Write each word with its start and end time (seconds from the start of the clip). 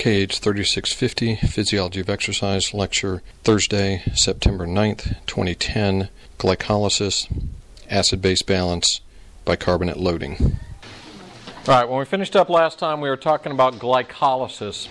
KH 0.00 0.38
3650, 0.38 1.36
Physiology 1.46 2.00
of 2.00 2.08
Exercise 2.08 2.72
Lecture, 2.72 3.20
Thursday, 3.44 4.02
September 4.14 4.66
9th, 4.66 5.14
2010, 5.26 6.08
Glycolysis, 6.38 7.30
Acid 7.90 8.22
Base 8.22 8.40
Balance, 8.40 9.02
Bicarbonate 9.44 9.98
Loading. 9.98 10.58
All 11.68 11.74
right, 11.74 11.86
when 11.86 11.98
we 11.98 12.06
finished 12.06 12.34
up 12.34 12.48
last 12.48 12.78
time, 12.78 13.02
we 13.02 13.10
were 13.10 13.18
talking 13.18 13.52
about 13.52 13.74
glycolysis. 13.74 14.88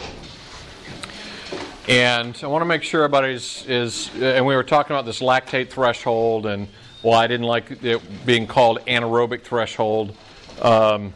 And 1.88 2.40
I 2.44 2.46
want 2.46 2.62
to 2.62 2.68
make 2.68 2.84
sure 2.84 3.04
everybody 3.04 3.34
is, 3.34 4.12
and 4.14 4.46
we 4.46 4.56
were 4.56 4.64
talking 4.64 4.96
about 4.96 5.08
this 5.08 5.22
lactate 5.22 5.72
threshold, 5.72 6.46
and 6.46 6.68
well, 7.02 7.16
I 7.16 7.26
didn't 7.26 7.48
like 7.48 7.84
it 7.84 8.28
being 8.28 8.46
called 8.46 8.78
anaerobic 8.86 9.42
threshold. 9.42 10.16
Um, 10.62 11.16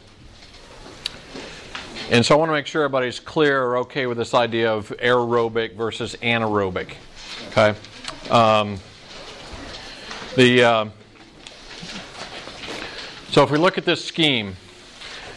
and 2.10 2.24
so 2.24 2.34
I 2.34 2.38
want 2.38 2.50
to 2.50 2.52
make 2.52 2.66
sure 2.66 2.82
everybody's 2.82 3.18
clear 3.18 3.62
or 3.62 3.78
okay 3.78 4.06
with 4.06 4.18
this 4.18 4.34
idea 4.34 4.72
of 4.72 4.88
aerobic 4.98 5.74
versus 5.74 6.16
anaerobic. 6.22 6.94
Okay. 7.48 7.74
Um, 8.30 8.78
the 10.36 10.62
uh, 10.64 10.88
so 13.30 13.42
if 13.42 13.50
we 13.50 13.58
look 13.58 13.78
at 13.78 13.84
this 13.84 14.04
scheme, 14.04 14.56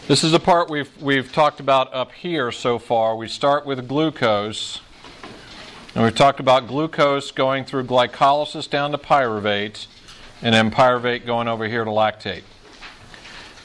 this 0.08 0.24
is 0.24 0.32
the 0.32 0.40
part 0.40 0.70
we've 0.70 0.90
we've 1.02 1.32
talked 1.32 1.60
about 1.60 1.94
up 1.94 2.12
here 2.12 2.52
so 2.52 2.80
far. 2.80 3.16
We 3.16 3.28
start 3.28 3.66
with 3.66 3.88
glucose, 3.88 4.82
and 5.96 6.04
we've 6.04 6.16
talked 6.16 6.40
about 6.40 6.68
glucose 6.68 7.32
going 7.32 7.64
through 7.64 7.86
glycolysis 7.86 8.70
down 8.70 8.92
to 8.92 8.98
pyruvate, 8.98 9.88
and 10.42 10.54
then 10.54 10.70
pyruvate 10.70 11.26
going 11.26 11.48
over 11.48 11.68
here 11.68 11.86
to 11.86 11.92
lactate. 11.92 12.44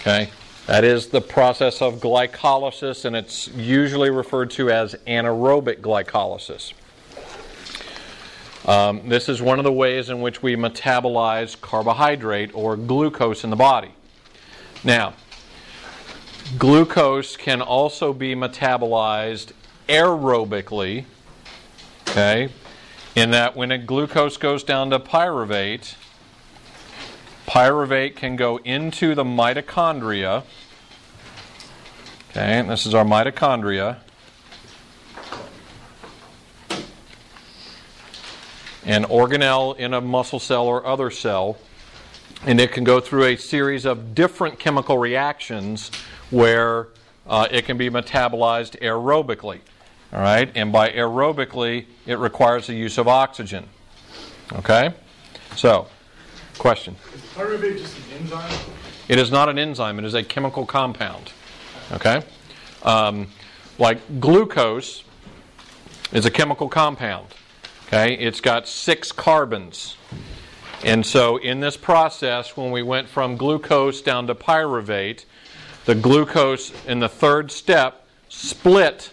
Okay. 0.01 0.31
That 0.66 0.84
is 0.84 1.09
the 1.09 1.21
process 1.21 1.83
of 1.83 1.95
glycolysis, 1.95 3.05
and 3.05 3.16
it's 3.16 3.48
usually 3.48 4.11
referred 4.11 4.51
to 4.53 4.70
as 4.70 4.95
anaerobic 5.09 5.80
glycolysis. 5.80 6.73
Um, 8.65 9.09
this 9.09 9.28
is 9.28 9.42
one 9.42 9.59
of 9.59 9.64
the 9.64 9.72
ways 9.72 10.09
in 10.09 10.20
which 10.20 10.41
we 10.41 10.55
metabolize 10.55 11.61
carbohydrate 11.61 12.55
or 12.55 12.77
glucose 12.77 13.42
in 13.42 13.50
the 13.50 13.56
body. 13.56 13.91
Now, 14.84 15.14
glucose 16.59 17.37
can 17.37 17.61
also 17.61 18.12
be 18.12 18.37
metabolized 18.37 19.50
aerobically, 19.89 21.06
okay, 22.09 22.50
in 23.17 23.33
that 23.33 23.56
when 23.56 23.72
a 23.72 23.78
glucose 23.78 24.37
goes 24.37 24.62
down 24.62 24.91
to 24.91 25.00
pyruvate, 25.00 25.97
Pyruvate 27.53 28.17
can 28.17 28.36
go 28.36 28.56
into 28.56 29.14
the 29.14 29.25
mitochondria. 29.25 30.45
Okay, 32.31 32.41
and 32.41 32.70
this 32.70 32.86
is 32.86 32.94
our 32.94 33.05
mitochondria. 33.05 33.98
An 38.86 39.05
organelle 39.05 39.77
in 39.77 39.92
a 39.92 40.00
muscle 40.00 40.39
cell 40.39 40.67
or 40.67 40.86
other 40.86 41.11
cell. 41.11 41.59
And 42.47 42.59
it 42.59 42.72
can 42.72 42.84
go 42.84 43.00
through 43.00 43.25
a 43.25 43.36
series 43.36 43.84
of 43.84 44.14
different 44.14 44.59
chemical 44.59 44.97
reactions 44.97 45.91
where 46.31 46.89
uh, 47.27 47.48
it 47.50 47.66
can 47.66 47.77
be 47.77 47.91
metabolized 47.91 48.81
aerobically. 48.81 49.61
All 50.11 50.20
right, 50.20 50.50
and 50.55 50.72
by 50.72 50.89
aerobically, 50.89 51.84
it 52.06 52.19
requires 52.19 52.66
the 52.66 52.75
use 52.75 52.97
of 52.97 53.09
oxygen. 53.09 53.69
Okay, 54.55 54.94
so 55.55 55.89
question. 56.58 56.97
Is 57.14 57.20
pyruvate 57.34 57.78
just 57.78 57.97
an 57.97 58.19
enzyme? 58.20 58.58
It 59.08 59.19
is 59.19 59.31
not 59.31 59.48
an 59.48 59.58
enzyme, 59.58 59.98
it 59.98 60.05
is 60.05 60.14
a 60.14 60.22
chemical 60.22 60.67
compound. 60.67 61.33
Okay? 61.92 62.22
Um, 62.83 63.28
like 63.78 64.20
glucose 64.20 65.05
is 66.12 66.27
a 66.27 66.31
chemical 66.31 66.69
compound. 66.69 67.27
Okay? 67.86 68.14
It's 68.14 68.41
got 68.41 68.67
six 68.69 69.12
carbons. 69.12 69.97
And 70.84 71.05
so 71.06 71.36
in 71.36 71.61
this 71.61 71.77
process, 71.77 72.56
when 72.56 72.70
we 72.70 72.82
went 72.82 73.09
from 73.09 73.37
glucose 73.37 74.03
down 74.03 74.27
to 74.27 74.34
pyruvate, 74.34 75.25
the 75.84 75.94
glucose 75.94 76.72
in 76.87 77.00
the 77.00 77.09
third 77.09 77.50
step 77.50 78.06
split 78.28 79.10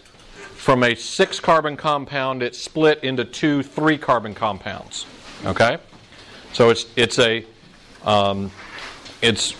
from 0.54 0.82
a 0.82 0.94
six 0.94 1.40
carbon 1.40 1.76
compound, 1.76 2.42
it 2.42 2.54
split 2.54 3.02
into 3.02 3.24
two 3.24 3.62
three 3.62 3.98
carbon 3.98 4.34
compounds. 4.34 5.06
Okay? 5.44 5.78
So 6.52 6.70
it's, 6.70 6.86
it's 6.96 7.18
a 7.18 7.44
um, 8.04 8.50
it's 9.22 9.52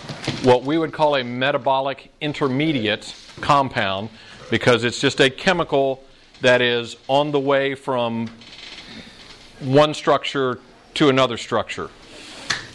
what 0.43 0.65
we 0.65 0.79
would 0.79 0.93
call 0.93 1.17
a 1.17 1.25
metabolic 1.25 2.11
intermediate 2.21 3.15
compound 3.41 4.09
because 4.51 4.85
it's 4.85 4.99
just 4.99 5.21
a 5.21 5.29
chemical 5.29 6.03
that 6.41 6.63
is 6.63 6.97
on 7.09 7.31
the 7.31 7.41
way 7.41 7.75
from 7.75 8.29
one 9.61 9.93
structure 9.93 10.59
to 10.95 11.11
another 11.11 11.37
structure. 11.37 11.91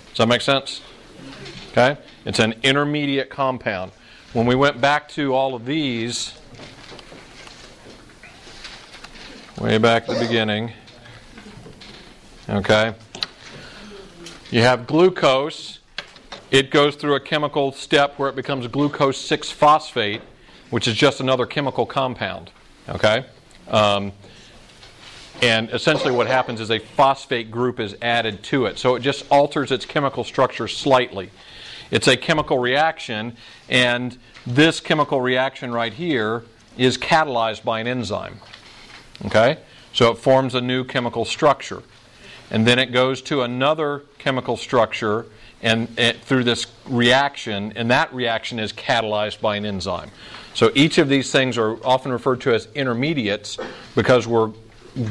Does 0.09 0.17
that 0.17 0.27
make 0.27 0.41
sense? 0.41 0.81
Okay? 1.71 1.97
It's 2.25 2.39
an 2.39 2.53
intermediate 2.63 3.29
compound. 3.29 3.91
When 4.33 4.45
we 4.45 4.55
went 4.55 4.79
back 4.79 5.09
to 5.09 5.33
all 5.33 5.55
of 5.55 5.65
these, 5.65 6.37
way 9.59 9.77
back 9.77 10.07
at 10.07 10.19
the 10.19 10.25
beginning, 10.25 10.71
okay? 12.47 12.93
You 14.51 14.61
have 14.61 14.85
glucose. 14.85 15.79
It 16.51 16.69
goes 16.69 16.95
through 16.95 17.15
a 17.15 17.19
chemical 17.19 17.71
step 17.71 18.19
where 18.19 18.29
it 18.29 18.35
becomes 18.35 18.67
glucose 18.67 19.17
6 19.17 19.49
phosphate, 19.49 20.21
which 20.69 20.87
is 20.87 20.95
just 20.95 21.19
another 21.19 21.47
chemical 21.47 21.85
compound. 21.85 22.51
Okay? 22.87 23.25
Um, 23.67 24.11
and 25.41 25.69
essentially, 25.71 26.13
what 26.13 26.27
happens 26.27 26.61
is 26.61 26.69
a 26.69 26.77
phosphate 26.77 27.49
group 27.49 27.79
is 27.79 27.95
added 28.03 28.43
to 28.43 28.67
it. 28.67 28.77
So 28.77 28.93
it 28.95 28.99
just 28.99 29.25
alters 29.31 29.71
its 29.71 29.83
chemical 29.83 30.23
structure 30.23 30.67
slightly. 30.67 31.31
It's 31.89 32.07
a 32.07 32.15
chemical 32.15 32.59
reaction, 32.59 33.35
and 33.67 34.17
this 34.45 34.79
chemical 34.79 35.21
reaction 35.21 35.71
right 35.71 35.93
here 35.93 36.43
is 36.77 36.97
catalyzed 36.99 37.63
by 37.63 37.79
an 37.79 37.87
enzyme. 37.87 38.39
Okay? 39.25 39.57
So 39.91 40.11
it 40.11 40.19
forms 40.19 40.53
a 40.53 40.61
new 40.61 40.83
chemical 40.83 41.25
structure 41.25 41.81
and 42.51 42.65
then 42.65 42.79
it 42.79 42.91
goes 42.91 43.21
to 43.23 43.41
another 43.41 44.03
chemical 44.17 44.57
structure 44.57 45.25
and 45.61 45.87
it, 45.97 46.21
through 46.21 46.43
this 46.43 46.67
reaction, 46.87 47.73
and 47.75 47.89
that 47.89 48.13
reaction 48.13 48.59
is 48.59 48.71
catalyzed 48.71 49.41
by 49.41 49.55
an 49.55 49.65
enzyme. 49.65 50.11
So 50.53 50.71
each 50.75 50.99
of 50.99 51.09
these 51.09 51.31
things 51.31 51.57
are 51.57 51.83
often 51.85 52.11
referred 52.11 52.41
to 52.41 52.53
as 52.53 52.67
intermediates 52.75 53.57
because 53.95 54.27
we're 54.27 54.51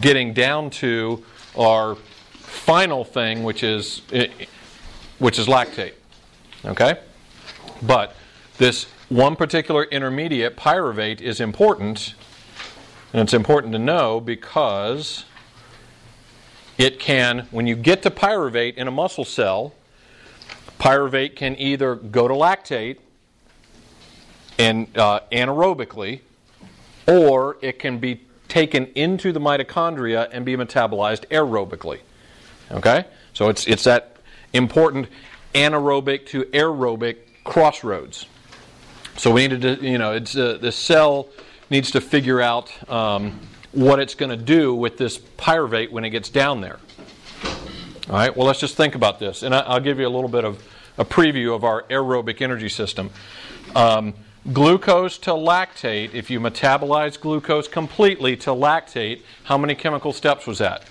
getting 0.00 0.32
down 0.32 0.70
to 0.70 1.24
our 1.58 1.96
final 2.32 3.04
thing, 3.04 3.42
which 3.42 3.62
is 3.62 4.02
eh, 4.12 4.28
which 5.18 5.38
is 5.38 5.46
lactate. 5.46 5.94
Okay, 6.64 6.98
but 7.82 8.14
this 8.58 8.86
one 9.08 9.36
particular 9.36 9.84
intermediate, 9.84 10.56
pyruvate, 10.56 11.20
is 11.20 11.40
important, 11.40 12.14
and 13.12 13.22
it's 13.22 13.34
important 13.34 13.72
to 13.72 13.78
know 13.78 14.20
because 14.20 15.24
it 16.78 16.98
can, 16.98 17.46
when 17.50 17.66
you 17.66 17.76
get 17.76 18.02
to 18.02 18.10
pyruvate 18.10 18.74
in 18.74 18.88
a 18.88 18.90
muscle 18.90 19.24
cell, 19.24 19.74
pyruvate 20.78 21.36
can 21.36 21.56
either 21.58 21.94
go 21.94 22.26
to 22.28 22.34
lactate 22.34 22.98
and 24.58 24.86
uh, 24.96 25.20
anaerobically, 25.32 26.20
or 27.06 27.56
it 27.60 27.78
can 27.78 27.98
be 27.98 28.20
taken 28.48 28.86
into 28.94 29.32
the 29.32 29.40
mitochondria 29.40 30.28
and 30.30 30.44
be 30.44 30.56
metabolized 30.56 31.26
aerobically. 31.28 32.00
Okay? 32.70 33.04
So 33.32 33.48
it's, 33.48 33.66
it's 33.66 33.84
that 33.84 34.16
important 34.52 35.08
anaerobic 35.54 36.26
to 36.26 36.44
aerobic 36.44 37.16
crossroads. 37.44 38.26
So 39.16 39.30
we 39.30 39.48
need 39.48 39.62
to, 39.62 39.74
you 39.80 39.98
know, 39.98 40.12
it's, 40.12 40.36
uh, 40.36 40.58
the 40.60 40.72
cell 40.72 41.28
needs 41.70 41.90
to 41.92 42.00
figure 42.00 42.40
out 42.40 42.70
um, 42.90 43.38
what 43.74 43.98
it's 43.98 44.14
going 44.14 44.30
to 44.30 44.36
do 44.36 44.74
with 44.74 44.96
this 44.96 45.18
pyruvate 45.18 45.90
when 45.90 46.04
it 46.04 46.10
gets 46.10 46.28
down 46.28 46.60
there. 46.60 46.78
All 48.08 48.16
right, 48.16 48.36
well, 48.36 48.46
let's 48.46 48.60
just 48.60 48.76
think 48.76 48.94
about 48.94 49.18
this. 49.18 49.42
And 49.42 49.54
I'll 49.54 49.80
give 49.80 49.98
you 49.98 50.06
a 50.06 50.10
little 50.10 50.28
bit 50.28 50.44
of 50.44 50.62
a 50.98 51.04
preview 51.04 51.54
of 51.54 51.64
our 51.64 51.82
aerobic 51.84 52.40
energy 52.40 52.68
system. 52.68 53.10
Um, 53.74 54.14
glucose 54.52 55.18
to 55.18 55.30
lactate, 55.30 56.14
if 56.14 56.30
you 56.30 56.38
metabolize 56.38 57.18
glucose 57.18 57.66
completely 57.66 58.36
to 58.38 58.50
lactate, 58.50 59.22
how 59.44 59.58
many 59.58 59.74
chemical 59.74 60.12
steps 60.12 60.46
was 60.46 60.58
that? 60.58 60.84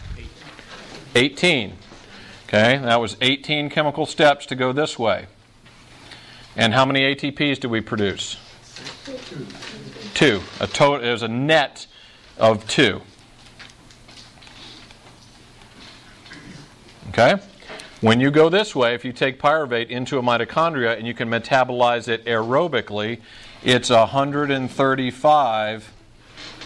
18. 1.15 1.73
Okay, 2.47 2.77
that 2.77 2.99
was 2.99 3.15
18 3.21 3.69
chemical 3.69 4.05
steps 4.05 4.45
to 4.47 4.55
go 4.55 4.73
this 4.73 4.99
way. 4.99 5.27
And 6.55 6.73
how 6.73 6.85
many 6.85 7.15
ATPs 7.15 7.59
do 7.59 7.69
we 7.69 7.81
produce? 7.81 8.37
Two. 10.13 10.41
A 10.59 10.67
total, 10.67 11.09
was 11.09 11.23
a 11.23 11.27
net 11.27 11.87
of 12.37 12.67
2. 12.67 13.01
Okay? 17.09 17.35
When 18.01 18.19
you 18.19 18.31
go 18.31 18.49
this 18.49 18.75
way, 18.75 18.95
if 18.95 19.05
you 19.05 19.13
take 19.13 19.39
pyruvate 19.39 19.87
into 19.87 20.17
a 20.17 20.21
mitochondria 20.21 20.97
and 20.97 21.07
you 21.07 21.13
can 21.13 21.29
metabolize 21.29 22.07
it 22.07 22.25
aerobically, 22.25 23.21
it's 23.63 23.89
135 23.89 25.93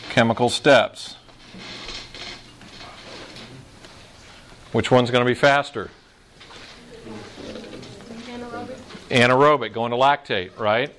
chemical 0.09 0.49
steps. 0.49 1.15
Which 4.71 4.89
one's 4.89 5.11
going 5.11 5.23
to 5.23 5.29
be 5.29 5.35
faster? 5.35 5.91
Anaerobic. 8.25 8.77
Anaerobic, 9.09 9.73
going 9.73 9.91
to 9.91 9.97
lactate, 9.97 10.57
right? 10.57 10.93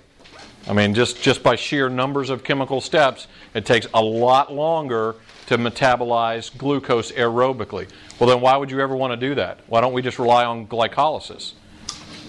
I 0.69 0.75
mean, 0.75 0.93
just, 0.93 1.23
just 1.23 1.43
by 1.43 1.56
sheer 1.56 1.88
numbers 1.88 2.29
of 2.29 2.44
chemical 2.44 2.82
steps, 2.82 3.26
it 3.55 3.65
takes 3.65 3.87
a 3.94 4.03
lot 4.03 4.53
longer 4.53 5.17
to 5.47 5.56
metabolize 5.56 6.55
glucose 6.56 7.11
aerobically. 7.12 7.88
Well, 8.19 8.29
then 8.29 8.43
why 8.43 8.55
would 8.55 8.70
you 8.70 8.79
ever 8.81 8.94
want 8.94 9.19
to 9.19 9.29
do 9.29 9.35
that? 9.37 9.61
Why 9.67 9.81
don't 9.81 9.94
we 9.94 10.03
just 10.03 10.19
rely 10.19 10.44
on 10.44 10.67
glycolysis? 10.67 11.53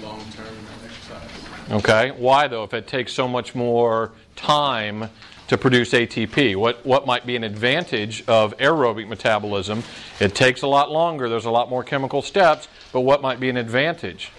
Long-term 0.01 0.45
exercise. 0.85 1.29
Okay, 1.69 2.11
why 2.11 2.47
though? 2.47 2.63
If 2.63 2.73
it 2.73 2.87
takes 2.87 3.11
so 3.11 3.27
much 3.27 3.55
more 3.55 4.13
time 4.37 5.09
to 5.49 5.57
produce 5.57 5.91
ATP, 5.91 6.55
what, 6.55 6.85
what 6.85 7.05
might 7.05 7.25
be 7.25 7.35
an 7.35 7.43
advantage 7.43 8.23
of 8.25 8.57
aerobic 8.57 9.09
metabolism? 9.09 9.83
It 10.21 10.33
takes 10.33 10.61
a 10.61 10.67
lot 10.67 10.89
longer, 10.89 11.27
there's 11.27 11.43
a 11.43 11.51
lot 11.51 11.69
more 11.69 11.83
chemical 11.83 12.21
steps, 12.21 12.69
but 12.93 13.01
what 13.01 13.21
might 13.21 13.41
be 13.41 13.49
an 13.49 13.57
advantage? 13.57 14.31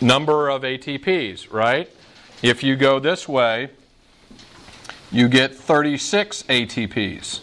Number 0.00 0.48
of 0.48 0.62
ATPs, 0.62 1.52
right? 1.52 1.90
If 2.42 2.62
you 2.62 2.74
go 2.74 2.98
this 2.98 3.28
way, 3.28 3.70
you 5.12 5.28
get 5.28 5.54
36 5.54 6.44
ATPs. 6.44 7.40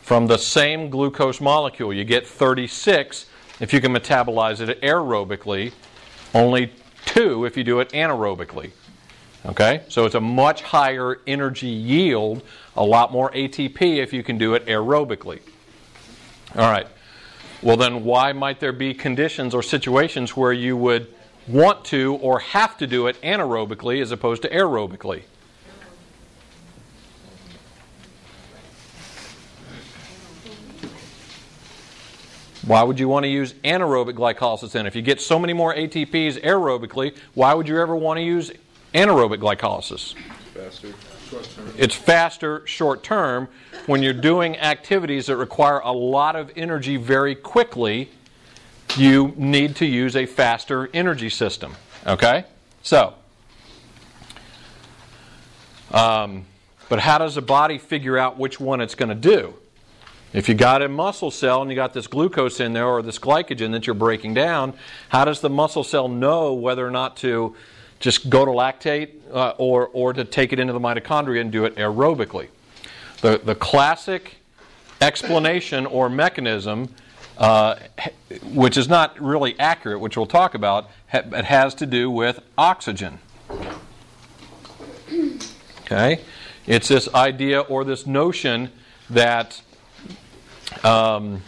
From 0.00 0.26
the 0.26 0.36
same 0.36 0.90
glucose 0.90 1.40
molecule, 1.40 1.92
you 1.92 2.04
get 2.04 2.26
36 2.26 3.26
if 3.60 3.72
you 3.72 3.80
can 3.80 3.92
metabolize 3.92 4.60
it 4.60 4.80
aerobically, 4.80 5.72
only 6.34 6.72
2 7.06 7.46
if 7.46 7.56
you 7.56 7.64
do 7.64 7.80
it 7.80 7.88
anaerobically. 7.90 8.70
Okay? 9.46 9.82
So 9.88 10.04
it's 10.04 10.14
a 10.14 10.20
much 10.20 10.62
higher 10.62 11.20
energy 11.26 11.68
yield, 11.68 12.42
a 12.76 12.84
lot 12.84 13.12
more 13.12 13.30
ATP 13.32 13.96
if 13.96 14.12
you 14.12 14.22
can 14.22 14.38
do 14.38 14.54
it 14.54 14.66
aerobically. 14.66 15.40
All 16.54 16.70
right. 16.70 16.86
Well, 17.64 17.78
then 17.78 18.04
why 18.04 18.34
might 18.34 18.60
there 18.60 18.74
be 18.74 18.92
conditions 18.92 19.54
or 19.54 19.62
situations 19.62 20.36
where 20.36 20.52
you 20.52 20.76
would 20.76 21.06
want 21.48 21.82
to 21.86 22.16
or 22.16 22.40
have 22.40 22.76
to 22.76 22.86
do 22.86 23.06
it 23.06 23.18
anaerobically 23.22 24.02
as 24.02 24.12
opposed 24.12 24.42
to 24.42 24.50
aerobically? 24.50 25.22
Why 32.66 32.82
would 32.82 33.00
you 33.00 33.08
want 33.08 33.24
to 33.24 33.30
use 33.30 33.54
anaerobic 33.64 34.12
glycolysis 34.12 34.72
then? 34.72 34.86
If 34.86 34.94
you 34.94 35.00
get 35.00 35.22
so 35.22 35.38
many 35.38 35.54
more 35.54 35.74
ATPs 35.74 36.42
aerobically, 36.42 37.16
why 37.32 37.54
would 37.54 37.66
you 37.66 37.80
ever 37.80 37.96
want 37.96 38.18
to 38.18 38.22
use 38.22 38.52
anaerobic 38.94 39.38
glycolysis? 39.38 40.14
Faster. 40.52 40.92
It's 41.76 41.94
faster 41.94 42.66
short 42.66 43.02
term 43.02 43.48
when 43.86 44.02
you're 44.02 44.12
doing 44.12 44.56
activities 44.58 45.26
that 45.26 45.36
require 45.36 45.80
a 45.80 45.92
lot 45.92 46.36
of 46.36 46.50
energy 46.56 46.96
very 46.96 47.34
quickly. 47.34 48.10
You 48.96 49.32
need 49.36 49.76
to 49.76 49.86
use 49.86 50.14
a 50.16 50.26
faster 50.26 50.88
energy 50.94 51.30
system. 51.30 51.74
Okay? 52.06 52.44
So, 52.82 53.14
um, 55.90 56.44
but 56.88 57.00
how 57.00 57.18
does 57.18 57.34
the 57.34 57.42
body 57.42 57.78
figure 57.78 58.18
out 58.18 58.38
which 58.38 58.60
one 58.60 58.80
it's 58.80 58.94
going 58.94 59.08
to 59.08 59.14
do? 59.14 59.54
If 60.32 60.48
you 60.48 60.54
got 60.54 60.82
a 60.82 60.88
muscle 60.88 61.30
cell 61.30 61.62
and 61.62 61.70
you 61.70 61.76
got 61.76 61.92
this 61.92 62.08
glucose 62.08 62.58
in 62.58 62.72
there 62.72 62.86
or 62.86 63.02
this 63.02 63.20
glycogen 63.20 63.70
that 63.70 63.86
you're 63.86 63.94
breaking 63.94 64.34
down, 64.34 64.74
how 65.08 65.24
does 65.24 65.40
the 65.40 65.48
muscle 65.48 65.84
cell 65.84 66.08
know 66.08 66.52
whether 66.54 66.86
or 66.86 66.90
not 66.90 67.16
to 67.18 67.54
just 68.00 68.28
go 68.30 68.44
to 68.44 68.50
lactate 68.50 69.10
uh, 69.32 69.54
or, 69.58 69.88
or 69.92 70.12
to 70.12 70.24
take 70.24 70.52
it 70.52 70.58
into 70.58 70.72
the 70.72 70.80
mitochondria 70.80 71.40
and 71.40 71.50
do 71.50 71.64
it 71.64 71.74
aerobically? 71.76 72.48
The, 73.20 73.40
the 73.42 73.54
classic 73.54 74.36
explanation 75.00 75.86
or 75.86 76.08
mechanism, 76.08 76.94
uh, 77.38 77.76
which 78.52 78.76
is 78.76 78.88
not 78.88 79.20
really 79.20 79.58
accurate, 79.58 80.00
which 80.00 80.16
we'll 80.16 80.26
talk 80.26 80.54
about, 80.54 80.90
it 81.12 81.44
has 81.44 81.74
to 81.76 81.86
do 81.86 82.10
with 82.10 82.40
oxygen. 82.58 83.18
Okay? 85.82 86.20
It's 86.66 86.88
this 86.88 87.08
idea 87.14 87.60
or 87.60 87.84
this 87.84 88.06
notion 88.06 88.70
that 89.10 89.60
um, 90.82 91.42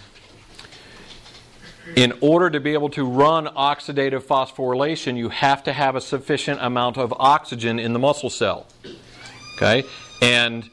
in 1.95 2.13
order 2.21 2.51
to 2.51 2.59
be 2.59 2.73
able 2.73 2.89
to 2.91 3.05
run 3.05 3.47
oxidative 3.47 4.23
phosphorylation, 4.23 5.17
you 5.17 5.29
have 5.29 5.63
to 5.65 5.73
have 5.73 5.95
a 5.95 6.01
sufficient 6.01 6.61
amount 6.61 6.99
of 6.99 7.15
oxygen 7.19 7.79
in 7.79 7.93
the 7.93 7.99
muscle 7.99 8.31
cell. 8.31 8.67
Okay? 9.57 9.85
And 10.21 10.69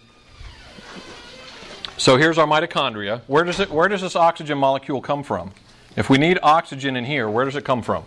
so 1.98 2.18
here's 2.18 2.38
our 2.38 2.48
mitochondria. 2.48 3.22
Where 3.28 3.44
does 3.44 3.60
it 3.60 3.70
where 3.70 3.88
does 3.88 4.02
this 4.02 4.16
oxygen 4.16 4.58
molecule 4.58 5.02
come 5.02 5.24
from? 5.24 5.52
If 5.96 6.10
we 6.10 6.18
need 6.18 6.40
oxygen 6.42 6.96
in 6.96 7.06
here, 7.06 7.30
where 7.30 7.46
does 7.46 7.56
it 7.56 7.64
come 7.64 7.84
from? 7.84 8.04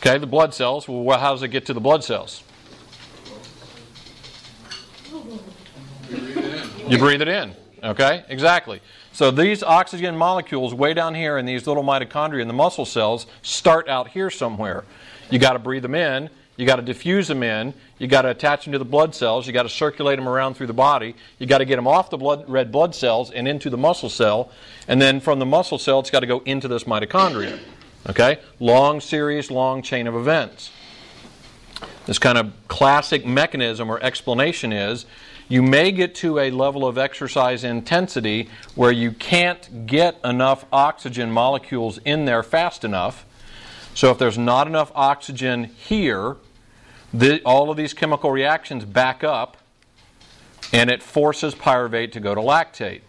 Okay, 0.00 0.18
the 0.18 0.26
blood 0.26 0.54
cells. 0.54 0.88
Well, 0.88 1.18
how 1.18 1.32
does 1.32 1.42
it 1.42 1.48
get 1.48 1.66
to 1.66 1.74
the 1.74 1.80
blood 1.80 2.04
cells? 2.04 2.42
You 6.88 6.98
breathe 6.98 7.22
it 7.22 7.28
in. 7.28 7.52
Okay, 7.86 8.24
exactly. 8.28 8.82
So 9.12 9.30
these 9.30 9.62
oxygen 9.62 10.16
molecules 10.16 10.74
way 10.74 10.92
down 10.92 11.14
here 11.14 11.38
in 11.38 11.46
these 11.46 11.68
little 11.68 11.84
mitochondria 11.84 12.42
in 12.42 12.48
the 12.48 12.54
muscle 12.54 12.84
cells 12.84 13.26
start 13.42 13.88
out 13.88 14.08
here 14.08 14.28
somewhere. 14.28 14.84
You 15.30 15.38
got 15.38 15.52
to 15.52 15.60
breathe 15.60 15.82
them 15.82 15.94
in. 15.94 16.28
You 16.56 16.66
got 16.66 16.76
to 16.76 16.82
diffuse 16.82 17.28
them 17.28 17.44
in. 17.44 17.74
You 17.98 18.08
got 18.08 18.22
to 18.22 18.30
attach 18.30 18.64
them 18.64 18.72
to 18.72 18.78
the 18.78 18.84
blood 18.84 19.14
cells. 19.14 19.46
You 19.46 19.52
got 19.52 19.62
to 19.62 19.68
circulate 19.68 20.18
them 20.18 20.28
around 20.28 20.54
through 20.54 20.66
the 20.66 20.74
body. 20.74 21.14
You 21.38 21.46
got 21.46 21.58
to 21.58 21.64
get 21.64 21.76
them 21.76 21.86
off 21.86 22.10
the 22.10 22.16
blood, 22.16 22.48
red 22.48 22.72
blood 22.72 22.94
cells 22.94 23.30
and 23.30 23.46
into 23.46 23.70
the 23.70 23.76
muscle 23.76 24.08
cell, 24.08 24.50
and 24.88 25.00
then 25.00 25.20
from 25.20 25.38
the 25.38 25.46
muscle 25.46 25.78
cell, 25.78 26.00
it's 26.00 26.10
got 26.10 26.20
to 26.20 26.26
go 26.26 26.42
into 26.44 26.66
this 26.66 26.84
mitochondria. 26.84 27.60
Okay, 28.08 28.38
long 28.58 29.00
series, 29.00 29.50
long 29.50 29.82
chain 29.82 30.06
of 30.06 30.14
events. 30.14 30.70
This 32.06 32.18
kind 32.18 32.38
of 32.38 32.52
classic 32.68 33.26
mechanism 33.26 33.90
or 33.90 34.00
explanation 34.00 34.72
is 34.72 35.06
you 35.48 35.62
may 35.62 35.92
get 35.92 36.14
to 36.16 36.38
a 36.38 36.50
level 36.50 36.86
of 36.86 36.98
exercise 36.98 37.64
intensity 37.64 38.48
where 38.74 38.92
you 38.92 39.12
can't 39.12 39.86
get 39.86 40.18
enough 40.24 40.64
oxygen 40.72 41.30
molecules 41.30 41.98
in 42.04 42.24
there 42.24 42.42
fast 42.42 42.84
enough. 42.84 43.24
So, 43.94 44.10
if 44.10 44.18
there's 44.18 44.38
not 44.38 44.66
enough 44.66 44.92
oxygen 44.94 45.64
here, 45.64 46.36
the, 47.14 47.40
all 47.44 47.70
of 47.70 47.76
these 47.76 47.94
chemical 47.94 48.30
reactions 48.30 48.84
back 48.84 49.24
up 49.24 49.56
and 50.72 50.90
it 50.90 51.02
forces 51.02 51.54
pyruvate 51.54 52.12
to 52.12 52.20
go 52.20 52.34
to 52.34 52.40
lactate. 52.40 53.00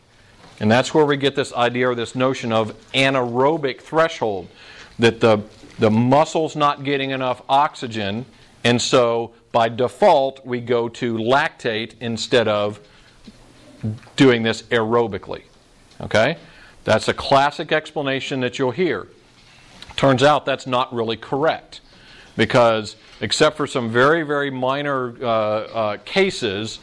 And 0.60 0.72
that's 0.72 0.94
where 0.94 1.06
we 1.06 1.18
get 1.18 1.36
this 1.36 1.54
idea 1.54 1.90
or 1.90 1.96
this 1.96 2.16
notion 2.16 2.52
of 2.52 2.76
anaerobic 2.94 3.82
threshold 3.82 4.48
that 4.98 5.20
the, 5.20 5.44
the 5.78 5.92
muscle's 5.92 6.56
not 6.56 6.84
getting 6.84 7.12
enough 7.12 7.42
oxygen, 7.48 8.26
and 8.68 8.82
so 8.82 9.32
by 9.54 9.70
default 9.70 10.46
we 10.46 10.60
go 10.60 10.90
to 10.90 11.16
lactate 11.16 11.94
instead 12.02 12.50
of 12.50 12.82
doing 14.18 14.44
this 14.44 14.64
aerobically. 14.64 15.44
Okay? 16.02 16.36
That's 16.84 17.08
a 17.08 17.14
classic 17.14 17.72
explanation 17.72 18.42
that 18.42 18.60
you'll 18.60 18.72
hear. 18.72 19.08
Turns 19.96 20.22
out 20.22 20.46
that's 20.46 20.68
not 20.68 20.94
really 20.94 21.16
correct 21.16 21.80
because, 22.36 22.98
except 23.22 23.56
for 23.56 23.68
some 23.68 23.90
very, 23.90 24.24
very 24.24 24.52
minor 24.52 25.16
uh, 25.22 25.26
uh, 25.26 25.98
cases, 26.04 26.80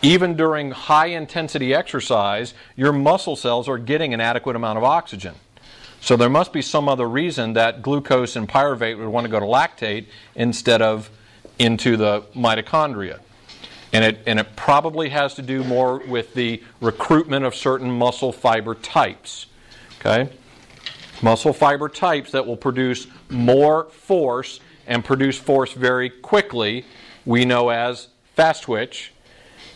even 0.00 0.36
during 0.36 0.70
high 0.70 1.08
intensity 1.08 1.74
exercise, 1.74 2.54
your 2.76 2.92
muscle 2.92 3.36
cells 3.36 3.68
are 3.68 3.76
getting 3.78 4.14
an 4.14 4.22
adequate 4.22 4.56
amount 4.56 4.78
of 4.78 4.84
oxygen. 4.84 5.34
So 6.00 6.16
there 6.16 6.30
must 6.30 6.52
be 6.52 6.62
some 6.62 6.88
other 6.88 7.08
reason 7.08 7.52
that 7.54 7.82
glucose 7.82 8.34
and 8.34 8.48
pyruvate 8.48 8.98
would 8.98 9.08
want 9.08 9.26
to 9.26 9.30
go 9.30 9.38
to 9.38 9.46
lactate 9.46 10.06
instead 10.34 10.80
of 10.82 11.10
into 11.58 11.96
the 11.96 12.22
mitochondria. 12.34 13.20
And 13.92 14.04
it, 14.04 14.20
and 14.26 14.38
it 14.38 14.56
probably 14.56 15.10
has 15.10 15.34
to 15.34 15.42
do 15.42 15.62
more 15.64 15.98
with 15.98 16.32
the 16.34 16.62
recruitment 16.80 17.44
of 17.44 17.54
certain 17.54 17.90
muscle 17.90 18.32
fiber 18.32 18.74
types. 18.74 19.46
Okay? 20.00 20.30
Muscle 21.22 21.52
fiber 21.52 21.88
types 21.88 22.30
that 22.32 22.46
will 22.46 22.56
produce 22.56 23.06
more 23.28 23.84
force 23.90 24.60
and 24.86 25.04
produce 25.04 25.38
force 25.38 25.72
very 25.72 26.08
quickly, 26.08 26.84
we 27.26 27.44
know 27.44 27.68
as 27.68 28.08
fast 28.34 28.62
twitch. 28.62 29.12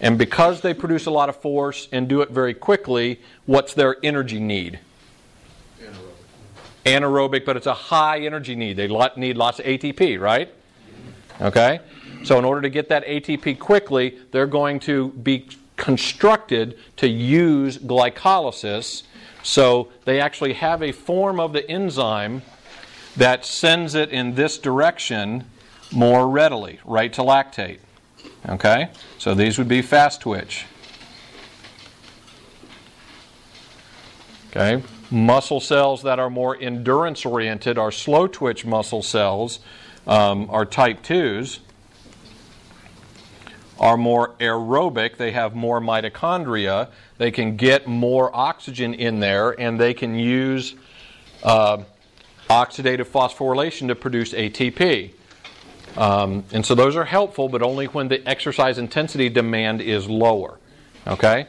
And 0.00 0.18
because 0.18 0.60
they 0.62 0.74
produce 0.74 1.06
a 1.06 1.10
lot 1.10 1.28
of 1.28 1.36
force 1.36 1.88
and 1.92 2.08
do 2.08 2.20
it 2.20 2.30
very 2.30 2.54
quickly, 2.54 3.20
what's 3.46 3.74
their 3.74 3.96
energy 4.02 4.40
need? 4.40 4.80
Anaerobic, 6.84 7.44
but 7.44 7.56
it's 7.56 7.66
a 7.66 7.74
high 7.74 8.20
energy 8.20 8.54
need. 8.54 8.76
They 8.76 8.88
need 9.16 9.36
lots 9.36 9.58
of 9.58 9.64
ATP, 9.64 10.20
right? 10.20 10.52
Okay? 11.40 11.80
So, 12.24 12.38
in 12.38 12.44
order 12.44 12.62
to 12.62 12.70
get 12.70 12.88
that 12.88 13.06
ATP 13.06 13.58
quickly, 13.58 14.18
they're 14.30 14.46
going 14.46 14.80
to 14.80 15.08
be 15.08 15.48
constructed 15.76 16.78
to 16.96 17.08
use 17.08 17.78
glycolysis. 17.78 19.02
So, 19.42 19.88
they 20.04 20.20
actually 20.20 20.54
have 20.54 20.82
a 20.82 20.92
form 20.92 21.38
of 21.40 21.52
the 21.52 21.68
enzyme 21.70 22.42
that 23.16 23.44
sends 23.44 23.94
it 23.94 24.10
in 24.10 24.34
this 24.34 24.58
direction 24.58 25.44
more 25.92 26.28
readily, 26.28 26.80
right 26.84 27.12
to 27.12 27.22
lactate. 27.22 27.78
Okay? 28.48 28.90
So 29.18 29.34
these 29.34 29.58
would 29.58 29.68
be 29.68 29.82
fast 29.82 30.20
twitch. 30.20 30.66
Okay? 34.50 34.82
Muscle 35.14 35.60
cells 35.60 36.02
that 36.02 36.18
are 36.18 36.28
more 36.28 36.60
endurance 36.60 37.24
oriented 37.24 37.78
are 37.78 37.92
slow 37.92 38.26
twitch 38.26 38.66
muscle 38.66 39.02
cells, 39.02 39.60
um, 40.08 40.50
are 40.50 40.66
type 40.66 41.04
2s, 41.04 41.60
are 43.78 43.96
more 43.96 44.30
aerobic. 44.40 45.16
They 45.16 45.30
have 45.30 45.54
more 45.54 45.80
mitochondria. 45.80 46.88
They 47.18 47.30
can 47.30 47.56
get 47.56 47.86
more 47.86 48.34
oxygen 48.34 48.92
in 48.92 49.20
there 49.20 49.50
and 49.52 49.78
they 49.78 49.94
can 49.94 50.16
use 50.16 50.74
uh, 51.44 51.78
oxidative 52.50 53.06
phosphorylation 53.06 53.88
to 53.88 53.94
produce 53.94 54.32
ATP. 54.32 55.12
Um, 55.96 56.42
and 56.52 56.66
so 56.66 56.74
those 56.74 56.96
are 56.96 57.04
helpful, 57.04 57.48
but 57.48 57.62
only 57.62 57.86
when 57.86 58.08
the 58.08 58.26
exercise 58.28 58.78
intensity 58.78 59.28
demand 59.28 59.80
is 59.80 60.08
lower. 60.08 60.58
Okay? 61.06 61.46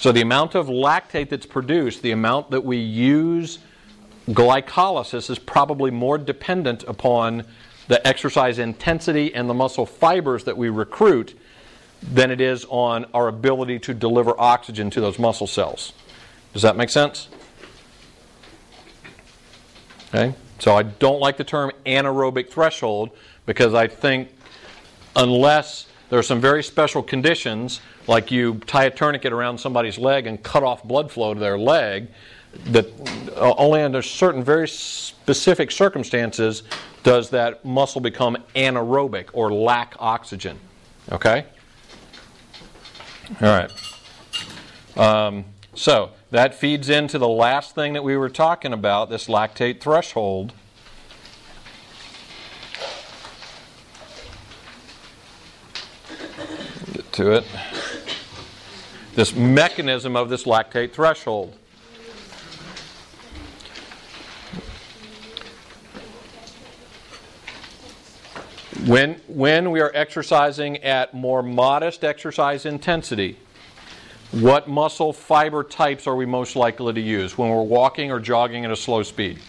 So 0.00 0.12
the 0.12 0.22
amount 0.22 0.54
of 0.54 0.68
lactate 0.68 1.28
that's 1.28 1.44
produced, 1.44 2.00
the 2.00 2.12
amount 2.12 2.52
that 2.52 2.64
we 2.64 2.78
use 2.78 3.58
glycolysis 4.30 5.28
is 5.28 5.38
probably 5.38 5.90
more 5.90 6.16
dependent 6.16 6.84
upon 6.84 7.44
the 7.86 8.04
exercise 8.06 8.58
intensity 8.58 9.34
and 9.34 9.46
the 9.46 9.52
muscle 9.52 9.84
fibers 9.84 10.44
that 10.44 10.56
we 10.56 10.70
recruit 10.70 11.38
than 12.02 12.30
it 12.30 12.40
is 12.40 12.64
on 12.70 13.04
our 13.12 13.28
ability 13.28 13.78
to 13.80 13.92
deliver 13.92 14.32
oxygen 14.40 14.88
to 14.88 15.02
those 15.02 15.18
muscle 15.18 15.46
cells. 15.46 15.92
Does 16.54 16.62
that 16.62 16.78
make 16.78 16.88
sense? 16.88 17.28
Okay? 20.08 20.34
So 20.60 20.74
I 20.78 20.82
don't 20.82 21.20
like 21.20 21.36
the 21.36 21.44
term 21.44 21.72
anaerobic 21.84 22.48
threshold 22.48 23.10
because 23.44 23.74
I 23.74 23.86
think 23.86 24.30
unless 25.14 25.88
there 26.08 26.18
are 26.18 26.22
some 26.22 26.40
very 26.40 26.62
special 26.62 27.02
conditions, 27.02 27.82
like 28.10 28.32
you 28.32 28.54
tie 28.66 28.86
a 28.86 28.90
tourniquet 28.90 29.32
around 29.32 29.56
somebody's 29.56 29.96
leg 29.96 30.26
and 30.26 30.42
cut 30.42 30.64
off 30.64 30.82
blood 30.82 31.12
flow 31.12 31.32
to 31.32 31.38
their 31.38 31.56
leg, 31.56 32.08
that 32.64 32.86
uh, 33.36 33.54
only 33.56 33.82
under 33.82 34.02
certain 34.02 34.42
very 34.42 34.66
specific 34.66 35.70
circumstances 35.70 36.64
does 37.04 37.30
that 37.30 37.64
muscle 37.64 38.00
become 38.00 38.36
anaerobic 38.56 39.28
or 39.32 39.52
lack 39.52 39.94
oxygen. 40.00 40.58
Okay? 41.12 41.46
All 43.40 43.48
right. 43.48 43.70
Um, 44.96 45.44
so 45.74 46.10
that 46.32 46.56
feeds 46.56 46.88
into 46.88 47.16
the 47.16 47.28
last 47.28 47.76
thing 47.76 47.92
that 47.92 48.02
we 48.02 48.16
were 48.16 48.28
talking 48.28 48.72
about 48.72 49.08
this 49.08 49.28
lactate 49.28 49.80
threshold. 49.80 50.52
Get 56.92 57.12
to 57.12 57.30
it. 57.30 57.44
This 59.14 59.34
mechanism 59.34 60.16
of 60.16 60.28
this 60.28 60.44
lactate 60.44 60.92
threshold. 60.92 61.56
When, 68.86 69.20
when 69.28 69.70
we 69.72 69.80
are 69.80 69.90
exercising 69.94 70.78
at 70.78 71.12
more 71.12 71.42
modest 71.42 72.02
exercise 72.02 72.64
intensity, 72.64 73.36
what 74.30 74.68
muscle 74.68 75.12
fiber 75.12 75.64
types 75.64 76.06
are 76.06 76.14
we 76.14 76.24
most 76.24 76.54
likely 76.54 76.92
to 76.92 77.00
use 77.00 77.36
when 77.36 77.50
we're 77.50 77.62
walking 77.62 78.12
or 78.12 78.20
jogging 78.20 78.64
at 78.64 78.70
a 78.70 78.76
slow 78.76 79.02
speed? 79.02 79.40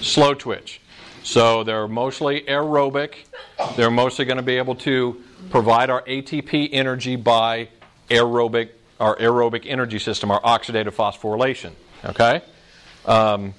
Slow 0.00 0.34
twitch. 0.34 0.80
So 1.22 1.62
they're 1.62 1.86
mostly 1.86 2.40
aerobic. 2.42 3.16
They're 3.76 3.90
mostly 3.90 4.24
going 4.24 4.38
to 4.38 4.42
be 4.42 4.56
able 4.56 4.74
to 4.76 5.22
provide 5.50 5.90
our 5.90 6.02
ATP 6.02 6.70
energy 6.72 7.16
by 7.16 7.68
aerobic, 8.10 8.70
our 8.98 9.16
aerobic 9.16 9.64
energy 9.66 9.98
system, 9.98 10.30
our 10.30 10.40
oxidative 10.42 10.92
phosphorylation. 10.92 11.72
Okay? 12.04 12.42
Um, 13.06 13.54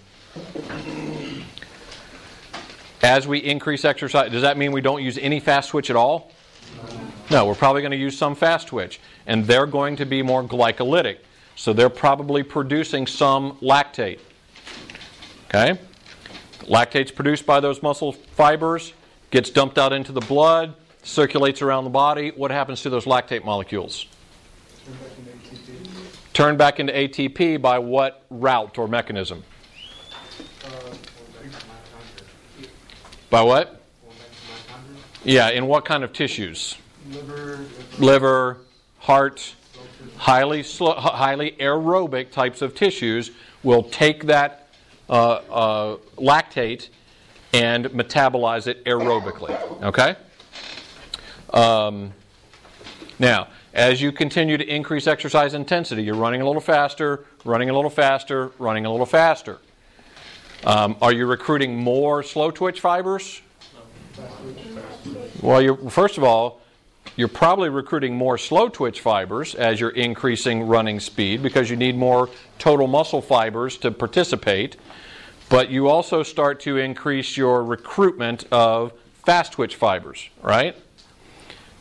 as 3.01 3.27
we 3.27 3.39
increase 3.39 3.83
exercise, 3.83 4.31
does 4.31 4.43
that 4.43 4.57
mean 4.57 4.71
we 4.71 4.81
don't 4.81 5.01
use 5.01 5.17
any 5.17 5.39
fast 5.39 5.69
twitch 5.69 5.89
at 5.89 5.95
all? 5.95 6.31
No, 7.31 7.47
we're 7.47 7.55
probably 7.55 7.81
going 7.81 7.91
to 7.91 7.97
use 7.97 8.17
some 8.17 8.35
fast 8.35 8.67
twitch. 8.67 8.99
And 9.25 9.45
they're 9.45 9.65
going 9.65 9.95
to 9.97 10.05
be 10.05 10.21
more 10.21 10.43
glycolytic. 10.43 11.17
So 11.55 11.73
they're 11.73 11.89
probably 11.89 12.43
producing 12.43 13.07
some 13.07 13.57
lactate. 13.57 14.19
Okay? 15.47 15.79
Lactate's 16.67 17.11
produced 17.11 17.45
by 17.45 17.59
those 17.59 17.81
muscle 17.81 18.13
fibers, 18.13 18.93
gets 19.31 19.49
dumped 19.49 19.77
out 19.77 19.93
into 19.93 20.11
the 20.11 20.21
blood, 20.21 20.75
circulates 21.03 21.61
around 21.61 21.85
the 21.85 21.89
body. 21.89 22.31
What 22.31 22.51
happens 22.51 22.81
to 22.83 22.89
those 22.89 23.05
lactate 23.05 23.43
molecules? 23.43 24.05
Turn 26.33 26.57
back 26.57 26.79
into 26.79 26.93
ATP 26.93 27.61
by 27.61 27.77
what 27.77 28.23
route 28.29 28.77
or 28.77 28.87
mechanism? 28.87 29.43
By 33.29 33.41
what? 33.41 33.81
Yeah, 35.23 35.49
in 35.49 35.67
what 35.67 35.85
kind 35.85 36.03
of 36.03 36.13
tissues? 36.13 36.77
Liver, 37.09 37.59
Liver, 37.99 38.57
heart, 38.99 39.55
highly 40.17 40.63
slow, 40.63 40.93
highly 40.93 41.51
aerobic 41.59 42.31
types 42.31 42.61
of 42.61 42.75
tissues 42.75 43.31
will 43.63 43.83
take 43.83 44.25
that 44.25 44.67
uh, 45.09 45.13
uh, 45.13 45.97
lactate 46.17 46.89
and 47.53 47.85
metabolize 47.87 48.67
it 48.67 48.83
aerobically. 48.85 49.51
Okay. 49.83 50.15
Um, 51.53 52.13
now, 53.19 53.47
as 53.73 54.01
you 54.01 54.11
continue 54.11 54.57
to 54.57 54.65
increase 54.65 55.07
exercise 55.07 55.53
intensity, 55.53 56.03
you're 56.03 56.15
running 56.15 56.41
a 56.41 56.45
little 56.45 56.61
faster, 56.61 57.25
running 57.45 57.69
a 57.69 57.73
little 57.73 57.89
faster, 57.89 58.51
running 58.59 58.85
a 58.85 58.91
little 58.91 59.05
faster. 59.05 59.59
Um, 60.65 60.95
are 61.01 61.13
you 61.13 61.25
recruiting 61.25 61.77
more 61.77 62.21
slow 62.21 62.51
twitch 62.51 62.81
fibers? 62.81 63.41
Well, 65.41 65.61
you're, 65.61 65.77
first 65.89 66.17
of 66.17 66.23
all, 66.23 66.61
you're 67.15 67.27
probably 67.27 67.69
recruiting 67.69 68.15
more 68.15 68.37
slow 68.37 68.69
twitch 68.69 69.01
fibers 69.01 69.55
as 69.55 69.79
you're 69.79 69.89
increasing 69.89 70.67
running 70.67 70.99
speed 70.99 71.41
because 71.41 71.69
you 71.69 71.75
need 71.75 71.95
more 71.95 72.29
total 72.59 72.87
muscle 72.87 73.21
fibers 73.21 73.77
to 73.77 73.91
participate. 73.91 74.75
But 75.49 75.69
you 75.69 75.89
also 75.89 76.23
start 76.23 76.59
to 76.61 76.77
increase 76.77 77.35
your 77.35 77.63
recruitment 77.63 78.45
of 78.51 78.93
fast 79.25 79.53
twitch 79.53 79.75
fibers, 79.75 80.29
right? 80.41 80.75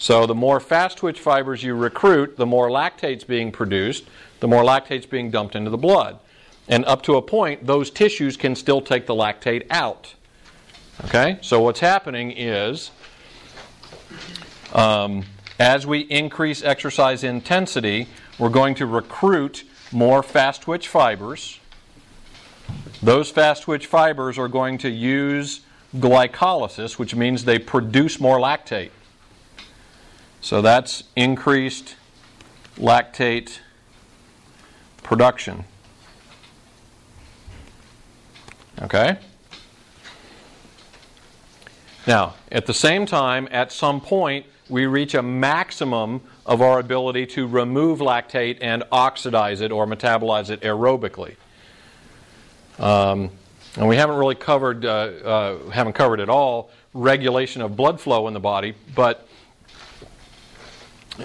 So 0.00 0.24
the 0.24 0.34
more 0.34 0.60
fast 0.60 0.96
twitch 0.96 1.20
fibers 1.20 1.62
you 1.62 1.74
recruit, 1.74 2.38
the 2.38 2.46
more 2.46 2.70
lactate's 2.70 3.22
being 3.22 3.52
produced, 3.52 4.04
the 4.40 4.48
more 4.48 4.64
lactate's 4.64 5.04
being 5.04 5.30
dumped 5.30 5.54
into 5.54 5.68
the 5.68 5.76
blood. 5.76 6.18
And 6.68 6.86
up 6.86 7.02
to 7.02 7.16
a 7.16 7.22
point, 7.22 7.66
those 7.66 7.90
tissues 7.90 8.38
can 8.38 8.56
still 8.56 8.80
take 8.80 9.04
the 9.04 9.14
lactate 9.14 9.66
out. 9.68 10.14
Okay? 11.04 11.38
So 11.42 11.60
what's 11.60 11.80
happening 11.80 12.32
is 12.34 12.92
um, 14.72 15.24
as 15.58 15.86
we 15.86 16.00
increase 16.00 16.64
exercise 16.64 17.22
intensity, 17.22 18.08
we're 18.38 18.48
going 18.48 18.76
to 18.76 18.86
recruit 18.86 19.64
more 19.92 20.22
fast 20.22 20.62
twitch 20.62 20.88
fibers. 20.88 21.60
Those 23.02 23.30
fast 23.30 23.64
twitch 23.64 23.84
fibers 23.84 24.38
are 24.38 24.48
going 24.48 24.78
to 24.78 24.88
use 24.88 25.60
glycolysis, 25.94 26.98
which 26.98 27.14
means 27.14 27.44
they 27.44 27.58
produce 27.58 28.18
more 28.18 28.38
lactate. 28.38 28.92
So 30.40 30.62
that's 30.62 31.04
increased 31.16 31.96
lactate 32.76 33.58
production. 35.02 35.64
Okay? 38.82 39.18
Now, 42.06 42.34
at 42.50 42.66
the 42.66 42.74
same 42.74 43.04
time, 43.04 43.46
at 43.50 43.70
some 43.70 44.00
point, 44.00 44.46
we 44.70 44.86
reach 44.86 45.14
a 45.14 45.22
maximum 45.22 46.22
of 46.46 46.62
our 46.62 46.78
ability 46.78 47.26
to 47.26 47.46
remove 47.46 47.98
lactate 47.98 48.58
and 48.62 48.82
oxidize 48.90 49.60
it 49.60 49.70
or 49.70 49.86
metabolize 49.86 50.48
it 50.48 50.60
aerobically. 50.62 51.36
Um, 52.78 53.30
and 53.76 53.86
we 53.86 53.96
haven't 53.96 54.16
really 54.16 54.34
covered, 54.34 54.84
uh, 54.84 54.88
uh, 54.88 55.70
haven't 55.70 55.92
covered 55.92 56.20
at 56.20 56.30
all 56.30 56.70
regulation 56.94 57.62
of 57.62 57.76
blood 57.76 58.00
flow 58.00 58.26
in 58.26 58.34
the 58.34 58.40
body, 58.40 58.74
but 58.94 59.28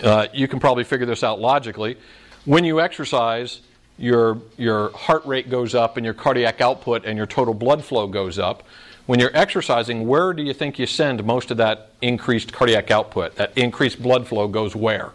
uh, 0.04 0.28
you 0.34 0.48
can 0.48 0.60
probably 0.60 0.84
figure 0.84 1.06
this 1.06 1.24
out 1.24 1.40
logically. 1.40 1.98
When 2.46 2.64
you 2.64 2.80
exercise, 2.80 3.62
your, 3.98 4.42
your 4.58 4.92
heart 4.92 5.26
rate 5.26 5.50
goes 5.50 5.74
up 5.74 5.98
and 5.98 6.06
your 6.06 6.14
cardiac 6.14 6.62
output 6.62 7.06
and 7.06 7.18
your 7.18 7.26
total 7.26 7.54
blood 7.54 7.84
flow 7.84 8.08
goes 8.08 8.38
up. 8.38 8.64
When 9.06 9.20
you're 9.20 9.36
exercising, 9.36 10.08
where 10.08 10.34
do 10.34 10.44
you 10.44 10.54
think 10.54 10.80
you 10.80 10.88
send 10.88 11.24
most 11.24 11.52
of 11.52 11.58
that 11.58 11.92
increased 12.02 12.52
cardiac 12.52 12.90
output? 12.90 13.36
That 13.36 13.56
increased 13.58 14.02
blood 14.02 14.28
flow 14.28 14.48
goes 14.48 14.76
where? 14.76 15.12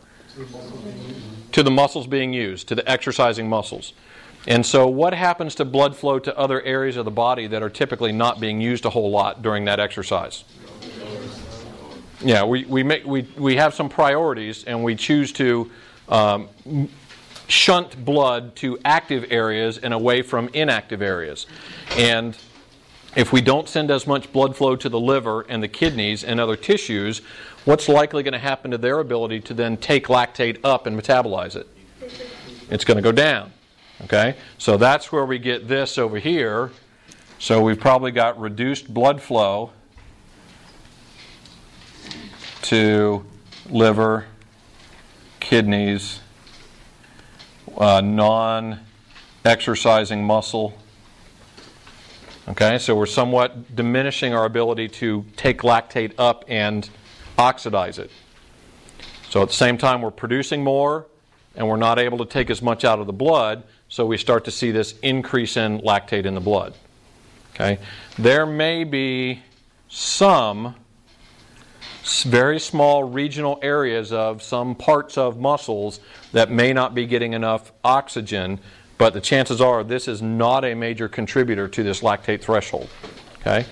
To 1.53 1.63
the 1.63 1.71
muscles 1.71 2.07
being 2.07 2.33
used, 2.33 2.69
to 2.69 2.77
the 2.77 2.89
exercising 2.89 3.49
muscles. 3.49 3.93
And 4.47 4.65
so, 4.65 4.87
what 4.87 5.13
happens 5.13 5.55
to 5.57 5.65
blood 5.65 5.97
flow 5.97 6.19
to 6.21 6.37
other 6.39 6.63
areas 6.63 6.97
of 6.97 7.05
the 7.05 7.11
body 7.11 7.47
that 7.49 7.63
are 7.63 7.69
typically 7.69 8.13
not 8.13 8.41
being 8.41 8.61
used 8.61 8.87
a 8.87 8.91
whole 8.91 9.11
lot 9.11 9.43
during 9.43 9.67
that 9.67 9.81
exercise? 9.81 10.45
Yeah, 12.23 12.45
we, 12.45 12.65
we, 12.65 12.83
make, 12.83 13.05
we, 13.05 13.23
we 13.37 13.57
have 13.57 13.75
some 13.75 13.89
priorities 13.89 14.65
and 14.65 14.85
we 14.85 14.95
choose 14.95 15.33
to 15.33 15.71
um, 16.09 16.49
shunt 17.49 18.05
blood 18.05 18.55
to 18.57 18.79
active 18.85 19.27
areas 19.31 19.79
and 19.79 19.95
away 19.95 20.23
from 20.23 20.49
inactive 20.53 21.03
areas. 21.03 21.47
And 21.97 22.37
if 23.17 23.33
we 23.33 23.41
don't 23.41 23.69
send 23.69 23.91
as 23.91 24.07
much 24.07 24.33
blood 24.33 24.55
flow 24.55 24.77
to 24.77 24.89
the 24.89 25.00
liver 25.00 25.43
and 25.49 25.62
the 25.62 25.69
kidneys 25.69 26.23
and 26.23 26.39
other 26.39 26.57
tissues, 26.57 27.23
what's 27.65 27.89
likely 27.89 28.23
going 28.23 28.33
to 28.33 28.39
happen 28.39 28.71
to 28.71 28.79
their 28.79 29.00
ability 29.00 29.41
to 29.41 29.55
then 29.55 29.77
take 29.77 30.07
lactate 30.07 30.59
up 30.62 30.87
and 30.87 31.00
metabolize 31.00 31.57
it? 31.57 31.67
It's 32.71 32.85
going 32.85 32.97
to 32.97 33.03
go 33.03 33.12
down. 33.12 33.53
Okay? 34.05 34.37
So 34.59 34.77
that's 34.77 35.11
where 35.11 35.25
we 35.25 35.39
get 35.39 35.69
this 35.69 35.99
over 35.99 36.19
here. 36.19 36.71
So 37.39 37.62
we've 37.62 37.81
probably 37.81 38.12
got 38.12 38.39
reduced 38.39 38.93
blood 38.93 39.21
flow 39.21 39.73
to 42.62 43.25
liver, 43.69 44.26
kidneys, 45.40 46.21
uh, 47.76 48.00
non 48.00 48.81
exercising 49.45 50.25
muscle. 50.25 50.76
Okay, 52.49 52.79
so 52.79 52.97
we're 52.97 53.07
somewhat 53.07 53.75
diminishing 53.76 54.35
our 54.35 54.45
ability 54.45 54.88
to 54.88 55.25
take 55.37 55.62
lactate 55.62 56.12
up 56.19 56.45
and 56.49 56.88
oxidize 57.38 57.99
it. 57.99 58.11
So 59.29 59.43
at 59.43 59.49
the 59.49 59.55
same 59.55 59.79
time, 59.79 60.02
we're 60.02 60.11
producing 60.11 60.64
more 60.64 61.07
and 61.55 61.69
we're 61.69 61.76
not 61.76 61.99
able 61.99 62.19
to 62.19 62.25
take 62.25 62.50
as 62.50 62.62
much 62.62 62.85
out 62.85 62.99
of 62.99 63.07
the 63.07 63.12
blood, 63.12 63.64
so 63.88 64.07
we 64.07 64.17
start 64.17 64.45
to 64.45 64.50
see 64.50 64.71
this 64.71 64.99
increase 65.00 65.57
in 65.57 65.81
lactate 65.81 66.25
in 66.25 66.35
the 66.35 66.40
blood. 66.40 66.75
Okay, 67.55 67.79
there 68.19 68.47
may 68.47 68.85
be 68.85 69.43
some 69.88 70.75
very 72.02 72.59
small 72.59 73.04
regional 73.04 73.59
areas 73.62 74.12
of 74.12 74.42
some 74.42 74.75
parts 74.75 75.19
of 75.19 75.38
muscles 75.38 76.00
that 76.33 76.50
may 76.50 76.73
not 76.73 76.95
be 76.95 77.07
getting 77.07 77.33
enough 77.33 77.73
oxygen, 77.85 78.59
but 78.99 79.12
the 79.12 79.21
chances 79.21 79.61
are 79.61 79.85
this 79.85 80.09
is 80.09 80.23
not 80.23 80.64
a 80.64 80.75
major 80.75 81.09
contributor 81.09 81.69
to 81.69 81.83
this 81.83 82.00
lactate 82.00 82.40
threshold. 82.40 82.88
Okay? 83.40 83.64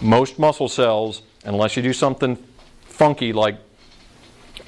Most 0.00 0.38
muscle 0.38 0.68
cells, 0.68 1.22
unless 1.44 1.76
you 1.76 1.82
do 1.82 1.92
something 1.92 2.36
funky 2.84 3.32
like 3.32 3.58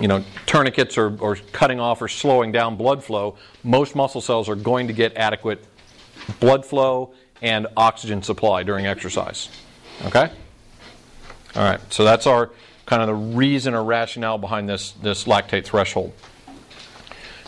you 0.00 0.06
know, 0.06 0.24
tourniquets 0.46 0.96
or, 0.96 1.16
or 1.18 1.36
cutting 1.52 1.80
off 1.80 2.00
or 2.00 2.08
slowing 2.08 2.52
down 2.52 2.76
blood 2.76 3.02
flow, 3.02 3.36
most 3.64 3.96
muscle 3.96 4.20
cells 4.20 4.48
are 4.48 4.54
going 4.54 4.86
to 4.86 4.92
get 4.92 5.16
adequate 5.16 5.64
blood 6.40 6.64
flow 6.64 7.12
and 7.42 7.66
oxygen 7.76 8.22
supply 8.22 8.62
during 8.62 8.86
exercise. 8.86 9.48
Okay? 10.06 10.30
All 11.56 11.64
right, 11.64 11.80
so 11.92 12.04
that's 12.04 12.26
our 12.26 12.50
kind 12.88 13.02
of 13.02 13.09
the 13.09 13.37
reason 13.37 13.75
or 13.75 13.85
rationale 13.85 14.38
behind 14.38 14.66
this, 14.66 14.92
this 15.02 15.25
lactate 15.25 15.62
threshold. 15.62 16.11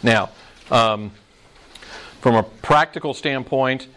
Now, 0.03 0.29
um, 0.71 1.13
from 2.21 2.35
a 2.35 2.43
practical 2.43 3.15
standpoint, 3.15 3.89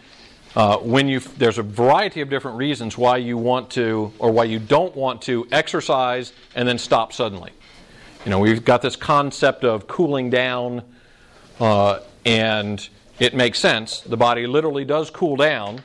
uh, 0.55 0.77
when 0.77 1.09
you 1.09 1.19
there's 1.19 1.57
a 1.57 1.63
variety 1.63 2.21
of 2.21 2.29
different 2.29 2.55
reasons 2.55 2.97
why 2.97 3.17
you 3.17 3.37
want 3.37 3.69
to 3.71 4.13
or 4.19 4.31
why 4.31 4.45
you 4.45 4.57
don't 4.57 4.95
want 4.95 5.21
to 5.23 5.45
exercise 5.51 6.31
and 6.55 6.65
then 6.65 6.77
stop 6.77 7.11
suddenly. 7.11 7.51
You 8.23 8.31
know, 8.31 8.39
we've 8.39 8.63
got 8.63 8.81
this 8.81 8.95
concept 8.95 9.65
of 9.65 9.85
cooling 9.85 10.29
down, 10.29 10.83
uh, 11.59 11.99
and 12.25 12.87
it 13.19 13.35
makes 13.35 13.59
sense. 13.59 13.99
The 13.99 14.15
body 14.15 14.47
literally 14.47 14.85
does 14.85 15.09
cool 15.09 15.35
down, 15.35 15.81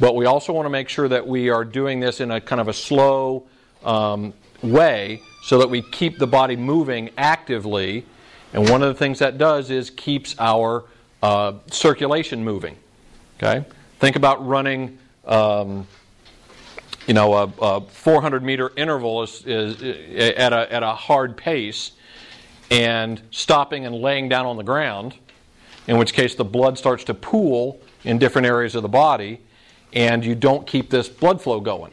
but 0.00 0.16
we 0.16 0.26
also 0.26 0.52
want 0.52 0.66
to 0.66 0.70
make 0.70 0.88
sure 0.88 1.06
that 1.06 1.24
we 1.24 1.50
are 1.50 1.64
doing 1.64 2.00
this 2.00 2.20
in 2.20 2.32
a 2.32 2.40
kind 2.40 2.60
of 2.60 2.66
a 2.66 2.72
slow, 2.72 3.46
um, 3.84 4.34
way 4.62 5.22
so 5.42 5.58
that 5.58 5.68
we 5.68 5.82
keep 5.82 6.18
the 6.18 6.26
body 6.26 6.56
moving 6.56 7.10
actively. 7.18 8.04
And 8.52 8.68
one 8.68 8.82
of 8.82 8.88
the 8.88 8.94
things 8.94 9.18
that 9.18 9.38
does 9.38 9.70
is 9.70 9.90
keeps 9.90 10.34
our 10.38 10.84
uh, 11.22 11.54
circulation 11.70 12.44
moving. 12.44 12.76
Okay? 13.36 13.64
Think 13.98 14.16
about 14.16 14.46
running, 14.46 14.98
um, 15.24 15.86
you 17.06 17.14
know, 17.14 17.34
a, 17.34 17.52
a, 17.60 17.80
400 17.80 18.42
meter 18.42 18.72
interval 18.76 19.22
is, 19.22 19.44
is, 19.46 19.82
is 19.82 20.34
at, 20.36 20.52
a, 20.52 20.72
at 20.72 20.82
a 20.82 20.94
hard 20.94 21.36
pace 21.36 21.92
and 22.70 23.20
stopping 23.30 23.86
and 23.86 23.94
laying 23.94 24.28
down 24.28 24.46
on 24.46 24.56
the 24.56 24.62
ground, 24.62 25.14
in 25.86 25.98
which 25.98 26.14
case 26.14 26.34
the 26.34 26.44
blood 26.44 26.78
starts 26.78 27.04
to 27.04 27.14
pool 27.14 27.80
in 28.04 28.18
different 28.18 28.46
areas 28.46 28.74
of 28.74 28.82
the 28.82 28.88
body, 28.88 29.40
and 29.92 30.24
you 30.24 30.34
don't 30.34 30.66
keep 30.66 30.90
this 30.90 31.08
blood 31.08 31.40
flow 31.40 31.60
going. 31.60 31.92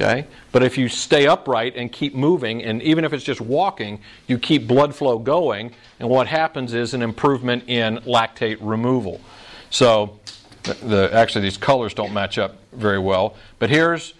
Okay? 0.00 0.26
But 0.50 0.62
if 0.62 0.78
you 0.78 0.88
stay 0.88 1.26
upright 1.26 1.76
and 1.76 1.92
keep 1.92 2.14
moving, 2.14 2.62
and 2.62 2.82
even 2.82 3.04
if 3.04 3.12
it's 3.12 3.24
just 3.24 3.40
walking, 3.40 4.00
you 4.26 4.38
keep 4.38 4.66
blood 4.66 4.94
flow 4.94 5.18
going, 5.18 5.72
and 5.98 6.08
what 6.08 6.26
happens 6.26 6.72
is 6.72 6.94
an 6.94 7.02
improvement 7.02 7.64
in 7.66 7.98
lactate 7.98 8.56
removal. 8.60 9.20
So, 9.68 10.18
the, 10.62 11.10
actually, 11.12 11.42
these 11.42 11.56
colors 11.56 11.94
don't 11.94 12.12
match 12.12 12.38
up 12.38 12.56
very 12.72 12.98
well. 12.98 13.36
But 13.58 13.70
here's 13.70 14.14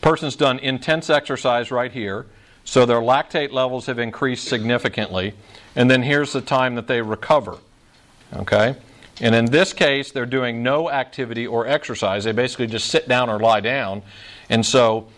person's 0.00 0.36
done 0.36 0.60
intense 0.60 1.10
exercise 1.10 1.70
right 1.70 1.90
here, 1.90 2.26
so 2.64 2.86
their 2.86 3.00
lactate 3.00 3.50
levels 3.50 3.86
have 3.86 3.98
increased 3.98 4.46
significantly, 4.46 5.34
and 5.74 5.90
then 5.90 6.02
here's 6.02 6.32
the 6.32 6.40
time 6.40 6.76
that 6.76 6.86
they 6.86 7.02
recover. 7.02 7.58
Okay? 8.34 8.76
And 9.20 9.34
in 9.34 9.46
this 9.46 9.72
case, 9.72 10.12
they're 10.12 10.26
doing 10.26 10.62
no 10.62 10.90
activity 10.90 11.46
or 11.46 11.66
exercise. 11.66 12.24
They 12.24 12.32
basically 12.32 12.68
just 12.68 12.88
sit 12.88 13.08
down 13.08 13.28
or 13.28 13.40
lie 13.40 13.60
down. 13.60 14.02
And 14.48 14.64
so 14.64 15.08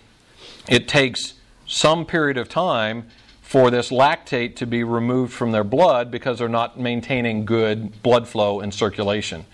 it 0.68 0.88
takes 0.88 1.34
some 1.66 2.04
period 2.04 2.36
of 2.36 2.48
time 2.48 3.06
for 3.42 3.70
this 3.70 3.90
lactate 3.90 4.56
to 4.56 4.66
be 4.66 4.84
removed 4.84 5.32
from 5.32 5.52
their 5.52 5.64
blood 5.64 6.10
because 6.10 6.38
they're 6.38 6.48
not 6.48 6.78
maintaining 6.78 7.44
good 7.44 8.02
blood 8.02 8.28
flow 8.28 8.60
and 8.60 8.72
circulation. 8.72 9.44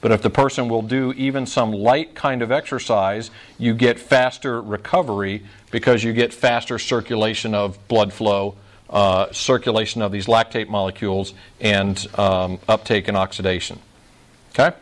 But 0.00 0.12
if 0.12 0.22
the 0.22 0.30
person 0.30 0.68
will 0.68 0.82
do 0.82 1.12
even 1.14 1.46
some 1.46 1.72
light 1.72 2.14
kind 2.14 2.42
of 2.42 2.50
exercise, 2.50 3.30
you 3.58 3.74
get 3.74 3.98
faster 3.98 4.62
recovery 4.62 5.44
because 5.70 6.02
you 6.02 6.12
get 6.12 6.32
faster 6.32 6.78
circulation 6.78 7.54
of 7.54 7.76
blood 7.88 8.12
flow, 8.12 8.56
uh, 8.88 9.30
circulation 9.32 10.00
of 10.00 10.10
these 10.10 10.26
lactate 10.26 10.68
molecules, 10.68 11.34
and 11.60 12.06
um, 12.18 12.58
uptake 12.68 13.08
and 13.08 13.16
oxidation. 13.16 13.78
Okay? 14.52 14.74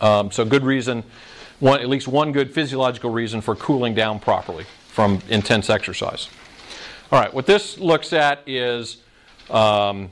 Um, 0.00 0.30
so, 0.30 0.44
good 0.44 0.64
reason 0.64 1.04
one, 1.60 1.80
at 1.80 1.88
least 1.88 2.08
one 2.08 2.32
good 2.32 2.52
physiological 2.52 3.10
reason 3.10 3.40
for 3.40 3.54
cooling 3.54 3.94
down 3.94 4.18
properly 4.18 4.64
from 4.88 5.20
intense 5.28 5.70
exercise. 5.70 6.28
All 7.12 7.20
right, 7.20 7.32
what 7.32 7.46
this 7.46 7.78
looks 7.78 8.12
at 8.12 8.42
is 8.46 8.98
um, 9.50 10.10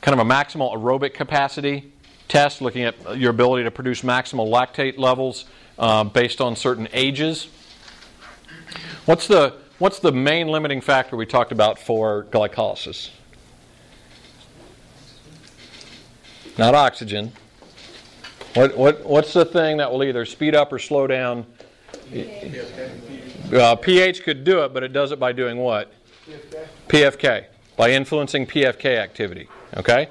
kind 0.00 0.18
of 0.18 0.26
a 0.26 0.28
maximal 0.28 0.74
aerobic 0.74 1.14
capacity 1.14 1.92
test, 2.28 2.62
looking 2.62 2.84
at 2.84 3.18
your 3.18 3.30
ability 3.30 3.64
to 3.64 3.70
produce 3.70 4.02
maximal 4.02 4.48
lactate 4.48 4.98
levels 4.98 5.46
uh, 5.78 6.04
based 6.04 6.40
on 6.40 6.54
certain 6.54 6.88
ages. 6.92 7.48
What's 9.04 9.26
the, 9.26 9.54
what's 9.78 9.98
the 9.98 10.12
main 10.12 10.48
limiting 10.48 10.80
factor 10.80 11.16
we 11.16 11.26
talked 11.26 11.50
about 11.50 11.78
for 11.78 12.26
glycolysis? 12.30 13.10
Not 16.58 16.74
oxygen. 16.74 17.32
What, 18.54 18.76
what, 18.76 19.06
what's 19.06 19.32
the 19.32 19.44
thing 19.44 19.76
that 19.76 19.92
will 19.92 20.02
either 20.02 20.24
speed 20.24 20.54
up 20.54 20.72
or 20.72 20.78
slow 20.78 21.06
down? 21.06 21.46
Uh, 23.52 23.76
pH 23.76 24.22
could 24.24 24.44
do 24.44 24.64
it, 24.64 24.74
but 24.74 24.82
it 24.82 24.92
does 24.92 25.12
it 25.12 25.20
by 25.20 25.32
doing 25.32 25.58
what? 25.58 25.92
PFK. 26.88 27.46
By 27.76 27.92
influencing 27.92 28.46
PFK 28.46 28.98
activity. 28.98 29.48
Okay? 29.76 30.08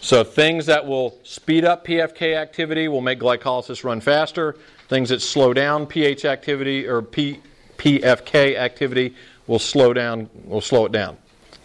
So 0.00 0.24
things 0.24 0.66
that 0.66 0.86
will 0.86 1.18
speed 1.22 1.64
up 1.64 1.86
PFK 1.86 2.36
activity 2.36 2.88
will 2.88 3.00
make 3.00 3.20
glycolysis 3.20 3.84
run 3.84 4.00
faster. 4.00 4.56
Things 4.88 5.10
that 5.10 5.20
slow 5.22 5.52
down 5.52 5.86
pH 5.86 6.24
activity 6.24 6.86
or 6.88 7.02
P, 7.02 7.40
PFK 7.78 8.56
activity 8.56 9.14
will 9.46 9.58
slow 9.58 9.92
down 9.92 10.28
will 10.44 10.60
slow 10.60 10.86
it 10.86 10.92
down. 10.92 11.16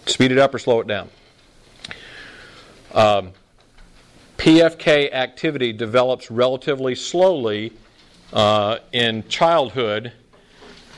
Speed 0.06 0.32
it 0.32 0.38
up 0.38 0.54
or 0.54 0.60
slow 0.60 0.82
it 0.82 0.88
down. 0.88 1.10
Um, 2.94 3.32
PFK 4.38 5.12
activity 5.12 5.73
develops 5.73 6.30
relatively 6.30 6.95
slowly 6.95 7.73
uh, 8.34 8.78
in 8.91 9.28
childhood 9.28 10.13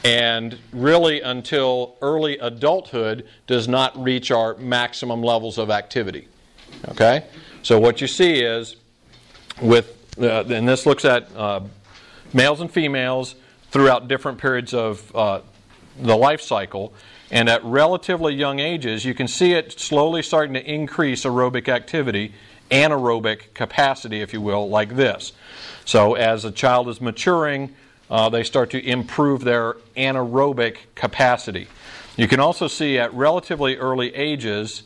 and 0.04 0.58
really 0.72 1.22
until 1.22 1.98
early 2.02 2.38
adulthood 2.40 3.28
does 3.48 3.68
not 3.68 4.02
reach 4.02 4.32
our 4.32 4.56
maximum 4.58 5.22
levels 5.22 5.58
of 5.58 5.70
activity. 5.70 6.28
Okay? 6.90 7.26
So 7.64 7.80
what 7.80 8.00
you 8.00 8.08
see 8.08 8.42
is 8.42 8.78
with, 9.62 9.98
uh, 10.22 10.46
and 10.46 10.68
this 10.68 10.86
looks 10.86 11.04
at 11.04 11.34
uh, 11.36 11.62
males 12.34 12.62
and 12.62 12.72
females 12.72 13.36
throughout 13.72 14.08
different 14.08 14.38
periods 14.38 14.74
of 14.74 15.16
uh, 15.16 15.42
the 16.00 16.16
life 16.16 16.42
cycle. 16.42 16.94
And 17.32 17.50
at 17.50 17.64
relatively 17.64 18.34
young 18.34 18.60
ages, 18.60 19.06
you 19.06 19.14
can 19.14 19.28
see 19.28 19.54
it 19.54 19.80
slowly 19.80 20.24
starting 20.24 20.54
to 20.54 20.64
increase 20.64 21.26
aerobic 21.26 21.68
activity 21.68 22.34
anaerobic 22.70 23.54
capacity, 23.54 24.22
if 24.22 24.34
you 24.34 24.42
will, 24.42 24.70
like 24.70 24.96
this. 24.96 25.34
So 25.86 26.14
as 26.16 26.46
a 26.46 26.52
child 26.52 26.88
is 26.90 27.02
maturing, 27.02 27.76
uh, 28.10 28.30
they 28.30 28.44
start 28.44 28.70
to 28.72 28.84
improve 28.84 29.44
their 29.44 29.76
anaerobic 29.96 30.78
capacity. 30.96 31.68
You 32.16 32.28
can 32.28 32.40
also 32.40 32.68
see 32.68 32.98
at 32.98 33.14
relatively 33.14 33.78
early 33.78 34.14
ages, 34.16 34.84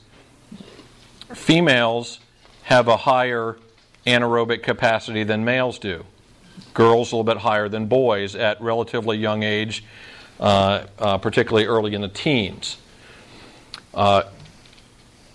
females 1.33 2.19
have 2.63 2.87
a 2.87 2.97
higher 2.97 3.57
anaerobic 4.05 4.63
capacity 4.63 5.23
than 5.23 5.43
males 5.43 5.79
do. 5.79 6.05
Girls 6.73 7.11
a 7.11 7.15
little 7.15 7.23
bit 7.23 7.41
higher 7.41 7.69
than 7.69 7.87
boys 7.87 8.35
at 8.35 8.61
relatively 8.61 9.17
young 9.17 9.43
age, 9.43 9.83
uh, 10.39 10.85
uh, 10.99 11.17
particularly 11.17 11.65
early 11.65 11.93
in 11.93 12.01
the 12.01 12.07
teens. 12.07 12.77
Uh, 13.93 14.23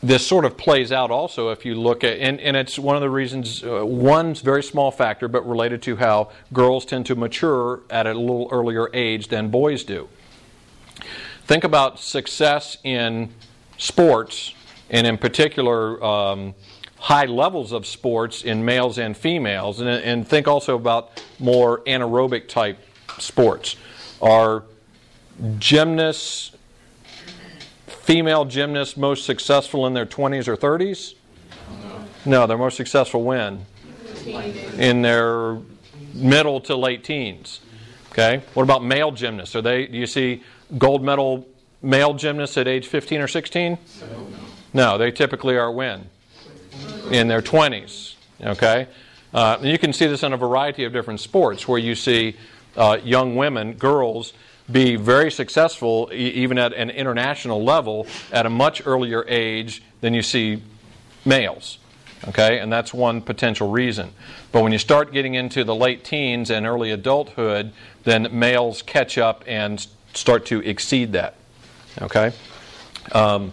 this 0.03 0.27
sort 0.27 0.45
of 0.45 0.57
plays 0.57 0.93
out 0.93 1.11
also 1.11 1.51
if 1.51 1.65
you 1.65 1.75
look 1.75 2.05
at, 2.05 2.19
and, 2.19 2.41
and 2.41 2.57
it's 2.57 2.79
one 2.79 2.95
of 2.95 3.03
the 3.03 3.11
reasons, 3.11 3.65
uh, 3.65 3.85
one 3.85 4.35
very 4.35 4.63
small 4.63 4.91
factor, 4.91 5.27
but 5.27 5.47
related 5.49 5.83
to 5.83 5.97
how 5.97 6.31
girls 6.53 6.85
tend 6.85 7.07
to 7.07 7.17
mature 7.17 7.81
at 7.91 8.07
a 8.07 8.15
little 8.15 8.49
earlier 8.53 8.89
age 8.95 9.29
than 9.29 9.49
boys 9.49 9.83
do. 9.83 10.09
Think 11.47 11.65
about 11.65 11.99
success 11.99 12.77
in 12.85 13.31
sports, 13.77 14.55
and 14.91 15.07
in 15.07 15.19
particular, 15.19 16.03
um, 16.05 16.55
high 16.99 17.27
levels 17.27 17.73
of 17.73 17.87
sports 17.87 18.43
in 18.43 18.65
males 18.65 18.99
and 18.99 19.17
females, 19.17 19.81
and, 19.81 19.89
and 19.89 20.29
think 20.29 20.47
also 20.47 20.77
about 20.77 21.25
more 21.39 21.81
anaerobic 21.81 22.49
type 22.49 22.79
sports. 23.19 23.77
Are 24.21 24.65
gymnasts 25.59 26.53
female 28.09 28.47
gymnasts 28.47 28.97
most 28.97 29.27
successful 29.27 29.87
in 29.87 29.93
their 29.93 30.07
20s 30.07 30.49
or 30.49 30.57
30s? 30.57 31.13
No, 32.25 32.47
they're 32.47 32.57
most 32.57 32.79
successful 32.79 33.23
when? 33.23 33.67
In 34.79 35.03
their 35.03 35.59
middle 36.15 36.59
to 36.63 36.75
late 36.75 37.05
teens. 37.05 37.61
Okay? 38.11 38.43
What 38.55 38.63
about 38.63 38.83
male 38.83 39.13
gymnasts? 39.13 39.55
Are 39.55 39.61
they 39.61 39.87
do 39.87 39.99
you 39.99 40.07
see 40.07 40.43
gold 40.79 41.05
medal 41.05 41.47
male 41.83 42.15
gymnasts 42.15 42.57
at 42.57 42.67
age 42.67 42.87
15 42.87 43.21
or 43.21 43.29
16? 43.29 43.77
No, 44.73 44.97
they 44.97 45.11
typically 45.11 45.59
are 45.59 45.71
when? 45.71 46.09
In 47.11 47.29
their 47.29 47.43
20s. 47.43 48.15
Okay? 48.43 48.89
Uh, 49.35 49.59
and 49.61 49.69
you 49.69 49.79
can 49.79 49.93
see 49.93 50.07
this 50.07 50.23
in 50.23 50.33
a 50.33 50.39
variety 50.39 50.85
of 50.85 50.95
different 50.95 51.21
sports 51.21 51.69
where 51.69 51.79
you 51.79 51.95
see 51.95 52.37
uh, 52.75 52.97
young 53.05 53.37
women, 53.37 53.75
girls, 53.75 54.33
be 54.71 54.97
very 54.97 55.31
successful, 55.31 56.11
e- 56.13 56.17
even 56.17 56.59
at 56.59 56.73
an 56.73 56.91
international 56.91 57.63
level, 57.65 58.07
at 58.33 58.47
a 58.47 58.51
much 58.51 58.87
earlier 58.87 59.25
age 59.29 59.83
than 60.01 60.15
you 60.15 60.23
see 60.23 60.63
males. 61.25 61.79
Okay, 62.27 62.59
and 62.59 62.73
that's 62.73 62.93
one 62.93 63.23
potential 63.23 63.71
reason. 63.71 64.13
But 64.51 64.63
when 64.63 64.73
you 64.73 64.79
start 64.79 65.13
getting 65.13 65.35
into 65.35 65.63
the 65.63 65.75
late 65.75 66.05
teens 66.05 66.51
and 66.51 66.67
early 66.67 66.91
adulthood, 66.91 67.73
then 68.03 68.29
males 68.33 68.83
catch 68.83 69.19
up 69.19 69.45
and 69.47 69.87
start 70.15 70.47
to 70.47 70.61
exceed 70.61 71.13
that. 71.13 71.37
Okay? 72.03 72.33
Um, 73.13 73.53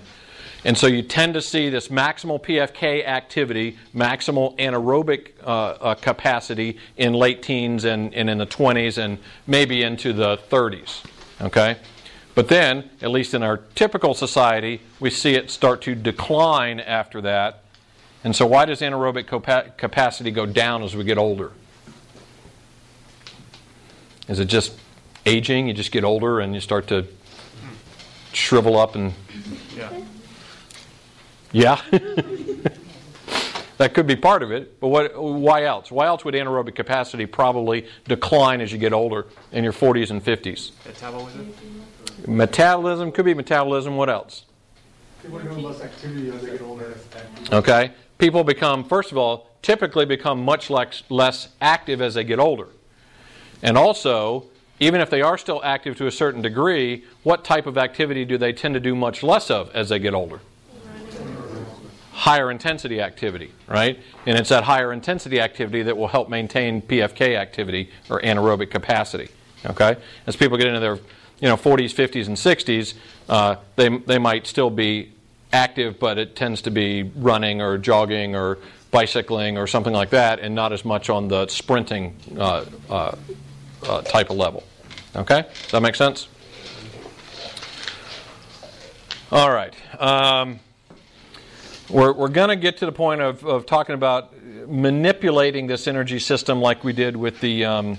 and 0.65 0.75
so 0.75 0.87
you 0.87 1.03
tend 1.03 1.35
to 1.35 1.43
see 1.43 1.69
this 1.69 1.89
maximal 1.89 2.41
PFK 2.41 3.05
activity, 3.05 3.77
maximal 3.95 4.57
anaerobic 4.57 5.33
uh, 5.43 5.49
uh, 5.49 5.95
capacity 5.95 6.79
in 6.97 7.13
late 7.13 7.43
teens 7.43 7.85
and, 7.85 8.11
and 8.15 8.31
in 8.31 8.39
the 8.39 8.47
20s 8.47 8.97
and 8.97 9.19
maybe 9.45 9.83
into 9.83 10.11
the 10.11 10.37
30s. 10.49 11.05
Okay? 11.39 11.77
But 12.33 12.47
then, 12.47 12.89
at 12.99 13.11
least 13.11 13.35
in 13.35 13.43
our 13.43 13.57
typical 13.75 14.15
society, 14.15 14.81
we 14.99 15.11
see 15.11 15.35
it 15.35 15.51
start 15.51 15.83
to 15.83 15.93
decline 15.93 16.79
after 16.79 17.21
that. 17.21 17.63
And 18.23 18.35
so, 18.35 18.47
why 18.47 18.65
does 18.65 18.81
anaerobic 18.81 19.27
capa- 19.27 19.71
capacity 19.77 20.31
go 20.31 20.47
down 20.47 20.81
as 20.81 20.95
we 20.95 21.03
get 21.03 21.19
older? 21.19 21.51
Is 24.27 24.39
it 24.39 24.45
just 24.45 24.73
aging? 25.27 25.67
You 25.67 25.75
just 25.75 25.91
get 25.91 26.03
older 26.03 26.39
and 26.39 26.55
you 26.55 26.59
start 26.59 26.87
to 26.87 27.05
shrivel 28.33 28.77
up 28.77 28.95
and 28.95 29.13
Yeah. 29.77 29.89
Yeah. 31.55 31.81
that 33.77 33.93
could 33.93 34.05
be 34.05 34.17
part 34.17 34.43
of 34.43 34.51
it, 34.51 34.77
but 34.81 34.89
what, 34.89 35.17
why 35.17 35.63
else? 35.63 35.89
Why 35.89 36.05
else 36.05 36.25
would 36.25 36.33
anaerobic 36.33 36.75
capacity 36.75 37.25
probably 37.25 37.87
decline 38.05 38.59
as 38.59 38.73
you 38.73 38.77
get 38.77 38.91
older 38.91 39.27
in 39.53 39.63
your 39.63 39.71
40s 39.71 40.11
and 40.11 40.23
50s? 40.23 40.71
Metabolism? 40.85 41.53
Metabolism 42.27 43.11
could 43.13 43.23
be 43.23 43.33
metabolism. 43.33 43.95
What 43.95 44.09
else? 44.09 44.43
People 45.21 45.39
do 45.39 45.51
less 45.51 45.79
activity 45.79 46.29
as 46.29 46.41
they 46.41 46.51
get 46.51 46.61
older. 46.61 46.97
Okay. 47.53 47.91
People 48.17 48.43
become, 48.43 48.83
first 48.83 49.13
of 49.13 49.17
all, 49.17 49.49
typically 49.61 50.05
become 50.05 50.43
much 50.43 50.69
less, 50.69 51.03
less 51.09 51.49
active 51.61 52.01
as 52.01 52.15
they 52.15 52.25
get 52.25 52.37
older. 52.37 52.67
And 53.61 53.77
also, 53.77 54.47
even 54.81 54.99
if 54.99 55.09
they 55.09 55.21
are 55.21 55.37
still 55.37 55.61
active 55.63 55.95
to 55.97 56.07
a 56.07 56.11
certain 56.11 56.41
degree, 56.41 57.05
what 57.23 57.45
type 57.45 57.65
of 57.65 57.77
activity 57.77 58.25
do 58.25 58.37
they 58.37 58.51
tend 58.51 58.73
to 58.73 58.81
do 58.81 58.93
much 58.93 59.23
less 59.23 59.49
of 59.49 59.73
as 59.73 59.87
they 59.87 59.99
get 59.99 60.13
older? 60.13 60.41
Higher 62.15 62.49
intensity 62.49 63.01
activity, 63.01 63.51
right? 63.67 63.99
And 64.25 64.37
it's 64.37 64.47
that 64.47 64.63
higher 64.63 64.93
intensity 64.93 65.41
activity 65.41 65.83
that 65.83 65.97
will 65.97 66.07
help 66.07 66.29
maintain 66.29 66.81
PFK 66.81 67.35
activity 67.37 67.91
or 68.09 68.21
anaerobic 68.21 68.71
capacity. 68.71 69.27
Okay? 69.65 69.97
As 70.25 70.37
people 70.37 70.57
get 70.57 70.67
into 70.67 70.79
their 70.79 70.95
you 70.95 71.49
know 71.49 71.57
40s, 71.57 71.93
50s, 71.93 72.27
and 72.27 72.37
60s, 72.37 72.93
uh, 73.27 73.57
they 73.75 73.89
they 73.97 74.17
might 74.17 74.47
still 74.47 74.69
be 74.69 75.11
active, 75.51 75.99
but 75.99 76.17
it 76.17 76.37
tends 76.37 76.61
to 76.61 76.71
be 76.71 77.03
running 77.17 77.61
or 77.61 77.77
jogging 77.77 78.33
or 78.33 78.59
bicycling 78.91 79.57
or 79.57 79.67
something 79.67 79.93
like 79.93 80.11
that, 80.11 80.39
and 80.39 80.55
not 80.55 80.71
as 80.71 80.85
much 80.85 81.09
on 81.09 81.27
the 81.27 81.47
sprinting 81.47 82.15
uh, 82.37 82.63
uh, 82.89 83.15
uh, 83.83 84.01
type 84.03 84.29
of 84.29 84.37
level. 84.37 84.63
Okay? 85.17 85.43
Does 85.63 85.71
that 85.71 85.81
make 85.81 85.95
sense? 85.95 86.29
All 89.33 89.51
right. 89.51 89.73
Um, 89.99 90.61
we're 91.89 92.13
we're 92.13 92.29
going 92.29 92.49
to 92.49 92.55
get 92.55 92.77
to 92.77 92.85
the 92.85 92.91
point 92.91 93.21
of, 93.21 93.45
of 93.45 93.65
talking 93.65 93.95
about 93.95 94.33
manipulating 94.67 95.67
this 95.67 95.87
energy 95.87 96.19
system 96.19 96.61
like 96.61 96.83
we 96.83 96.93
did 96.93 97.15
with 97.15 97.39
the 97.41 97.65
um, 97.65 97.97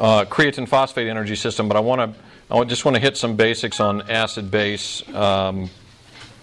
uh, 0.00 0.24
creatine 0.24 0.68
phosphate 0.68 1.08
energy 1.08 1.36
system, 1.36 1.68
but 1.68 1.76
I 1.76 1.80
want 1.80 2.14
to 2.14 2.20
I 2.50 2.64
just 2.64 2.84
want 2.84 2.96
to 2.96 3.00
hit 3.00 3.16
some 3.16 3.36
basics 3.36 3.80
on 3.80 4.10
acid 4.10 4.50
base 4.50 5.08
um, 5.14 5.70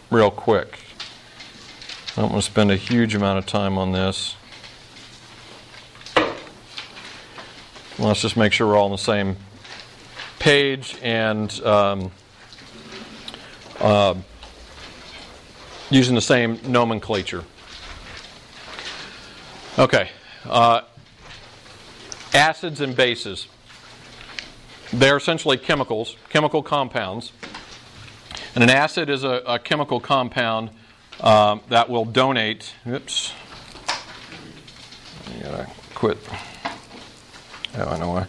real 0.09 0.31
quick. 0.31 0.79
I 2.17 2.21
don't 2.21 2.31
want 2.31 2.43
to 2.43 2.49
spend 2.49 2.71
a 2.71 2.75
huge 2.75 3.13
amount 3.13 3.37
of 3.37 3.45
time 3.45 3.77
on 3.77 3.91
this. 3.91 4.35
Let's 7.99 8.21
just 8.21 8.37
make 8.37 8.53
sure 8.53 8.67
we're 8.67 8.77
all 8.77 8.85
on 8.85 8.91
the 8.91 8.97
same 8.97 9.35
page 10.39 10.97
and 11.03 11.51
um, 11.61 12.11
uh, 13.79 14.15
using 15.89 16.15
the 16.15 16.21
same 16.21 16.59
nomenclature. 16.65 17.43
Okay. 19.77 20.09
Uh, 20.45 20.81
acids 22.33 22.81
and 22.81 22.95
bases. 22.95 23.47
They're 24.91 25.17
essentially 25.17 25.57
chemicals, 25.57 26.15
chemical 26.29 26.63
compounds. 26.63 27.31
And 28.55 28.63
an 28.63 28.69
acid 28.69 29.09
is 29.09 29.23
a, 29.23 29.41
a 29.45 29.59
chemical 29.59 29.99
compound 29.99 30.71
um, 31.21 31.61
that 31.69 31.89
will 31.89 32.05
donate. 32.05 32.73
Oops. 32.87 33.33
I 33.87 35.43
gotta 35.43 35.67
quit. 35.93 36.17
Oh, 37.77 37.85
I 37.85 37.99
know 37.99 38.09
why. 38.09 38.25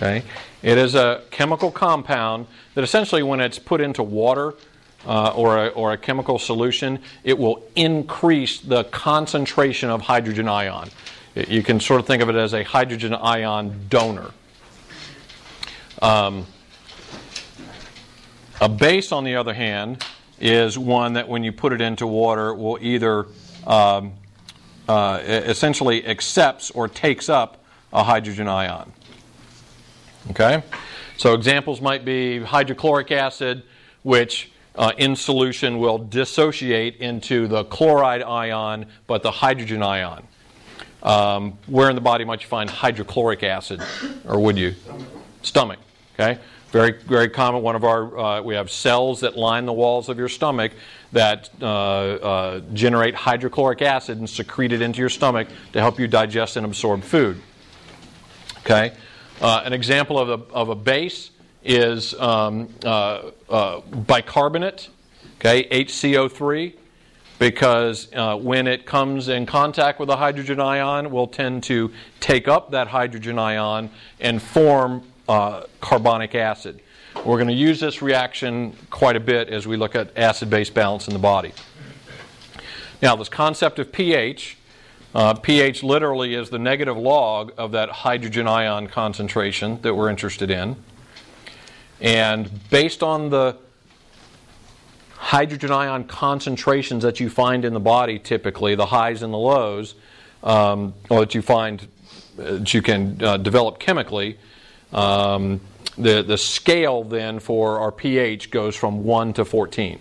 Okay. 0.00 0.22
It 0.62 0.78
is 0.78 0.94
a 0.94 1.22
chemical 1.32 1.72
compound 1.72 2.46
that 2.76 2.84
essentially, 2.84 3.24
when 3.24 3.40
it's 3.40 3.58
put 3.58 3.80
into 3.80 4.04
water 4.04 4.54
uh, 5.04 5.32
or, 5.34 5.66
a, 5.66 5.68
or 5.70 5.92
a 5.92 5.98
chemical 5.98 6.38
solution, 6.38 7.00
it 7.24 7.36
will 7.36 7.64
increase 7.74 8.60
the 8.60 8.84
concentration 8.84 9.90
of 9.90 10.02
hydrogen 10.02 10.48
ion. 10.48 10.90
It- 11.34 11.48
you 11.48 11.64
can 11.64 11.80
sort 11.80 12.00
of 12.00 12.06
think 12.06 12.22
of 12.22 12.28
it 12.28 12.36
as 12.36 12.54
a 12.54 12.62
hydrogen 12.62 13.12
ion 13.12 13.86
donor. 13.88 14.30
Um, 16.00 16.46
a 18.60 18.68
base, 18.68 19.10
on 19.10 19.24
the 19.24 19.34
other 19.34 19.54
hand, 19.54 20.04
is 20.38 20.78
one 20.78 21.14
that 21.14 21.28
when 21.28 21.42
you 21.42 21.50
put 21.50 21.72
it 21.72 21.80
into 21.80 22.06
water 22.06 22.54
will 22.54 22.78
either 22.80 23.26
um, 23.66 24.12
uh, 24.88 25.18
essentially 25.24 26.06
accepts 26.06 26.70
or 26.70 26.86
takes 26.86 27.28
up 27.28 27.64
a 27.92 28.04
hydrogen 28.04 28.46
ion. 28.46 28.92
Okay? 30.30 30.62
So 31.16 31.34
examples 31.34 31.80
might 31.80 32.04
be 32.04 32.40
hydrochloric 32.40 33.10
acid, 33.10 33.62
which 34.02 34.50
uh, 34.74 34.92
in 34.96 35.16
solution 35.16 35.78
will 35.78 35.98
dissociate 35.98 36.96
into 36.96 37.48
the 37.48 37.64
chloride 37.64 38.22
ion, 38.22 38.86
but 39.06 39.22
the 39.22 39.30
hydrogen 39.30 39.82
ion. 39.82 40.26
Um, 41.02 41.58
where 41.66 41.88
in 41.88 41.94
the 41.94 42.00
body 42.00 42.24
might 42.24 42.42
you 42.42 42.48
find 42.48 42.68
hydrochloric 42.68 43.42
acid, 43.42 43.82
or 44.26 44.38
would 44.40 44.58
you? 44.58 44.74
Stomach. 45.42 45.78
Okay? 46.14 46.38
Very, 46.70 46.92
very 46.92 47.30
common. 47.30 47.62
One 47.62 47.76
of 47.76 47.84
our, 47.84 48.18
uh, 48.18 48.42
we 48.42 48.54
have 48.54 48.70
cells 48.70 49.20
that 49.20 49.36
line 49.36 49.64
the 49.64 49.72
walls 49.72 50.08
of 50.08 50.18
your 50.18 50.28
stomach 50.28 50.72
that 51.12 51.48
uh, 51.62 51.64
uh, 51.64 52.60
generate 52.74 53.14
hydrochloric 53.14 53.80
acid 53.80 54.18
and 54.18 54.28
secrete 54.28 54.72
it 54.72 54.82
into 54.82 55.00
your 55.00 55.08
stomach 55.08 55.48
to 55.72 55.80
help 55.80 55.98
you 55.98 56.06
digest 56.06 56.56
and 56.56 56.66
absorb 56.66 57.02
food. 57.02 57.40
Okay, 58.58 58.92
uh, 59.40 59.62
an 59.64 59.72
example 59.72 60.18
of 60.18 60.28
a, 60.28 60.52
of 60.52 60.68
a 60.68 60.74
base 60.74 61.30
is 61.64 62.14
um, 62.14 62.68
uh, 62.84 63.30
uh, 63.48 63.80
bicarbonate, 63.80 64.88
okay, 65.38 65.68
HCO3, 65.68 66.74
because 67.38 68.08
uh, 68.14 68.36
when 68.36 68.66
it 68.66 68.84
comes 68.84 69.28
in 69.28 69.46
contact 69.46 70.00
with 70.00 70.10
a 70.10 70.16
hydrogen 70.16 70.60
ion, 70.60 71.10
will 71.10 71.28
tend 71.28 71.62
to 71.64 71.92
take 72.20 72.48
up 72.48 72.70
that 72.72 72.88
hydrogen 72.88 73.38
ion 73.38 73.90
and 74.20 74.42
form 74.42 75.02
uh, 75.28 75.64
carbonic 75.80 76.34
acid. 76.34 76.80
We're 77.24 77.36
going 77.36 77.48
to 77.48 77.54
use 77.54 77.80
this 77.80 78.02
reaction 78.02 78.76
quite 78.90 79.16
a 79.16 79.20
bit 79.20 79.48
as 79.48 79.66
we 79.66 79.76
look 79.76 79.94
at 79.94 80.16
acid 80.16 80.50
base 80.50 80.70
balance 80.70 81.06
in 81.06 81.12
the 81.12 81.18
body. 81.18 81.52
Now, 83.02 83.14
this 83.14 83.28
concept 83.28 83.78
of 83.78 83.92
pH, 83.92 84.56
uh, 85.14 85.34
pH 85.34 85.82
literally 85.82 86.34
is 86.34 86.50
the 86.50 86.58
negative 86.58 86.96
log 86.96 87.52
of 87.56 87.72
that 87.72 87.88
hydrogen 87.88 88.46
ion 88.46 88.86
concentration 88.86 89.80
that 89.82 89.94
we're 89.94 90.10
interested 90.10 90.50
in. 90.50 90.76
And 92.00 92.68
based 92.70 93.02
on 93.02 93.30
the 93.30 93.56
hydrogen 95.16 95.72
ion 95.72 96.04
concentrations 96.04 97.02
that 97.02 97.20
you 97.20 97.28
find 97.28 97.64
in 97.64 97.74
the 97.74 97.80
body 97.80 98.18
typically, 98.18 98.74
the 98.74 98.86
highs 98.86 99.22
and 99.22 99.32
the 99.32 99.38
lows, 99.38 99.94
um, 100.42 100.94
or 101.10 101.20
that 101.20 101.34
you 101.34 101.42
find 101.42 101.88
that 102.36 102.72
you 102.72 102.82
can 102.82 103.22
uh, 103.22 103.36
develop 103.36 103.78
chemically, 103.78 104.38
um, 104.92 105.60
the, 105.96 106.22
the 106.22 106.38
scale 106.38 107.02
then 107.02 107.40
for 107.40 107.80
our 107.80 107.90
pH 107.90 108.50
goes 108.50 108.76
from 108.76 109.04
1 109.04 109.32
to 109.34 109.44
14. 109.44 109.98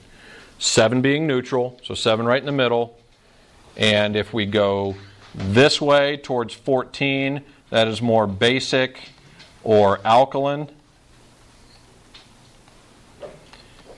7 0.60 1.02
being 1.02 1.28
neutral, 1.28 1.80
so 1.84 1.94
7 1.94 2.26
right 2.26 2.40
in 2.40 2.46
the 2.46 2.52
middle. 2.52 2.97
And 3.78 4.16
if 4.16 4.34
we 4.34 4.48
go 4.48 4.96
this 5.36 5.80
way 5.80 6.18
towards 6.18 6.54
14, 6.56 7.42
that 7.70 7.88
is 7.88 8.02
more 8.02 8.26
basic 8.26 9.00
or 9.64 10.00
alkaline. 10.04 10.70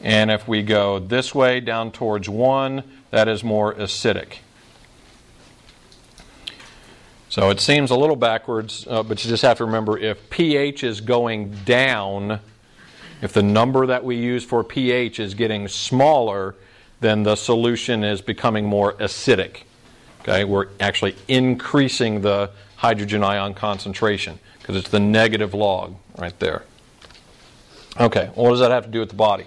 And 0.01 0.29
if 0.29 0.47
we 0.47 0.63
go 0.63 0.99
this 0.99 1.33
way 1.33 1.61
down 1.61 1.91
towards 1.91 2.27
1, 2.27 2.83
that 3.11 3.29
is 3.29 3.43
more 3.43 3.73
acidic. 3.73 4.39
So 7.29 7.49
it 7.49 7.61
seems 7.61 7.91
a 7.91 7.95
little 7.95 8.15
backwards, 8.15 8.85
uh, 8.89 9.03
but 9.03 9.23
you 9.23 9.29
just 9.29 9.43
have 9.43 9.57
to 9.57 9.65
remember 9.65 9.97
if 9.97 10.29
pH 10.29 10.83
is 10.83 10.99
going 10.99 11.51
down, 11.63 12.39
if 13.21 13.31
the 13.31 13.43
number 13.43 13.85
that 13.85 14.03
we 14.03 14.17
use 14.17 14.43
for 14.43 14.63
pH 14.63 15.19
is 15.19 15.35
getting 15.35 15.67
smaller, 15.67 16.55
then 16.99 17.23
the 17.23 17.35
solution 17.35 18.03
is 18.03 18.21
becoming 18.21 18.65
more 18.65 18.93
acidic. 18.93 19.63
Okay, 20.21 20.43
we're 20.43 20.67
actually 20.79 21.15
increasing 21.27 22.21
the 22.21 22.51
hydrogen 22.75 23.23
ion 23.23 23.53
concentration 23.53 24.39
because 24.59 24.75
it's 24.75 24.89
the 24.89 24.99
negative 24.99 25.53
log 25.53 25.95
right 26.17 26.37
there. 26.39 26.63
Okay, 27.99 28.29
well, 28.35 28.45
what 28.45 28.51
does 28.51 28.59
that 28.59 28.71
have 28.71 28.85
to 28.85 28.91
do 28.91 28.99
with 28.99 29.09
the 29.09 29.15
body? 29.15 29.45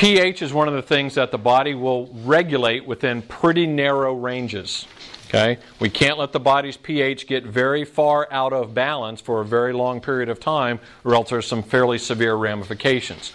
pH 0.00 0.40
is 0.40 0.52
one 0.52 0.66
of 0.66 0.72
the 0.72 0.80
things 0.80 1.14
that 1.16 1.30
the 1.30 1.36
body 1.36 1.74
will 1.74 2.06
regulate 2.24 2.86
within 2.86 3.20
pretty 3.20 3.66
narrow 3.66 4.14
ranges. 4.14 4.86
Okay? 5.28 5.58
We 5.78 5.90
can't 5.90 6.18
let 6.18 6.32
the 6.32 6.40
body's 6.40 6.76
pH 6.76 7.26
get 7.26 7.44
very 7.44 7.84
far 7.84 8.26
out 8.32 8.52
of 8.52 8.72
balance 8.72 9.20
for 9.20 9.42
a 9.42 9.44
very 9.44 9.72
long 9.72 10.00
period 10.00 10.28
of 10.28 10.40
time, 10.40 10.80
or 11.04 11.14
else 11.14 11.28
there's 11.28 11.46
some 11.46 11.62
fairly 11.62 11.98
severe 11.98 12.34
ramifications. 12.34 13.32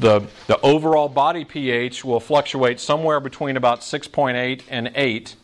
The, 0.00 0.26
the 0.46 0.58
overall 0.62 1.10
body 1.10 1.44
pH 1.44 2.06
will 2.06 2.20
fluctuate 2.20 2.80
somewhere 2.80 3.20
between 3.20 3.58
about 3.58 3.80
6.8 3.82 4.62
and 4.70 4.90
8. 4.94 5.36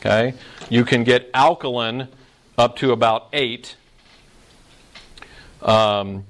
Okay? 0.00 0.34
You 0.68 0.84
can 0.84 1.04
get 1.04 1.30
alkaline 1.32 2.08
up 2.58 2.74
to 2.78 2.90
about 2.90 3.28
8. 3.32 3.76
Um, 5.62 6.24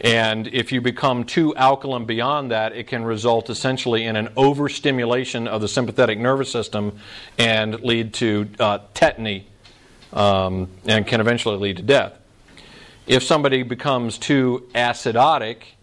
and 0.00 0.46
if 0.46 0.70
you 0.70 0.80
become 0.80 1.24
too 1.24 1.52
alkaline 1.56 2.04
beyond 2.04 2.52
that, 2.52 2.76
it 2.76 2.86
can 2.86 3.04
result 3.04 3.50
essentially 3.50 4.04
in 4.04 4.14
an 4.14 4.28
overstimulation 4.36 5.48
of 5.48 5.60
the 5.60 5.68
sympathetic 5.68 6.16
nervous 6.16 6.52
system 6.52 7.00
and 7.38 7.80
lead 7.80 8.14
to 8.14 8.48
uh, 8.60 8.78
tetany 8.94 9.46
um, 10.12 10.68
and 10.86 11.08
can 11.08 11.20
eventually 11.20 11.56
lead 11.56 11.78
to 11.78 11.82
death. 11.82 12.12
If 13.08 13.24
somebody 13.24 13.64
becomes 13.64 14.16
too 14.16 14.68
acidotic 14.76 15.75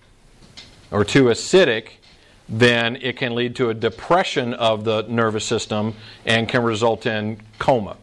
or 0.93 1.03
too 1.03 1.25
acidic, 1.25 1.89
then 2.47 2.95
it 2.97 3.17
can 3.17 3.33
lead 3.35 3.55
to 3.55 3.69
a 3.69 3.73
depression 3.73 4.53
of 4.53 4.83
the 4.83 5.01
nervous 5.09 5.43
system 5.43 5.95
and 6.25 6.47
can 6.47 6.63
result 6.63 7.05
in 7.05 7.41
coma. 7.57 7.97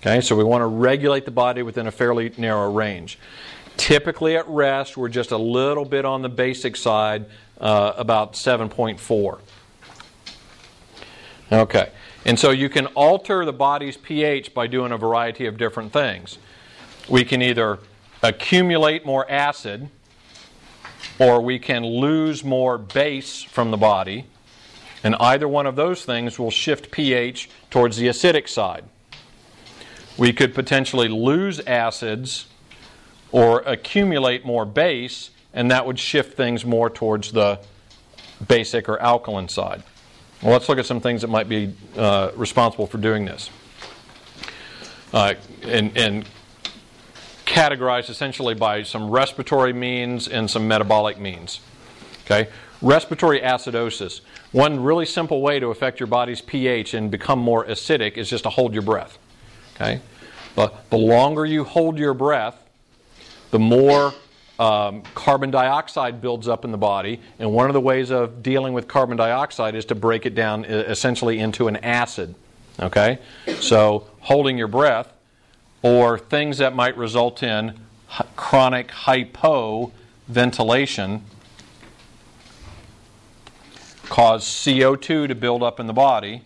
Okay, 0.00 0.20
so 0.20 0.36
we 0.36 0.44
want 0.44 0.62
to 0.62 0.66
regulate 0.66 1.24
the 1.24 1.30
body 1.30 1.62
within 1.62 1.86
a 1.86 1.90
fairly 1.90 2.32
narrow 2.36 2.70
range. 2.70 3.18
Typically 3.76 4.36
at 4.36 4.46
rest, 4.46 4.96
we're 4.96 5.08
just 5.08 5.30
a 5.30 5.36
little 5.38 5.86
bit 5.86 6.04
on 6.04 6.20
the 6.22 6.28
basic 6.28 6.76
side, 6.76 7.24
uh, 7.60 7.94
about 7.96 8.34
7.4. 8.34 9.38
Okay, 11.50 11.90
and 12.26 12.38
so 12.38 12.50
you 12.50 12.68
can 12.68 12.86
alter 12.88 13.44
the 13.44 13.52
body's 13.52 13.96
pH 13.96 14.52
by 14.52 14.66
doing 14.66 14.92
a 14.92 14.98
variety 14.98 15.46
of 15.46 15.56
different 15.56 15.92
things. 15.92 16.38
We 17.08 17.24
can 17.24 17.40
either 17.40 17.78
accumulate 18.22 19.06
more 19.06 19.30
acid, 19.30 19.88
or 21.22 21.40
we 21.40 21.56
can 21.56 21.84
lose 21.84 22.42
more 22.42 22.76
base 22.76 23.44
from 23.44 23.70
the 23.70 23.76
body, 23.76 24.26
and 25.04 25.14
either 25.20 25.46
one 25.46 25.66
of 25.66 25.76
those 25.76 26.04
things 26.04 26.36
will 26.36 26.50
shift 26.50 26.90
pH 26.90 27.48
towards 27.70 27.96
the 27.96 28.08
acidic 28.08 28.48
side. 28.48 28.84
We 30.18 30.32
could 30.32 30.52
potentially 30.52 31.06
lose 31.06 31.60
acids 31.60 32.46
or 33.30 33.60
accumulate 33.60 34.44
more 34.44 34.64
base, 34.64 35.30
and 35.54 35.70
that 35.70 35.86
would 35.86 36.00
shift 36.00 36.36
things 36.36 36.64
more 36.64 36.90
towards 36.90 37.30
the 37.30 37.60
basic 38.48 38.88
or 38.88 38.98
alkaline 38.98 39.48
side. 39.48 39.84
Well, 40.42 40.52
let's 40.52 40.68
look 40.68 40.78
at 40.78 40.86
some 40.86 41.00
things 41.00 41.20
that 41.20 41.28
might 41.28 41.48
be 41.48 41.72
uh, 41.96 42.32
responsible 42.34 42.88
for 42.88 42.98
doing 42.98 43.26
this. 43.26 43.48
Uh, 45.12 45.34
and, 45.62 45.96
and 45.96 46.24
categorized 47.52 48.08
essentially 48.08 48.54
by 48.54 48.82
some 48.82 49.10
respiratory 49.10 49.74
means 49.74 50.26
and 50.26 50.50
some 50.50 50.66
metabolic 50.66 51.18
means. 51.18 51.60
Okay? 52.24 52.48
Respiratory 52.80 53.40
acidosis. 53.40 54.22
One 54.52 54.82
really 54.82 55.04
simple 55.04 55.42
way 55.42 55.60
to 55.60 55.66
affect 55.66 56.00
your 56.00 56.06
body's 56.06 56.40
pH 56.40 56.94
and 56.94 57.10
become 57.10 57.38
more 57.38 57.66
acidic 57.66 58.16
is 58.16 58.30
just 58.30 58.44
to 58.44 58.50
hold 58.50 58.72
your 58.72 58.82
breath. 58.82 59.18
Okay? 59.74 60.00
But 60.56 60.88
the 60.88 60.96
longer 60.96 61.44
you 61.44 61.64
hold 61.64 61.98
your 61.98 62.14
breath, 62.14 62.56
the 63.50 63.58
more 63.58 64.14
um, 64.58 65.02
carbon 65.14 65.50
dioxide 65.50 66.22
builds 66.22 66.48
up 66.48 66.64
in 66.64 66.72
the 66.72 66.78
body. 66.78 67.20
And 67.38 67.52
one 67.52 67.68
of 67.68 67.74
the 67.74 67.80
ways 67.80 68.10
of 68.10 68.42
dealing 68.42 68.72
with 68.72 68.88
carbon 68.88 69.18
dioxide 69.18 69.74
is 69.74 69.84
to 69.86 69.94
break 69.94 70.24
it 70.24 70.34
down 70.34 70.64
essentially 70.64 71.38
into 71.38 71.68
an 71.68 71.76
acid. 71.76 72.34
Okay? 72.80 73.18
So, 73.60 74.06
holding 74.20 74.56
your 74.56 74.68
breath 74.68 75.12
or 75.82 76.18
things 76.18 76.58
that 76.58 76.74
might 76.74 76.96
result 76.96 77.42
in 77.42 77.78
chronic 78.36 78.88
hypoventilation 78.88 81.20
cause 84.04 84.44
CO2 84.44 85.28
to 85.28 85.34
build 85.34 85.62
up 85.62 85.78
in 85.80 85.86
the 85.86 85.92
body, 85.92 86.42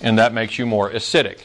and 0.00 0.18
that 0.18 0.32
makes 0.32 0.58
you 0.58 0.66
more 0.66 0.90
acidic. 0.90 1.42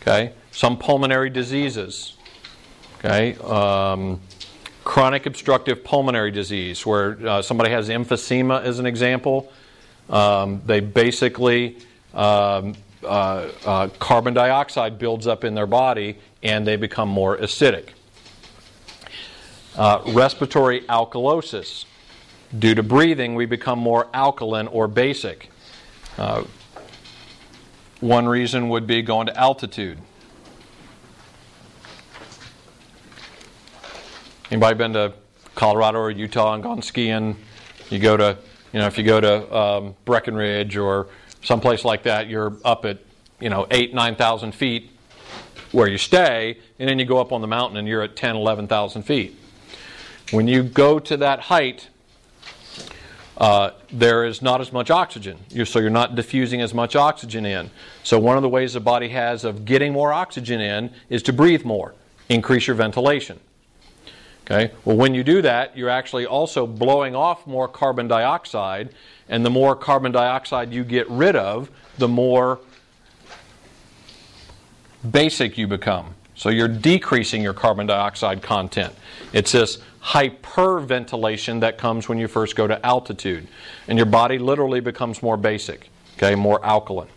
Okay? 0.00 0.32
some 0.60 0.76
pulmonary 0.76 1.30
diseases. 1.30 2.18
Okay, 2.98 3.34
um, 3.36 4.20
chronic 4.84 5.24
obstructive 5.24 5.82
pulmonary 5.82 6.30
disease, 6.30 6.84
where 6.84 7.16
uh, 7.26 7.40
somebody 7.40 7.70
has 7.70 7.88
emphysema, 7.88 8.62
as 8.62 8.78
an 8.78 8.84
example. 8.84 9.50
Um, 10.10 10.60
they 10.66 10.80
basically 10.80 11.78
um, 12.12 12.74
uh, 13.04 13.48
uh, 13.64 13.88
carbon 13.98 14.34
dioxide 14.34 14.98
builds 14.98 15.26
up 15.26 15.44
in 15.44 15.54
their 15.54 15.66
body, 15.66 16.18
and 16.42 16.66
they 16.66 16.76
become 16.76 17.08
more 17.08 17.36
acidic. 17.36 17.90
Uh, 19.76 20.02
respiratory 20.08 20.82
alkalosis. 20.82 21.84
Due 22.58 22.74
to 22.74 22.82
breathing, 22.82 23.34
we 23.34 23.46
become 23.46 23.78
more 23.78 24.08
alkaline 24.12 24.66
or 24.66 24.88
basic. 24.88 25.50
Uh, 26.18 26.44
one 28.00 28.26
reason 28.26 28.68
would 28.70 28.86
be 28.86 29.02
going 29.02 29.26
to 29.26 29.36
altitude. 29.36 29.98
Anybody 34.50 34.76
been 34.76 34.92
to 34.94 35.12
Colorado 35.54 35.98
or 35.98 36.10
Utah 36.10 36.54
and 36.54 36.62
gone 36.62 36.82
skiing? 36.82 37.36
You 37.88 38.00
go 38.00 38.16
to, 38.16 38.36
you 38.72 38.80
know, 38.80 38.86
if 38.86 38.98
you 38.98 39.04
go 39.04 39.20
to 39.20 39.56
um, 39.56 39.94
Breckenridge 40.04 40.76
or 40.76 41.06
someplace 41.42 41.84
like 41.84 42.04
that, 42.04 42.28
you're 42.28 42.56
up 42.64 42.84
at, 42.84 42.98
you 43.40 43.48
know, 43.48 43.66
eight, 43.70 43.94
nine 43.94 44.16
thousand 44.16 44.54
feet 44.54 44.90
where 45.72 45.88
you 45.88 45.98
stay, 45.98 46.58
and 46.78 46.88
then 46.88 46.98
you 46.98 47.04
go 47.04 47.18
up 47.18 47.32
on 47.32 47.40
the 47.40 47.46
mountain 47.46 47.76
and 47.76 47.86
you're 47.86 48.02
at 48.02 48.16
10, 48.16 48.36
11,000 48.36 49.02
feet. 49.02 49.36
When 50.32 50.48
you 50.48 50.62
go 50.62 50.98
to 50.98 51.16
that 51.18 51.40
height, 51.40 51.88
uh, 53.38 53.70
there 53.90 54.24
is 54.24 54.42
not 54.42 54.60
as 54.60 54.72
much 54.72 54.90
oxygen. 54.90 55.38
You're, 55.50 55.66
so 55.66 55.78
you're 55.78 55.90
not 55.90 56.14
diffusing 56.14 56.60
as 56.60 56.74
much 56.74 56.94
oxygen 56.94 57.46
in. 57.46 57.70
So 58.02 58.18
one 58.18 58.36
of 58.36 58.42
the 58.42 58.48
ways 58.48 58.74
the 58.74 58.80
body 58.80 59.08
has 59.08 59.44
of 59.44 59.64
getting 59.64 59.92
more 59.92 60.12
oxygen 60.12 60.60
in 60.60 60.90
is 61.08 61.22
to 61.24 61.32
breathe 61.32 61.64
more, 61.64 61.94
increase 62.28 62.66
your 62.66 62.76
ventilation. 62.76 63.40
Okay? 64.44 64.72
Well, 64.84 64.96
when 64.96 65.14
you 65.14 65.22
do 65.22 65.42
that, 65.42 65.76
you're 65.76 65.88
actually 65.88 66.26
also 66.26 66.66
blowing 66.66 67.14
off 67.14 67.46
more 67.46 67.68
carbon 67.68 68.08
dioxide, 68.08 68.90
and 69.30 69.46
the 69.46 69.50
more 69.50 69.74
carbon 69.74 70.12
dioxide 70.12 70.72
you 70.72 70.84
get 70.84 71.08
rid 71.08 71.36
of, 71.36 71.70
the 71.96 72.08
more 72.08 72.60
basic 75.08 75.56
you 75.56 75.66
become. 75.66 76.14
So 76.34 76.48
you're 76.48 76.68
decreasing 76.68 77.42
your 77.42 77.54
carbon 77.54 77.86
dioxide 77.86 78.42
content. 78.42 78.92
It's 79.32 79.52
this 79.52 79.78
hyperventilation 80.02 81.60
that 81.60 81.78
comes 81.78 82.08
when 82.08 82.18
you 82.18 82.28
first 82.28 82.56
go 82.56 82.66
to 82.66 82.84
altitude. 82.84 83.46
And 83.88 83.98
your 83.98 84.06
body 84.06 84.38
literally 84.38 84.80
becomes 84.80 85.22
more 85.22 85.36
basic, 85.36 85.90
okay, 86.16 86.34
more 86.34 86.64
alkaline. 86.64 87.08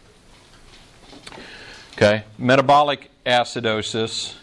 Okay, 1.93 2.23
metabolic 2.38 3.10
acidosis. 3.26 4.36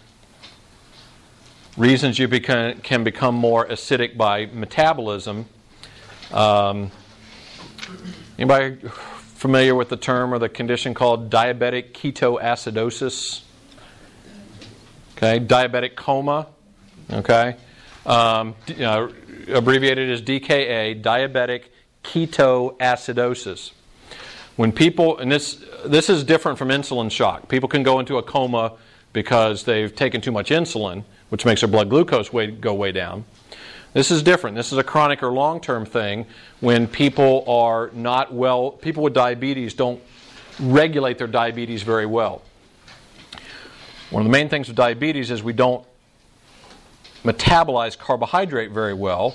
Reasons 1.76 2.18
you 2.18 2.26
become, 2.26 2.78
can 2.78 3.04
become 3.04 3.34
more 3.34 3.66
acidic 3.66 4.16
by 4.16 4.46
metabolism. 4.46 5.46
Um, 6.32 6.90
anybody 8.38 8.76
familiar 9.34 9.74
with 9.74 9.88
the 9.88 9.96
term 9.96 10.34
or 10.34 10.38
the 10.38 10.48
condition 10.48 10.94
called 10.94 11.30
diabetic 11.30 11.92
ketoacidosis? 11.92 13.42
Okay, 15.16 15.38
diabetic 15.38 15.96
coma. 15.96 16.46
Okay, 17.12 17.56
um, 18.06 18.54
you 18.66 18.76
know, 18.76 19.12
abbreviated 19.48 20.10
as 20.10 20.22
DKA, 20.22 21.02
diabetic 21.02 21.64
ketoacidosis. 22.04 23.72
When 24.56 24.72
people, 24.72 25.18
and 25.18 25.30
this 25.30 25.64
this 25.84 26.10
is 26.10 26.24
different 26.24 26.58
from 26.58 26.68
insulin 26.68 27.10
shock. 27.10 27.48
People 27.48 27.68
can 27.68 27.82
go 27.82 27.98
into 28.00 28.18
a 28.18 28.22
coma 28.22 28.72
because 29.12 29.64
they've 29.64 29.94
taken 29.94 30.20
too 30.20 30.32
much 30.32 30.50
insulin, 30.50 31.04
which 31.30 31.44
makes 31.44 31.62
their 31.62 31.68
blood 31.68 31.88
glucose 31.88 32.32
way, 32.32 32.48
go 32.48 32.74
way 32.74 32.92
down. 32.92 33.24
This 33.92 34.10
is 34.12 34.22
different. 34.22 34.56
This 34.56 34.70
is 34.70 34.78
a 34.78 34.84
chronic 34.84 35.22
or 35.22 35.32
long 35.32 35.60
term 35.60 35.84
thing 35.84 36.26
when 36.60 36.86
people 36.86 37.44
are 37.48 37.90
not 37.92 38.32
well, 38.32 38.70
people 38.70 39.02
with 39.02 39.14
diabetes 39.14 39.74
don't 39.74 40.00
regulate 40.60 41.18
their 41.18 41.26
diabetes 41.26 41.82
very 41.82 42.06
well. 42.06 42.42
One 44.10 44.22
of 44.22 44.26
the 44.26 44.32
main 44.32 44.48
things 44.48 44.68
with 44.68 44.76
diabetes 44.76 45.30
is 45.30 45.42
we 45.42 45.52
don't 45.52 45.84
metabolize 47.24 47.98
carbohydrate 47.98 48.70
very 48.70 48.94
well. 48.94 49.34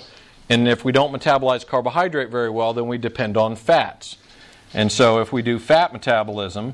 And 0.49 0.67
if 0.67 0.85
we 0.85 0.91
don't 0.91 1.11
metabolize 1.11 1.65
carbohydrate 1.65 2.29
very 2.29 2.49
well, 2.49 2.73
then 2.73 2.87
we 2.87 2.97
depend 2.97 3.35
on 3.35 3.55
fats. 3.55 4.17
And 4.73 4.91
so 4.91 5.19
if 5.19 5.33
we 5.33 5.41
do 5.41 5.59
fat 5.59 5.91
metabolism, 5.91 6.73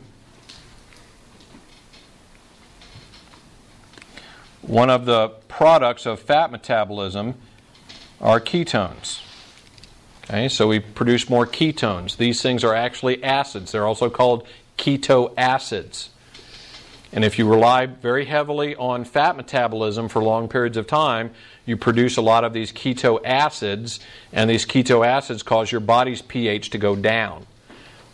one 4.62 4.90
of 4.90 5.06
the 5.06 5.30
products 5.48 6.06
of 6.06 6.20
fat 6.20 6.52
metabolism 6.52 7.36
are 8.22 8.40
ketones. 8.40 9.22
Okay, 10.26 10.48
so 10.48 10.68
we 10.68 10.80
produce 10.80 11.30
more 11.30 11.46
ketones. 11.46 12.16
These 12.16 12.42
things 12.42 12.64
are 12.64 12.76
actually 12.76 13.22
acids. 13.24 13.72
They're 13.72 13.88
also 13.88 14.10
called 14.10 14.48
keto 14.78 15.34
acids. 15.36 16.10
And 17.12 17.26
if 17.26 17.38
you 17.38 17.50
rely 17.50 17.88
very 17.88 18.26
heavily 18.26 18.76
on 18.76 19.04
fat 19.04 19.36
metabolism 19.36 20.08
for 20.08 20.24
long 20.24 20.48
periods 20.48 20.78
of 20.78 20.88
time, 20.88 21.32
you 21.66 21.76
produce 21.76 22.16
a 22.16 22.22
lot 22.22 22.46
of 22.46 22.54
these 22.54 22.72
keto 22.72 23.20
acids, 23.26 24.00
and 24.32 24.50
these 24.50 24.66
keto 24.66 25.06
acids 25.06 25.44
cause 25.44 25.72
your 25.72 25.82
body's 25.82 26.22
pH 26.22 26.70
to 26.70 26.78
go 26.78 26.96
down. 26.96 27.46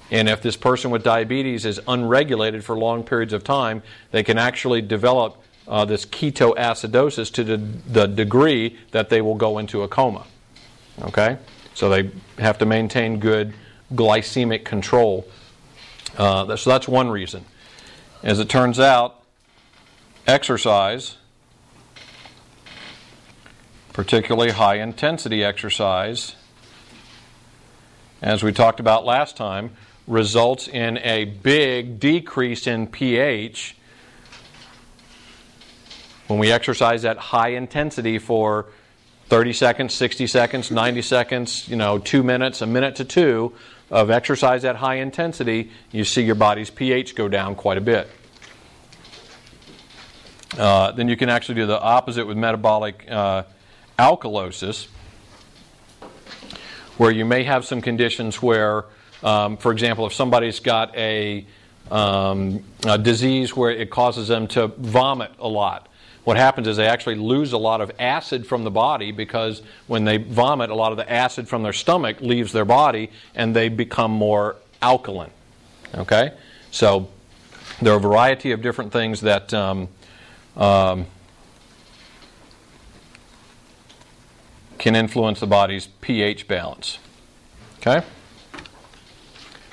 And 0.10 0.30
if 0.30 0.42
this 0.42 0.56
person 0.56 0.90
with 0.90 1.04
diabetes 1.04 1.66
is 1.66 1.80
unregulated 1.88 2.64
for 2.64 2.76
long 2.76 3.04
periods 3.04 3.34
of 3.34 3.44
time, 3.44 3.84
they 4.12 4.24
can 4.24 4.38
actually 4.38 4.82
develop 4.82 5.44
uh, 5.68 5.86
this 5.86 6.06
ketoacidosis 6.06 7.32
to 7.34 7.44
the, 7.44 7.58
the 7.58 8.08
degree 8.08 8.78
that 8.92 9.10
they 9.10 9.22
will 9.22 9.36
go 9.36 9.58
into 9.58 9.84
a 9.84 9.88
coma. 9.88 10.26
Okay? 11.02 11.38
So 11.74 11.90
they 11.90 12.12
have 12.40 12.58
to 12.60 12.66
maintain 12.66 13.20
good 13.20 13.54
glycemic 13.94 14.66
control. 14.66 15.28
Uh, 16.18 16.56
so 16.56 16.70
that's 16.70 16.88
one 16.88 17.10
reason. 17.10 17.46
As 18.24 18.40
it 18.40 18.50
turns 18.50 18.80
out, 18.80 19.24
exercise, 20.26 21.18
particularly 23.94 24.52
high 24.52 24.76
intensity 24.76 25.44
exercise, 25.44 26.36
as 28.22 28.42
we 28.42 28.52
talked 28.52 28.80
about 28.80 29.06
last 29.06 29.38
time, 29.38 29.72
results 30.08 30.68
in 30.68 30.98
a 31.00 31.26
big 31.26 32.00
decrease 32.00 32.66
in 32.66 32.88
pH 32.88 33.77
when 36.28 36.40
we 36.40 36.52
exercise 36.52 37.06
at 37.06 37.18
high 37.18 37.50
intensity 37.50 38.20
for 38.20 38.66
30 39.30 39.54
seconds, 39.54 39.94
60 39.94 40.28
seconds, 40.28 40.72
90 40.72 41.02
seconds, 41.02 41.68
you 41.68 41.76
know, 41.76 41.98
2 41.98 42.24
minutes, 42.24 42.62
a 42.62 42.68
minute 42.68 42.96
to 42.98 43.06
2, 43.06 43.54
of 43.90 44.10
exercise 44.10 44.66
at 44.66 44.76
high 44.76 44.96
intensity, 44.96 45.72
you 45.92 46.04
see 46.04 46.22
your 46.22 46.36
body's 46.36 46.70
pH 46.70 47.16
go 47.16 47.28
down 47.28 47.56
quite 47.56 47.78
a 47.78 47.82
bit. 47.82 48.10
Uh, 50.58 50.92
then 50.92 51.08
you 51.08 51.16
can 51.16 51.30
actually 51.30 51.56
do 51.56 51.66
the 51.66 51.80
opposite 51.80 52.26
with 52.26 52.38
metabolic 52.38 53.06
uh, 53.10 53.44
alkalosis, 53.98 54.88
where 56.98 57.12
you 57.12 57.26
may 57.26 57.44
have 57.44 57.64
some 57.64 57.82
conditions 57.82 58.42
where, 58.42 58.86
um, 59.24 59.56
for 59.56 59.72
example, 59.72 60.06
if 60.08 60.14
somebody's 60.14 60.60
got 60.60 60.96
a, 60.98 61.46
um, 61.92 62.64
a 62.86 62.98
disease 62.98 63.56
where 63.56 63.72
it 63.72 63.90
causes 63.90 64.28
them 64.28 64.48
to 64.48 64.68
vomit 64.68 65.32
a 65.40 65.48
lot, 65.48 65.88
what 66.28 66.36
happens 66.36 66.68
is 66.68 66.76
they 66.76 66.88
actually 66.88 67.16
lose 67.16 67.54
a 67.54 67.58
lot 67.58 67.80
of 67.80 67.90
acid 68.00 68.46
from 68.46 68.66
the 68.66 68.70
body 68.70 69.14
because 69.14 69.62
when 69.88 70.04
they 70.04 70.18
vomit, 70.18 70.70
a 70.70 70.76
lot 70.76 70.92
of 70.92 70.98
the 70.98 71.10
acid 71.10 71.48
from 71.48 71.64
their 71.64 71.72
stomach 71.72 72.20
leaves 72.20 72.52
their 72.52 72.66
body 72.66 73.10
and 73.34 73.56
they 73.56 73.70
become 73.70 74.12
more 74.12 74.58
alkaline. 74.82 75.32
Okay? 75.96 76.34
So 76.70 77.08
there 77.82 77.94
are 77.94 77.96
a 77.96 78.02
variety 78.02 78.52
of 78.52 78.62
different 78.62 78.92
things 78.92 79.22
that. 79.22 79.54
Um, 79.54 79.88
um, 80.58 81.06
can 84.80 84.96
influence 84.96 85.40
the 85.40 85.48
body's 85.48 85.88
pH 86.02 86.46
balance. 86.46 87.00
Okay? 87.80 88.06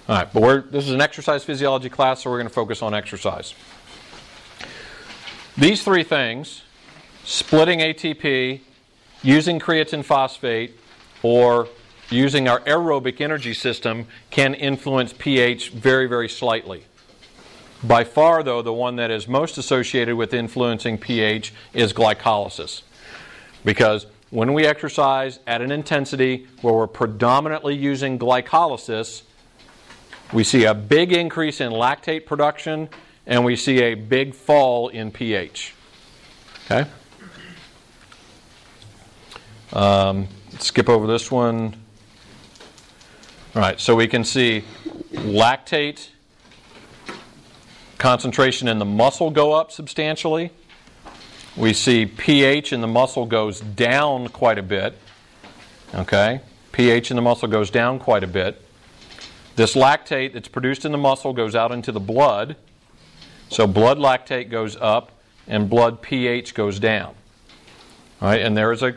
All 0.08 0.16
right, 0.16 0.32
but 0.32 0.40
we're, 0.40 0.60
this 0.62 0.86
is 0.86 0.92
an 0.92 1.00
exercise 1.00 1.42
physiology 1.42 1.88
class, 1.88 2.22
so 2.22 2.30
we're 2.30 2.38
going 2.38 2.48
to 2.48 2.54
focus 2.54 2.80
on 2.80 2.94
exercise. 2.94 3.54
These 5.56 5.84
three 5.84 6.02
things 6.02 6.62
splitting 7.22 7.78
ATP, 7.78 8.60
using 9.22 9.60
creatine 9.60 10.04
phosphate, 10.04 10.76
or 11.22 11.68
using 12.10 12.48
our 12.48 12.58
aerobic 12.60 13.20
energy 13.20 13.54
system 13.54 14.06
can 14.30 14.54
influence 14.54 15.12
pH 15.12 15.70
very, 15.70 16.06
very 16.06 16.28
slightly. 16.28 16.84
By 17.84 18.02
far, 18.02 18.42
though, 18.42 18.62
the 18.62 18.72
one 18.72 18.96
that 18.96 19.12
is 19.12 19.28
most 19.28 19.56
associated 19.56 20.16
with 20.16 20.34
influencing 20.34 20.98
pH 20.98 21.54
is 21.72 21.92
glycolysis. 21.92 22.82
Because 23.64 24.06
when 24.30 24.54
we 24.54 24.66
exercise 24.66 25.38
at 25.46 25.62
an 25.62 25.70
intensity 25.70 26.48
where 26.62 26.74
we're 26.74 26.86
predominantly 26.88 27.76
using 27.76 28.18
glycolysis, 28.18 29.22
we 30.32 30.42
see 30.42 30.64
a 30.64 30.74
big 30.74 31.12
increase 31.12 31.60
in 31.60 31.70
lactate 31.70 32.26
production 32.26 32.88
and 33.26 33.44
we 33.44 33.56
see 33.56 33.82
a 33.82 33.94
big 33.94 34.34
fall 34.34 34.88
in 34.88 35.10
pH. 35.10 35.74
Okay? 36.66 36.88
Um, 39.72 40.28
skip 40.58 40.88
over 40.88 41.06
this 41.06 41.30
one. 41.30 41.76
All 43.54 43.62
right, 43.62 43.80
so 43.80 43.94
we 43.94 44.06
can 44.06 44.24
see 44.24 44.64
lactate 45.12 46.08
concentration 47.98 48.68
in 48.68 48.78
the 48.78 48.84
muscle 48.84 49.30
go 49.30 49.52
up 49.52 49.72
substantially. 49.72 50.50
We 51.56 51.72
see 51.72 52.04
pH 52.04 52.72
in 52.72 52.80
the 52.80 52.88
muscle 52.88 53.26
goes 53.26 53.60
down 53.60 54.28
quite 54.28 54.58
a 54.58 54.62
bit. 54.62 54.98
Okay? 55.94 56.40
pH 56.72 57.10
in 57.10 57.16
the 57.16 57.22
muscle 57.22 57.46
goes 57.46 57.70
down 57.70 58.00
quite 58.00 58.24
a 58.24 58.26
bit. 58.26 58.60
This 59.54 59.74
lactate 59.74 60.32
that's 60.32 60.48
produced 60.48 60.84
in 60.84 60.90
the 60.90 60.98
muscle 60.98 61.32
goes 61.32 61.54
out 61.54 61.70
into 61.70 61.92
the 61.92 62.00
blood. 62.00 62.56
So 63.54 63.68
blood 63.68 63.98
lactate 63.98 64.50
goes 64.50 64.76
up 64.80 65.12
and 65.46 65.70
blood 65.70 66.02
pH 66.02 66.54
goes 66.54 66.80
down. 66.80 67.14
All 68.20 68.28
right, 68.28 68.40
and 68.40 68.56
there 68.56 68.72
is 68.72 68.82
a 68.82 68.96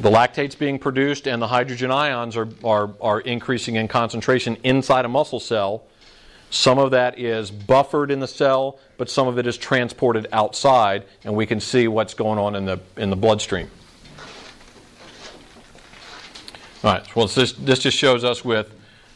the 0.00 0.10
lactate's 0.10 0.54
being 0.54 0.78
produced 0.78 1.26
and 1.26 1.40
the 1.40 1.46
hydrogen 1.46 1.90
ions 1.90 2.36
are, 2.36 2.48
are, 2.62 2.90
are 3.00 3.20
increasing 3.20 3.76
in 3.76 3.88
concentration 3.88 4.58
inside 4.64 5.06
a 5.06 5.08
muscle 5.08 5.40
cell. 5.40 5.84
Some 6.50 6.78
of 6.78 6.90
that 6.90 7.18
is 7.18 7.50
buffered 7.50 8.10
in 8.10 8.20
the 8.20 8.28
cell, 8.28 8.78
but 8.98 9.08
some 9.08 9.26
of 9.26 9.38
it 9.38 9.46
is 9.46 9.56
transported 9.56 10.28
outside, 10.30 11.04
and 11.24 11.34
we 11.34 11.46
can 11.46 11.58
see 11.58 11.88
what's 11.88 12.12
going 12.12 12.38
on 12.38 12.54
in 12.54 12.66
the, 12.66 12.80
in 12.98 13.08
the 13.08 13.16
bloodstream. 13.16 13.70
All 16.84 16.92
right. 16.92 17.16
Well, 17.16 17.28
this 17.28 17.52
this 17.52 17.78
just 17.78 17.96
shows 17.96 18.24
us 18.24 18.44
with 18.44 18.74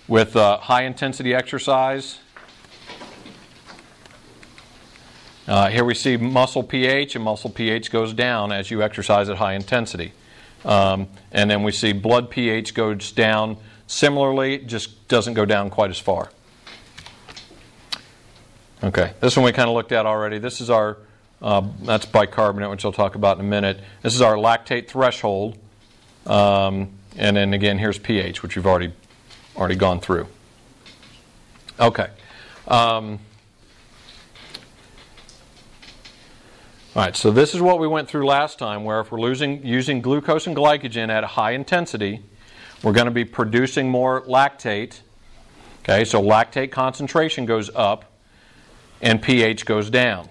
with 0.09 0.37
uh, 0.37 0.57
high 0.57 0.85
intensity 0.85 1.35
exercise. 1.35 2.21
Uh, 5.47 5.69
here 5.69 5.85
we 5.85 5.95
see 5.95 6.17
muscle 6.17 6.63
pH, 6.63 7.17
and 7.17 7.25
muscle 7.25 7.51
pH 7.51 7.91
goes 7.91 8.15
down 8.15 8.51
as 8.51 8.71
you 8.71 8.83
exercise 8.83 9.29
at 9.29 9.37
high 9.37 9.55
intensity. 9.55 10.13
Um, 10.65 11.09
and 11.33 11.51
then 11.51 11.63
we 11.63 11.73
see 11.73 11.93
blood 11.93 12.31
pH 12.31 12.73
goes 12.75 13.13
down 13.13 13.59
similarly, 13.87 14.59
just 14.59 15.07
doesn't 15.09 15.35
go 15.35 15.45
down 15.45 15.69
quite 15.69 15.91
as 15.91 15.99
far. 15.99 16.31
Okay, 18.83 19.13
this 19.21 19.37
one 19.37 19.45
we 19.45 19.53
kind 19.53 19.69
of 19.69 19.75
looked 19.75 19.93
at 19.93 20.07
already. 20.07 20.39
This 20.39 20.61
is 20.61 20.71
our, 20.71 20.97
uh, 21.43 21.67
that's 21.83 22.07
bicarbonate, 22.07 22.71
which 22.71 22.85
I'll 22.85 22.93
talk 22.93 23.15
about 23.15 23.39
in 23.39 23.45
a 23.45 23.49
minute. 23.49 23.81
This 24.03 24.15
is 24.15 24.23
our 24.23 24.37
lactate 24.37 24.89
threshold. 24.89 25.59
Um, 26.27 26.91
and 27.17 27.37
then 27.37 27.53
again, 27.53 27.79
here's 27.79 27.99
pH, 27.99 28.43
which 28.43 28.57
we've 28.57 28.67
already, 28.67 28.93
already 29.57 29.77
gone 29.77 30.01
through. 30.01 30.27
Okay. 31.79 32.09
Um, 32.67 33.19
all 36.97 37.03
right, 37.03 37.17
so 37.17 37.33
this 37.33 37.57
is 37.57 37.61
what 37.61 37.81
we 37.81 37.89
went 37.89 38.09
through 38.09 38.25
last 38.25 38.57
time, 38.57 38.85
where 38.85 39.01
if 39.01 39.11
we're 39.11 39.21
losing, 39.21 39.67
using 39.67 40.01
glucose 40.01 40.47
and 40.47 40.55
glycogen 40.55 41.09
at 41.09 41.25
a 41.25 41.27
high 41.27 41.51
intensity, 41.51 42.23
we're 42.85 42.93
going 42.93 43.07
to 43.07 43.11
be 43.11 43.25
producing 43.25 43.91
more 43.91 44.23
lactate. 44.27 45.01
Okay, 45.83 46.05
so 46.05 46.23
lactate 46.23 46.71
concentration 46.71 47.47
goes 47.47 47.69
up 47.75 48.13
and 49.03 49.21
pH 49.21 49.67
goes 49.67 49.91
down. 49.91 50.29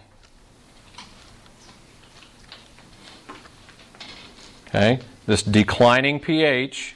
Okay, 4.68 5.00
this 5.26 5.44
declining 5.44 6.18
pH 6.18 6.96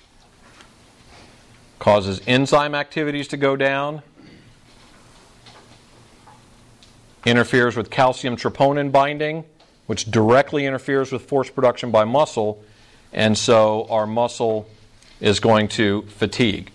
causes 1.77 2.21
enzyme 2.25 2.73
activities 2.73 3.27
to 3.27 3.37
go 3.37 3.57
down, 3.57 4.01
interferes 7.25 7.75
with 7.75 7.89
calcium 7.89 8.37
troponin 8.37 8.93
binding, 8.93 9.43
which 9.87 10.11
directly 10.11 10.65
interferes 10.65 11.11
with 11.11 11.23
force 11.23 11.49
production 11.49 11.91
by 11.91 12.05
muscle, 12.05 12.63
and 13.11 13.37
so 13.37 13.87
our 13.89 14.05
muscle 14.05 14.67
is 15.19 15.39
going 15.39 15.67
to 15.67 16.03
fatigue. 16.03 16.71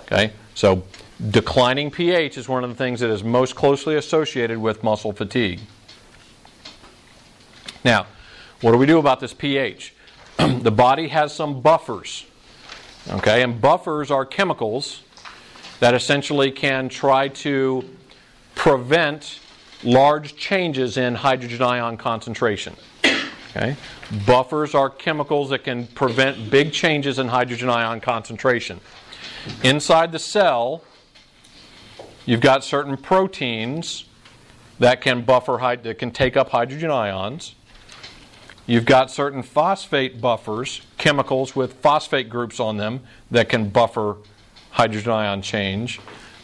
Okay? 0.00 0.32
So 0.54 0.84
declining 1.30 1.90
pH 1.90 2.38
is 2.38 2.48
one 2.48 2.64
of 2.64 2.70
the 2.70 2.76
things 2.76 3.00
that 3.00 3.10
is 3.10 3.22
most 3.22 3.54
closely 3.54 3.96
associated 3.96 4.58
with 4.58 4.82
muscle 4.82 5.12
fatigue. 5.12 5.60
Now, 7.84 8.06
what 8.62 8.72
do 8.72 8.78
we 8.78 8.86
do 8.86 8.98
about 8.98 9.20
this 9.20 9.34
pH? 9.34 9.94
the 10.38 10.70
body 10.70 11.08
has 11.08 11.34
some 11.34 11.60
buffers. 11.60 12.26
Okay, 13.08 13.42
and 13.42 13.60
buffers 13.60 14.10
are 14.10 14.24
chemicals 14.24 15.02
that 15.78 15.94
essentially 15.94 16.50
can 16.50 16.88
try 16.88 17.28
to 17.28 17.84
prevent 18.54 19.38
large 19.82 20.36
changes 20.36 20.96
in 20.96 21.14
hydrogen 21.14 21.62
ion 21.62 21.96
concentration. 21.96 22.74
Okay? 23.50 23.76
Buffers 24.26 24.74
are 24.74 24.90
chemicals 24.90 25.50
that 25.50 25.64
can 25.64 25.86
prevent 25.88 26.50
big 26.50 26.72
changes 26.72 27.18
in 27.18 27.28
hydrogen 27.28 27.70
ion 27.70 28.00
concentration. 28.00 28.80
Inside 29.62 30.12
the 30.12 30.18
cell, 30.18 30.82
you've 32.26 32.40
got 32.40 32.64
certain 32.64 32.96
proteins 32.96 34.04
that 34.78 35.00
can 35.00 35.22
buffer 35.22 35.58
that 35.82 35.98
can 35.98 36.10
take 36.10 36.36
up 36.36 36.50
hydrogen 36.50 36.90
ions. 36.90 37.54
You've 38.66 38.84
got 38.84 39.10
certain 39.10 39.42
phosphate 39.42 40.20
buffers, 40.20 40.82
chemicals 40.98 41.54
with 41.54 41.74
phosphate 41.74 42.28
groups 42.28 42.58
on 42.58 42.76
them 42.76 43.00
that 43.30 43.48
can 43.48 43.68
buffer 43.68 44.16
hydrogen 44.70 45.12
ion 45.12 45.40
change. 45.40 46.00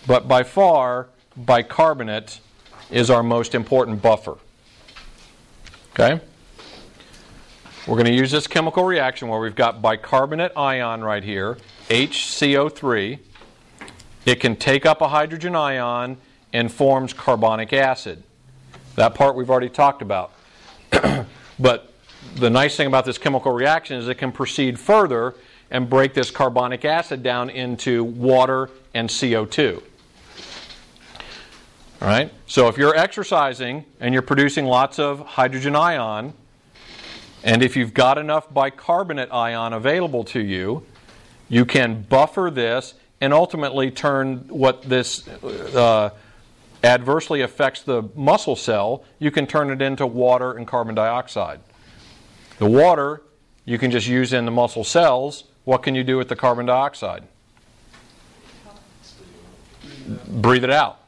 But 0.07 0.29
by 0.29 0.45
far, 0.45 1.09
bicarbonate 1.37 2.41
is 2.93 3.11
our 3.11 3.23
most 3.23 3.55
important 3.55 4.01
buffer. 4.01 4.37
Okay? 5.95 6.21
We're 7.87 7.97
going 7.97 8.07
to 8.07 8.15
use 8.15 8.31
this 8.31 8.47
chemical 8.47 8.85
reaction 8.85 9.27
where 9.27 9.41
we've 9.41 9.57
got 9.57 9.83
bicarbonate 9.83 10.53
ion 10.57 11.03
right 11.03 11.25
here, 11.25 11.59
HCO3. 11.89 13.19
It 14.25 14.37
can 14.37 14.55
take 14.55 14.87
up 14.87 15.01
a 15.01 15.09
hydrogen 15.09 15.57
ion 15.57 16.19
and 16.53 16.71
forms 16.71 17.13
carbonic 17.13 17.73
acid. 17.73 18.23
That 18.95 19.15
part 19.15 19.35
we've 19.35 19.51
already 19.51 19.71
talked 19.71 20.03
about. 20.03 20.33
but 21.59 21.93
the 22.37 22.51
nice 22.51 22.77
thing 22.77 22.87
about 22.87 23.05
this 23.05 23.19
chemical 23.19 23.53
reaction 23.53 23.97
is 23.97 24.07
it 24.07 24.15
can 24.17 24.31
proceed 24.31 24.79
further 24.79 25.35
and 25.71 25.89
break 25.89 26.13
this 26.15 26.31
carbonic 26.31 26.85
acid 26.85 27.23
down 27.23 27.51
into 27.51 28.05
water 28.05 28.71
and 28.95 29.09
CO2. 29.09 29.83
All 32.03 32.09
right? 32.09 32.33
So 32.47 32.67
if 32.67 32.77
you're 32.77 32.97
exercising 32.97 33.85
and 34.01 34.13
you're 34.13 34.25
producing 34.25 34.65
lots 34.65 34.99
of 34.99 35.21
hydrogen 35.21 35.77
ion, 35.77 36.35
and 37.45 37.63
if 37.63 37.77
you've 37.77 37.95
got 37.95 38.19
enough 38.19 38.53
bicarbonate 38.53 39.33
ion 39.33 39.73
available 39.73 40.25
to 40.25 40.41
you, 40.41 40.85
you 41.49 41.65
can 41.65 42.03
buffer 42.03 42.51
this 42.53 42.95
and 43.21 43.33
ultimately 43.33 43.93
turn 43.93 44.39
what 44.49 44.83
this 44.83 45.29
uh, 45.29 46.11
adversely 46.83 47.43
affects 47.43 47.83
the 47.83 48.03
muscle 48.17 48.57
cell, 48.57 49.05
you 49.21 49.31
can 49.31 49.47
turn 49.47 49.71
it 49.71 49.81
into 49.81 50.05
water 50.05 50.55
and 50.55 50.67
carbon 50.67 50.97
dioxide. 50.97 51.61
The 52.59 52.67
water 52.67 53.23
you 53.65 53.79
can 53.79 53.93
just 53.93 54.09
use 54.09 54.33
in 54.33 54.45
the 54.45 54.51
muscle 54.51 54.83
cells. 54.83 55.45
What 55.63 55.85
can 55.85 55.95
you 55.95 56.03
do 56.03 56.17
with 56.17 56.29
the 56.29 56.35
carbon 56.35 56.67
dioxide? 56.67 57.23
Breathe 60.27 60.65
it 60.65 60.71
out. 60.71 61.02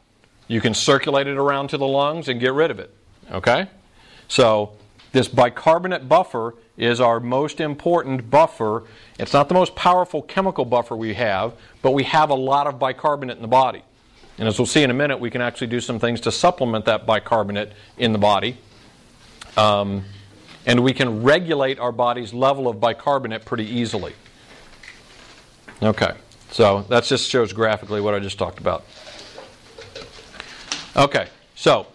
You 0.48 0.60
can 0.60 0.74
circulate 0.74 1.26
it 1.26 1.36
around 1.36 1.68
to 1.68 1.78
the 1.78 1.86
lungs 1.86 2.28
and 2.28 2.38
get 2.40 2.52
rid 2.52 2.70
of 2.70 2.78
it. 2.78 2.94
Okay? 3.30 3.68
So, 4.28 4.76
this 5.12 5.28
bicarbonate 5.28 6.08
buffer 6.08 6.54
is 6.76 7.00
our 7.00 7.20
most 7.20 7.60
important 7.60 8.30
buffer. 8.30 8.82
It's 9.18 9.32
not 9.32 9.48
the 9.48 9.54
most 9.54 9.76
powerful 9.76 10.22
chemical 10.22 10.64
buffer 10.64 10.96
we 10.96 11.14
have, 11.14 11.54
but 11.82 11.92
we 11.92 12.02
have 12.04 12.30
a 12.30 12.34
lot 12.34 12.66
of 12.66 12.78
bicarbonate 12.78 13.36
in 13.36 13.42
the 13.42 13.48
body. 13.48 13.82
And 14.38 14.48
as 14.48 14.58
we'll 14.58 14.66
see 14.66 14.82
in 14.82 14.90
a 14.90 14.94
minute, 14.94 15.20
we 15.20 15.30
can 15.30 15.40
actually 15.40 15.68
do 15.68 15.80
some 15.80 16.00
things 16.00 16.20
to 16.22 16.32
supplement 16.32 16.86
that 16.86 17.06
bicarbonate 17.06 17.72
in 17.96 18.12
the 18.12 18.18
body. 18.18 18.58
Um, 19.56 20.04
and 20.66 20.82
we 20.82 20.92
can 20.92 21.22
regulate 21.22 21.78
our 21.78 21.92
body's 21.92 22.34
level 22.34 22.66
of 22.66 22.80
bicarbonate 22.80 23.44
pretty 23.44 23.66
easily. 23.66 24.14
Okay, 25.82 26.12
so 26.50 26.82
that 26.88 27.04
just 27.04 27.28
shows 27.28 27.52
graphically 27.52 28.00
what 28.00 28.14
I 28.14 28.18
just 28.18 28.38
talked 28.38 28.58
about. 28.58 28.84
Okay, 30.96 31.26
so 31.56 31.88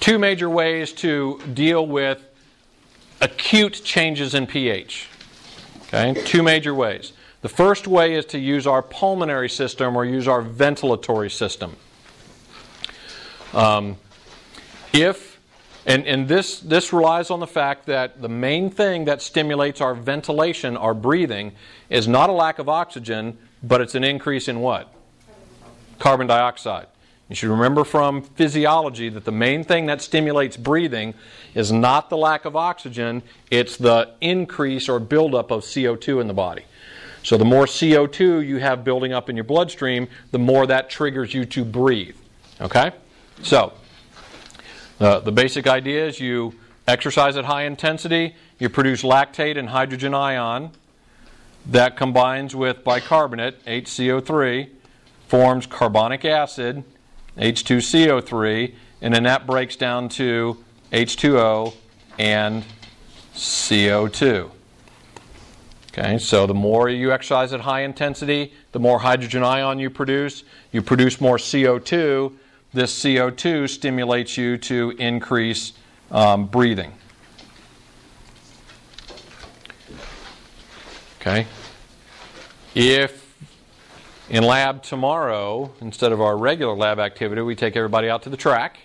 two 0.00 0.18
major 0.18 0.50
ways 0.50 0.92
to 0.94 1.40
deal 1.54 1.86
with 1.86 2.20
acute 3.20 3.80
changes 3.84 4.34
in 4.34 4.48
pH. 4.48 5.08
Okay, 5.82 6.20
two 6.24 6.42
major 6.42 6.74
ways. 6.74 7.12
The 7.42 7.48
first 7.48 7.86
way 7.86 8.14
is 8.14 8.24
to 8.26 8.40
use 8.40 8.66
our 8.66 8.82
pulmonary 8.82 9.48
system 9.48 9.96
or 9.96 10.04
use 10.04 10.26
our 10.26 10.42
ventilatory 10.42 11.30
system. 11.30 11.76
Um, 13.54 13.98
if 14.92 15.32
and, 15.86 16.06
and 16.06 16.28
this, 16.28 16.60
this 16.60 16.92
relies 16.92 17.30
on 17.30 17.40
the 17.40 17.46
fact 17.46 17.86
that 17.86 18.22
the 18.22 18.28
main 18.28 18.70
thing 18.70 19.04
that 19.06 19.20
stimulates 19.20 19.80
our 19.80 19.94
ventilation, 19.94 20.76
our 20.76 20.94
breathing, 20.94 21.52
is 21.90 22.06
not 22.06 22.30
a 22.30 22.32
lack 22.32 22.58
of 22.58 22.68
oxygen, 22.68 23.36
but 23.62 23.80
it's 23.80 23.96
an 23.96 24.04
increase 24.04 24.46
in 24.46 24.60
what? 24.60 24.92
Carbon 25.98 26.28
dioxide. 26.28 26.86
You 27.32 27.36
should 27.36 27.48
remember 27.48 27.84
from 27.84 28.20
physiology 28.20 29.08
that 29.08 29.24
the 29.24 29.32
main 29.32 29.64
thing 29.64 29.86
that 29.86 30.02
stimulates 30.02 30.58
breathing 30.58 31.14
is 31.54 31.72
not 31.72 32.10
the 32.10 32.16
lack 32.18 32.44
of 32.44 32.56
oxygen, 32.56 33.22
it's 33.50 33.78
the 33.78 34.10
increase 34.20 34.86
or 34.86 35.00
buildup 35.00 35.50
of 35.50 35.62
CO2 35.62 36.20
in 36.20 36.26
the 36.26 36.34
body. 36.34 36.64
So 37.22 37.38
the 37.38 37.46
more 37.46 37.64
CO2 37.64 38.46
you 38.46 38.58
have 38.58 38.84
building 38.84 39.14
up 39.14 39.30
in 39.30 39.36
your 39.36 39.46
bloodstream, 39.46 40.08
the 40.30 40.38
more 40.38 40.66
that 40.66 40.90
triggers 40.90 41.32
you 41.32 41.46
to 41.46 41.64
breathe. 41.64 42.16
Okay? 42.60 42.90
So, 43.42 43.72
uh, 45.00 45.20
the 45.20 45.32
basic 45.32 45.66
idea 45.66 46.06
is 46.06 46.20
you 46.20 46.52
exercise 46.86 47.38
at 47.38 47.46
high 47.46 47.62
intensity, 47.62 48.34
you 48.58 48.68
produce 48.68 49.04
lactate 49.04 49.56
and 49.56 49.70
hydrogen 49.70 50.12
ion. 50.12 50.72
That 51.64 51.96
combines 51.96 52.54
with 52.54 52.84
bicarbonate, 52.84 53.64
HCO3, 53.64 54.68
forms 55.28 55.64
carbonic 55.64 56.26
acid, 56.26 56.84
H2CO3, 57.38 58.74
and 59.00 59.14
then 59.14 59.22
that 59.24 59.46
breaks 59.46 59.76
down 59.76 60.08
to 60.10 60.62
H2O 60.92 61.74
and 62.18 62.64
CO2. 63.34 64.50
Okay, 65.88 66.16
so 66.18 66.46
the 66.46 66.54
more 66.54 66.88
you 66.88 67.12
exercise 67.12 67.52
at 67.52 67.60
high 67.60 67.82
intensity, 67.82 68.52
the 68.72 68.78
more 68.78 68.98
hydrogen 68.98 69.42
ion 69.42 69.78
you 69.78 69.90
produce. 69.90 70.42
You 70.72 70.80
produce 70.80 71.20
more 71.20 71.36
CO2. 71.36 72.32
This 72.72 72.98
CO2 73.04 73.68
stimulates 73.68 74.38
you 74.38 74.56
to 74.56 74.94
increase 74.98 75.74
um, 76.10 76.46
breathing. 76.46 76.92
Okay, 81.20 81.46
if 82.74 83.31
in 84.32 84.42
lab 84.42 84.82
tomorrow, 84.82 85.70
instead 85.82 86.10
of 86.10 86.18
our 86.22 86.38
regular 86.38 86.74
lab 86.74 86.98
activity, 86.98 87.42
we 87.42 87.54
take 87.54 87.76
everybody 87.76 88.08
out 88.08 88.22
to 88.22 88.30
the 88.30 88.36
track, 88.36 88.78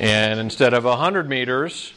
and 0.00 0.40
instead 0.40 0.74
of 0.74 0.82
100 0.82 1.28
meters, 1.28 1.92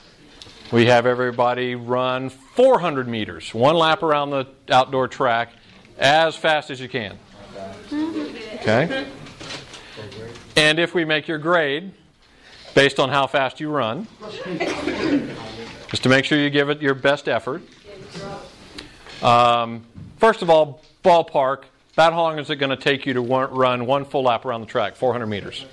we 0.71 0.85
have 0.85 1.07
everybody 1.07 1.73
run 1.73 2.29
400 2.29 3.07
meters, 3.07 3.51
one 3.51 3.75
lap 3.75 4.03
around 4.03 4.29
the 4.29 4.45
outdoor 4.69 5.07
track, 5.07 5.53
as 5.97 6.35
fast 6.35 6.69
as 6.69 6.79
you 6.79 6.87
can. 6.87 7.17
Okay? 7.91 9.07
And 10.55 10.77
if 10.77 10.93
we 10.93 11.03
make 11.03 11.27
your 11.27 11.39
grade 11.39 11.91
based 12.75 12.99
on 12.99 13.09
how 13.09 13.25
fast 13.25 13.59
you 13.59 13.71
run, 13.71 14.07
just 15.89 16.03
to 16.03 16.09
make 16.09 16.25
sure 16.25 16.37
you 16.37 16.51
give 16.51 16.69
it 16.69 16.79
your 16.79 16.93
best 16.93 17.27
effort. 17.27 17.63
Um, 19.23 19.83
first 20.19 20.43
of 20.43 20.51
all, 20.51 20.83
ballpark. 21.05 21.63
About 21.93 22.11
how 22.11 22.23
long 22.23 22.39
is 22.39 22.49
it 22.49 22.57
going 22.57 22.71
to 22.71 22.75
take 22.75 23.05
you 23.05 23.13
to 23.13 23.21
one, 23.21 23.49
run 23.51 23.85
one 23.85 24.03
full 24.03 24.23
lap 24.23 24.43
around 24.43 24.61
the 24.61 24.67
track? 24.67 24.97
400 24.97 25.27
meters. 25.27 25.65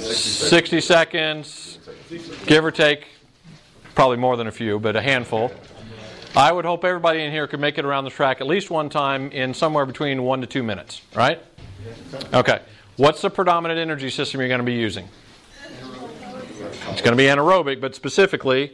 60 0.00 0.80
seconds, 0.80 1.78
give 2.46 2.64
or 2.64 2.70
take. 2.70 3.06
Probably 3.94 4.16
more 4.16 4.38
than 4.38 4.46
a 4.46 4.52
few, 4.52 4.78
but 4.78 4.96
a 4.96 5.02
handful. 5.02 5.52
I 6.34 6.52
would 6.52 6.64
hope 6.64 6.84
everybody 6.84 7.22
in 7.22 7.32
here 7.32 7.46
could 7.48 7.60
make 7.60 7.76
it 7.76 7.84
around 7.84 8.04
the 8.04 8.10
track 8.10 8.40
at 8.40 8.46
least 8.46 8.70
one 8.70 8.88
time 8.88 9.30
in 9.32 9.52
somewhere 9.52 9.84
between 9.84 10.22
one 10.22 10.40
to 10.40 10.46
two 10.46 10.62
minutes, 10.62 11.02
right? 11.14 11.42
Okay. 12.32 12.60
What's 12.96 13.20
the 13.20 13.30
predominant 13.30 13.80
energy 13.80 14.10
system 14.10 14.40
you're 14.40 14.48
going 14.48 14.60
to 14.60 14.64
be 14.64 14.74
using? 14.74 15.08
It's 16.88 17.02
going 17.02 17.12
to 17.12 17.16
be 17.16 17.24
anaerobic, 17.24 17.80
but 17.80 17.94
specifically 17.94 18.72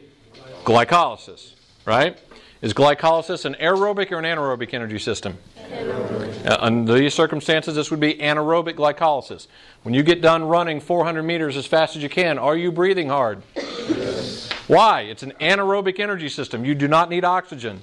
glycolysis, 0.63 1.53
right? 1.85 2.17
Is 2.61 2.73
glycolysis 2.73 3.45
an 3.45 3.55
aerobic 3.55 4.11
or 4.11 4.17
an 4.17 4.25
anaerobic 4.25 4.73
energy 4.73 4.97
system? 4.97 5.37
Uh, 5.71 6.57
under 6.59 6.93
these 6.93 7.13
circumstances, 7.13 7.75
this 7.75 7.91
would 7.91 7.99
be 7.99 8.15
anaerobic 8.15 8.75
glycolysis. 8.75 9.47
When 9.83 9.93
you 9.93 10.01
get 10.01 10.21
done 10.21 10.43
running 10.43 10.79
400 10.79 11.21
meters 11.21 11.55
as 11.55 11.67
fast 11.67 11.95
as 11.95 12.01
you 12.01 12.09
can, 12.09 12.39
are 12.39 12.57
you 12.57 12.71
breathing 12.71 13.09
hard? 13.09 13.43
Yes. 13.55 14.49
Why? 14.67 15.01
It's 15.01 15.21
an 15.23 15.33
anaerobic 15.39 15.99
energy 15.99 16.29
system. 16.29 16.65
You 16.65 16.73
do 16.73 16.87
not 16.87 17.09
need 17.09 17.23
oxygen. 17.23 17.81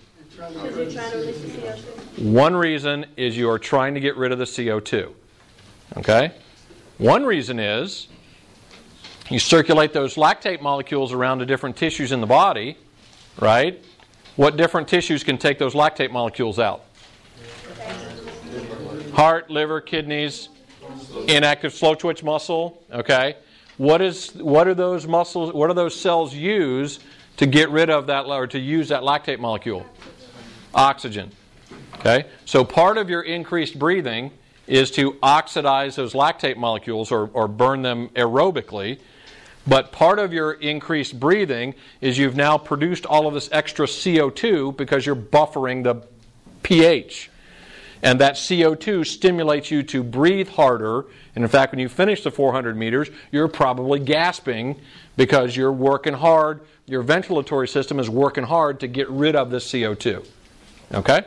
One 2.16 2.56
reason 2.56 3.06
is 3.16 3.36
you 3.36 3.48
are 3.50 3.58
trying 3.58 3.94
to 3.94 4.00
get 4.00 4.16
rid 4.16 4.32
of 4.32 4.38
the 4.38 4.44
CO2. 4.44 5.12
Okay? 5.98 6.32
One 6.98 7.24
reason 7.24 7.60
is 7.60 8.08
you 9.30 9.38
circulate 9.38 9.92
those 9.92 10.16
lactate 10.16 10.60
molecules 10.60 11.12
around 11.12 11.38
to 11.38 11.46
different 11.46 11.76
tissues 11.76 12.10
in 12.10 12.20
the 12.20 12.26
body, 12.26 12.76
right? 13.40 13.82
What 14.36 14.56
different 14.56 14.88
tissues 14.88 15.22
can 15.22 15.38
take 15.38 15.58
those 15.58 15.74
lactate 15.74 16.10
molecules 16.10 16.58
out? 16.58 16.84
Heart, 19.12 19.48
liver, 19.48 19.80
kidneys, 19.80 20.48
inactive 21.28 21.72
slow 21.72 21.94
twitch 21.94 22.24
muscle, 22.24 22.82
okay? 22.92 23.36
What 23.76 24.02
is 24.02 24.34
what 24.34 24.66
are 24.66 24.74
those 24.74 25.06
muscles 25.06 25.52
what 25.52 25.70
are 25.70 25.74
those 25.74 25.98
cells 25.98 26.34
use 26.34 26.98
to 27.36 27.46
get 27.46 27.70
rid 27.70 27.90
of 27.90 28.06
that 28.06 28.26
or 28.26 28.46
to 28.48 28.58
use 28.58 28.88
that 28.88 29.02
lactate 29.02 29.38
molecule? 29.38 29.86
Oxygen. 30.74 31.30
Okay? 31.94 32.26
So 32.44 32.64
part 32.64 32.98
of 32.98 33.08
your 33.08 33.22
increased 33.22 33.78
breathing 33.78 34.32
is 34.66 34.90
to 34.92 35.16
oxidize 35.22 35.96
those 35.96 36.12
lactate 36.12 36.56
molecules 36.56 37.12
or, 37.12 37.30
or 37.32 37.48
burn 37.48 37.82
them 37.82 38.08
aerobically. 38.10 38.98
But 39.66 39.92
part 39.92 40.18
of 40.18 40.32
your 40.32 40.52
increased 40.52 41.18
breathing 41.18 41.74
is 42.00 42.18
you've 42.18 42.36
now 42.36 42.58
produced 42.58 43.06
all 43.06 43.26
of 43.26 43.34
this 43.34 43.48
extra 43.50 43.86
CO2 43.86 44.76
because 44.76 45.06
you're 45.06 45.16
buffering 45.16 45.84
the 45.84 46.06
pH. 46.62 47.30
And 48.02 48.20
that 48.20 48.34
CO2 48.34 49.06
stimulates 49.06 49.70
you 49.70 49.82
to 49.84 50.02
breathe 50.02 50.48
harder. 50.48 51.06
And 51.34 51.42
in 51.42 51.48
fact, 51.48 51.72
when 51.72 51.78
you 51.78 51.88
finish 51.88 52.22
the 52.22 52.30
400 52.30 52.76
meters, 52.76 53.08
you're 53.32 53.48
probably 53.48 53.98
gasping 53.98 54.78
because 55.16 55.56
you're 55.56 55.72
working 55.72 56.12
hard. 56.12 56.60
Your 56.86 57.02
ventilatory 57.02 57.68
system 57.68 57.98
is 57.98 58.10
working 58.10 58.44
hard 58.44 58.80
to 58.80 58.88
get 58.88 59.08
rid 59.08 59.34
of 59.34 59.50
this 59.50 59.66
CO2. 59.72 60.26
Okay? 60.92 61.22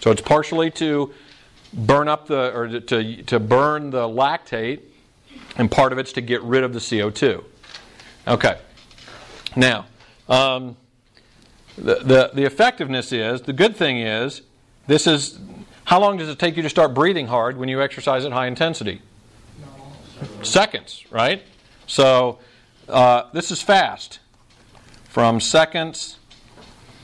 So 0.00 0.10
it's 0.10 0.20
partially 0.20 0.72
to 0.72 1.14
burn 1.72 2.08
up 2.08 2.26
the, 2.26 2.52
or 2.52 2.80
to, 2.80 3.22
to 3.22 3.38
burn 3.38 3.90
the 3.90 4.08
lactate, 4.08 4.80
and 5.56 5.70
part 5.70 5.92
of 5.92 5.98
it's 5.98 6.12
to 6.14 6.20
get 6.20 6.42
rid 6.42 6.64
of 6.64 6.72
the 6.72 6.80
CO2. 6.80 7.44
Okay. 8.28 8.58
Now, 9.56 9.86
um, 10.28 10.76
the, 11.76 11.96
the, 11.96 12.30
the 12.34 12.44
effectiveness 12.44 13.12
is, 13.12 13.42
the 13.42 13.52
good 13.52 13.76
thing 13.76 13.98
is, 13.98 14.42
this 14.86 15.06
is, 15.06 15.38
how 15.84 16.00
long 16.00 16.18
does 16.18 16.28
it 16.28 16.38
take 16.38 16.56
you 16.56 16.62
to 16.62 16.68
start 16.68 16.94
breathing 16.94 17.26
hard 17.26 17.56
when 17.56 17.68
you 17.68 17.80
exercise 17.80 18.24
at 18.24 18.32
high 18.32 18.46
intensity? 18.46 19.00
Seconds, 20.42 21.04
right? 21.10 21.42
So, 21.86 22.38
uh, 22.88 23.24
this 23.32 23.50
is 23.50 23.62
fast. 23.62 24.20
From 25.08 25.40
seconds, 25.40 26.18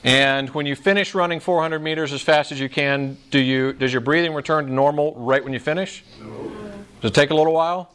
and 0.05 0.51
when 0.51 0.67
you 0.67 0.77
finish 0.77 1.15
running 1.15 1.41
400 1.41 1.79
meters 1.79 2.13
as 2.13 2.21
fast 2.21 2.53
as 2.53 2.61
you 2.61 2.69
can, 2.69 3.17
do 3.31 3.41
you, 3.41 3.73
does 3.73 3.93
your 3.93 4.03
breathing 4.03 4.35
return 4.35 4.67
to 4.67 4.73
normal 4.73 5.15
right 5.17 5.43
when 5.43 5.55
you 5.55 5.59
finish? 5.59 6.05
No. 6.21 6.53
Does 7.01 7.11
it 7.11 7.15
take 7.15 7.31
a 7.31 7.35
little 7.35 7.55
while? 7.55 7.91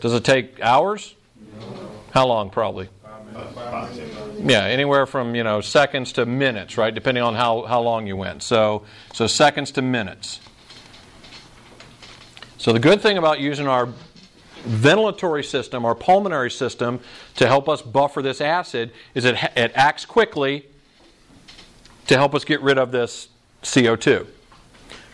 Does 0.00 0.14
it 0.14 0.24
take 0.24 0.60
hours? 0.60 1.14
How 2.12 2.26
long, 2.26 2.50
probably? 2.50 2.88
Yeah, 4.38 4.64
anywhere 4.64 5.06
from 5.06 5.34
you 5.34 5.44
know 5.44 5.60
seconds 5.60 6.12
to 6.14 6.26
minutes, 6.26 6.76
right? 6.76 6.94
Depending 6.94 7.22
on 7.22 7.34
how, 7.34 7.62
how 7.62 7.80
long 7.80 8.06
you 8.06 8.16
went. 8.16 8.42
So 8.42 8.84
so 9.12 9.26
seconds 9.26 9.70
to 9.72 9.82
minutes. 9.82 10.40
So 12.58 12.72
the 12.72 12.78
good 12.78 13.00
thing 13.00 13.18
about 13.18 13.40
using 13.40 13.66
our 13.66 13.88
ventilatory 14.64 15.44
system, 15.44 15.84
our 15.84 15.94
pulmonary 15.94 16.50
system, 16.50 17.00
to 17.36 17.46
help 17.46 17.68
us 17.68 17.80
buffer 17.80 18.22
this 18.22 18.40
acid 18.40 18.92
is 19.14 19.24
it 19.24 19.36
it 19.56 19.72
acts 19.74 20.04
quickly 20.04 20.66
to 22.08 22.16
help 22.16 22.34
us 22.34 22.44
get 22.44 22.60
rid 22.60 22.78
of 22.78 22.90
this 22.90 23.28
CO2. 23.62 24.26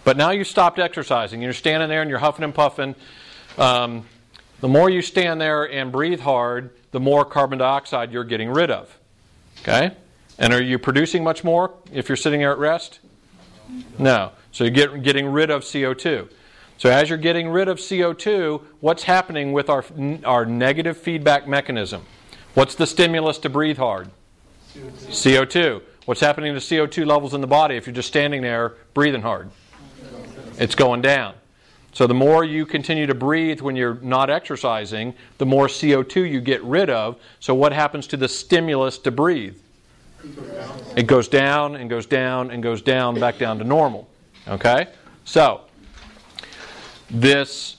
But 0.05 0.16
now 0.16 0.30
you 0.30 0.44
stopped 0.44 0.78
exercising. 0.78 1.42
You're 1.42 1.53
standing 1.53 1.88
there 1.88 2.01
and 2.01 2.09
you're 2.09 2.20
huffing 2.20 2.44
and 2.44 2.55
puffing. 2.55 2.94
Um, 3.59 4.07
the 4.61 4.68
more 4.68 4.88
you 4.88 5.02
stand 5.02 5.40
there 5.40 5.64
and 5.64 5.92
breathe 5.92 6.20
hard, 6.20 6.70
the 6.90 7.00
more 7.00 7.24
carbon 7.24 7.59
dioxide 7.59 8.12
you're 8.12 8.24
getting 8.24 8.50
rid 8.50 8.70
of. 8.70 8.98
Okay? 9.61 9.92
And 10.38 10.52
are 10.52 10.62
you 10.62 10.78
producing 10.78 11.24
much 11.24 11.44
more 11.44 11.74
if 11.92 12.09
you're 12.09 12.16
sitting 12.16 12.40
there 12.40 12.52
at 12.52 12.59
rest? 12.59 13.00
No. 13.98 14.32
So 14.52 14.64
you're 14.64 14.70
get, 14.70 15.02
getting 15.02 15.26
rid 15.26 15.50
of 15.50 15.62
CO2. 15.62 16.30
So 16.78 16.90
as 16.90 17.09
you're 17.09 17.18
getting 17.18 17.48
rid 17.48 17.68
of 17.68 17.78
CO2, 17.78 18.62
what's 18.80 19.04
happening 19.04 19.52
with 19.52 19.70
our, 19.70 19.84
our 20.24 20.44
negative 20.44 20.96
feedback 20.96 21.48
mechanism? 21.48 22.04
What's 22.54 22.74
the 22.74 22.86
stimulus 22.86 23.38
to 23.38 23.48
breathe 23.48 23.78
hard? 23.78 24.11
CO2. 24.74 25.46
CO2. 25.46 25.82
What's 26.04 26.20
happening 26.20 26.54
to 26.54 26.61
CO2 26.61 27.07
levels 27.07 27.34
in 27.34 27.40
the 27.40 27.46
body 27.46 27.76
if 27.76 27.86
you're 27.86 27.94
just 27.94 28.09
standing 28.09 28.42
there 28.42 28.74
breathing 28.94 29.22
hard? 29.22 29.50
It's 30.59 30.74
going 30.74 31.02
down. 31.02 31.34
So 31.97 32.07
the 32.07 32.12
more 32.12 32.44
you 32.44 32.66
continue 32.66 33.07
to 33.07 33.14
breathe 33.14 33.62
when 33.62 33.74
you're 33.74 33.99
not 34.03 34.28
exercising, 34.28 35.14
the 35.38 35.47
more 35.47 35.66
CO2 35.66 36.30
you 36.30 36.42
get 36.42 36.62
rid 36.62 36.90
of. 36.90 37.16
So 37.40 37.55
what 37.55 37.72
happens 37.72 38.07
to 38.09 38.18
the 38.18 38.28
stimulus 38.28 38.99
to 38.99 39.11
breathe? 39.11 39.57
It 40.94 41.07
goes 41.07 41.26
down 41.26 41.74
and 41.74 41.88
goes 41.88 42.05
down 42.05 42.51
and 42.51 42.62
goes 42.62 42.82
down 42.82 43.18
back 43.18 43.38
down 43.38 43.57
to 43.61 43.64
normal. 43.64 44.11
Okay? 44.47 44.88
So 45.24 45.62
this 47.09 47.78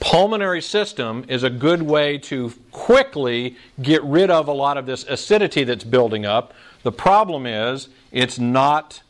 pulmonary 0.00 0.62
system 0.62 1.26
is 1.28 1.42
a 1.42 1.50
good 1.50 1.82
way 1.82 2.16
to 2.16 2.54
quickly 2.70 3.58
get 3.82 4.02
rid 4.02 4.30
of 4.30 4.48
a 4.48 4.52
lot 4.54 4.78
of 4.78 4.86
this 4.86 5.04
acidity 5.06 5.64
that's 5.64 5.84
building 5.84 6.24
up. 6.24 6.54
The 6.84 6.92
problem 6.92 7.44
is 7.44 7.90
it's 8.12 8.38
not 8.38 9.02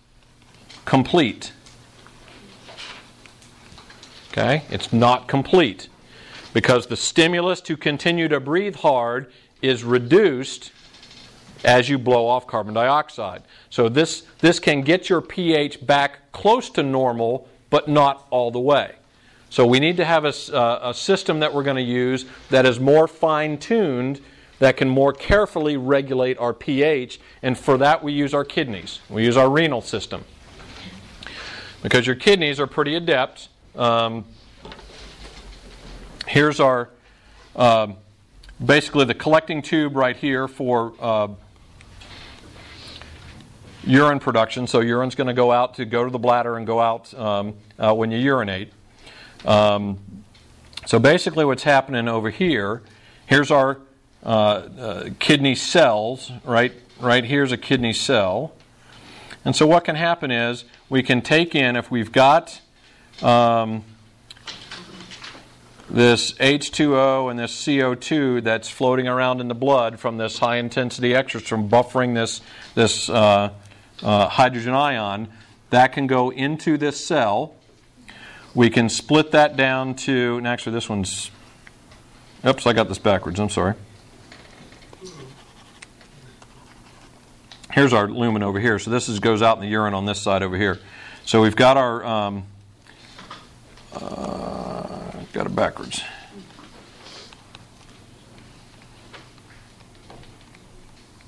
complete. 0.85 1.53
Okay? 4.33 4.63
It's 4.71 4.93
not 4.93 5.29
complete 5.29 5.89
because 6.55 6.87
the 6.87 6.97
stimulus 6.97 7.61
to 7.63 7.77
continue 7.77 8.29
to 8.29 8.41
breathe 8.41 8.77
hard 8.77 9.31
is 9.61 9.85
reduced 9.85 10.73
as 11.65 11.89
you 11.89 11.99
blow 11.99 12.27
off 12.27 12.47
carbon 12.47 12.75
dioxide. 12.75 13.43
So 13.71 13.89
this, 13.89 14.23
this 14.41 14.59
can 14.59 14.83
get 14.83 15.09
your 15.09 15.21
pH 15.21 15.87
back 15.87 16.33
close 16.33 16.71
to 16.71 16.83
normal, 16.83 17.47
but 17.71 17.89
not 17.89 18.27
all 18.31 18.51
the 18.51 18.59
way. 18.59 18.97
So 19.51 19.67
we 19.67 19.79
need 19.79 19.99
to 19.99 20.05
have 20.05 20.25
a, 20.25 20.33
uh, 20.53 20.91
a 20.91 20.95
system 20.95 21.41
that 21.41 21.53
we're 21.53 21.63
going 21.63 21.77
to 21.77 21.83
use 21.83 22.25
that 22.49 22.65
is 22.65 22.81
more 22.81 23.07
fine 23.07 23.59
tuned, 23.59 24.21
that 24.61 24.79
can 24.79 24.89
more 24.89 25.13
carefully 25.13 25.77
regulate 25.77 26.39
our 26.39 26.55
pH, 26.55 27.21
and 27.43 27.57
for 27.57 27.77
that 27.77 28.03
we 28.03 28.13
use 28.13 28.33
our 28.33 28.47
kidneys. 28.47 29.01
We 29.11 29.25
use 29.25 29.37
our 29.37 29.51
renal 29.51 29.83
system. 29.83 30.25
Because 31.83 32.07
your 32.07 32.17
kidneys 32.17 32.59
are 32.59 32.67
pretty 32.67 32.95
adept 32.95 33.49
um, 33.77 34.25
here's 36.27 36.61
our 36.61 36.91
uh, 37.57 37.89
basically 38.65 39.05
the 39.05 39.15
collecting 39.15 39.63
tube 39.63 39.97
right 39.97 40.17
here 40.17 40.49
for 40.49 40.95
uh, 41.01 41.29
urine 43.85 44.21
production. 44.21 44.67
So 44.67 44.81
urine's 44.81 45.15
going 45.15 45.27
to 45.27 45.35
go 45.35 45.53
out 45.53 45.75
to 45.75 45.85
go 45.85 46.05
to 46.05 46.11
the 46.11 46.19
bladder 46.19 46.57
and 46.57 46.67
go 46.67 46.81
out 46.81 47.13
um, 47.15 47.55
uh, 47.79 47.95
when 47.95 48.11
you 48.11 48.19
urinate. 48.19 48.73
Um, 49.45 49.99
so 50.87 50.99
basically, 50.99 51.45
what's 51.45 51.63
happening 51.63 52.09
over 52.09 52.31
here? 52.31 52.83
Here's 53.27 53.51
our 53.51 53.79
uh, 54.25 54.29
uh, 54.29 55.11
kidney 55.19 55.55
cells. 55.55 56.31
Right, 56.45 56.73
right 57.01 57.25
here's 57.25 57.53
a 57.53 57.57
kidney 57.57 57.93
cell. 57.93 58.53
And 59.45 59.57
so 59.57 59.67
what 59.67 59.85
can 59.85 59.97
happen 59.97 60.31
is 60.31 60.65
we 60.89 61.03
can 61.03 61.21
take 61.21 61.55
in 61.55 61.75
if 61.75 61.91
we've 61.91 62.13
got 62.13 62.61
um, 63.23 63.85
this 65.89 66.33
H2O 66.33 67.31
and 67.31 67.39
this 67.39 67.53
CO2 67.53 68.43
that's 68.43 68.69
floating 68.69 69.07
around 69.07 69.41
in 69.41 69.49
the 69.49 69.55
blood 69.55 70.01
from 70.01 70.17
this 70.17 70.39
high 70.39 70.57
intensity 70.57 71.15
exercise, 71.15 71.49
from 71.49 71.69
buffering 71.69 72.15
this, 72.15 72.41
this 72.75 73.11
uh, 73.11 73.53
uh, 74.03 74.29
hydrogen 74.29 74.75
ion, 74.75 75.29
that 75.71 75.93
can 75.93 76.07
go 76.07 76.31
into 76.31 76.79
this 76.79 77.05
cell. 77.05 77.55
We 78.55 78.71
can 78.71 78.89
split 78.89 79.33
that 79.33 79.57
down 79.57 79.95
to, 79.97 80.39
and 80.39 80.47
actually 80.47 80.73
this 80.73 80.89
one's, 80.89 81.31
oops, 82.47 82.67
I 82.67 82.73
got 82.73 82.89
this 82.89 82.99
backwards, 82.99 83.39
I'm 83.39 83.51
sorry. 83.51 83.75
Here's 87.73 87.95
our 87.95 88.09
lumen 88.09 88.43
over 88.43 88.61
here. 88.61 88.79
So 88.79 88.91
this 88.91 89.09
is, 89.09 89.19
goes 89.19 89.41
out 89.41 89.57
in 89.57 89.63
the 89.63 89.69
urine 89.69 89.95
on 89.95 90.05
this 90.05 90.21
side 90.21 90.43
over 90.43 90.59
here. 90.59 90.79
So 91.25 91.41
we've 91.41 91.57
got 91.57 91.79
our, 91.79 92.05
um, 92.05 92.45
uh, 93.95 95.13
got 95.33 95.47
it 95.47 95.55
backwards. 95.55 96.03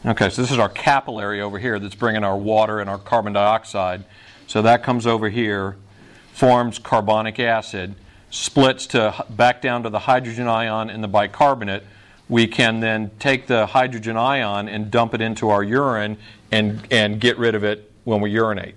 Okay, 0.06 0.28
so 0.28 0.42
this 0.42 0.50
is 0.50 0.58
our 0.58 0.68
capillary 0.68 1.40
over 1.40 1.58
here 1.58 1.78
that's 1.78 1.94
bringing 1.94 2.24
our 2.24 2.36
water 2.36 2.80
and 2.80 2.90
our 2.90 2.98
carbon 2.98 3.32
dioxide. 3.32 4.04
So 4.46 4.60
that 4.60 4.82
comes 4.82 5.06
over 5.06 5.30
here, 5.30 5.76
forms 6.34 6.78
carbonic 6.78 7.40
acid, 7.40 7.94
splits 8.30 8.86
to 8.88 9.24
back 9.30 9.62
down 9.62 9.82
to 9.84 9.88
the 9.88 10.00
hydrogen 10.00 10.46
ion 10.46 10.90
and 10.90 11.02
the 11.02 11.08
bicarbonate. 11.08 11.84
We 12.28 12.46
can 12.46 12.80
then 12.80 13.12
take 13.18 13.46
the 13.46 13.64
hydrogen 13.64 14.18
ion 14.18 14.68
and 14.68 14.90
dump 14.90 15.14
it 15.14 15.22
into 15.22 15.48
our 15.48 15.62
urine 15.62 16.18
and, 16.52 16.86
and 16.90 17.18
get 17.18 17.38
rid 17.38 17.54
of 17.54 17.64
it 17.64 17.90
when 18.04 18.20
we 18.20 18.30
urinate. 18.30 18.74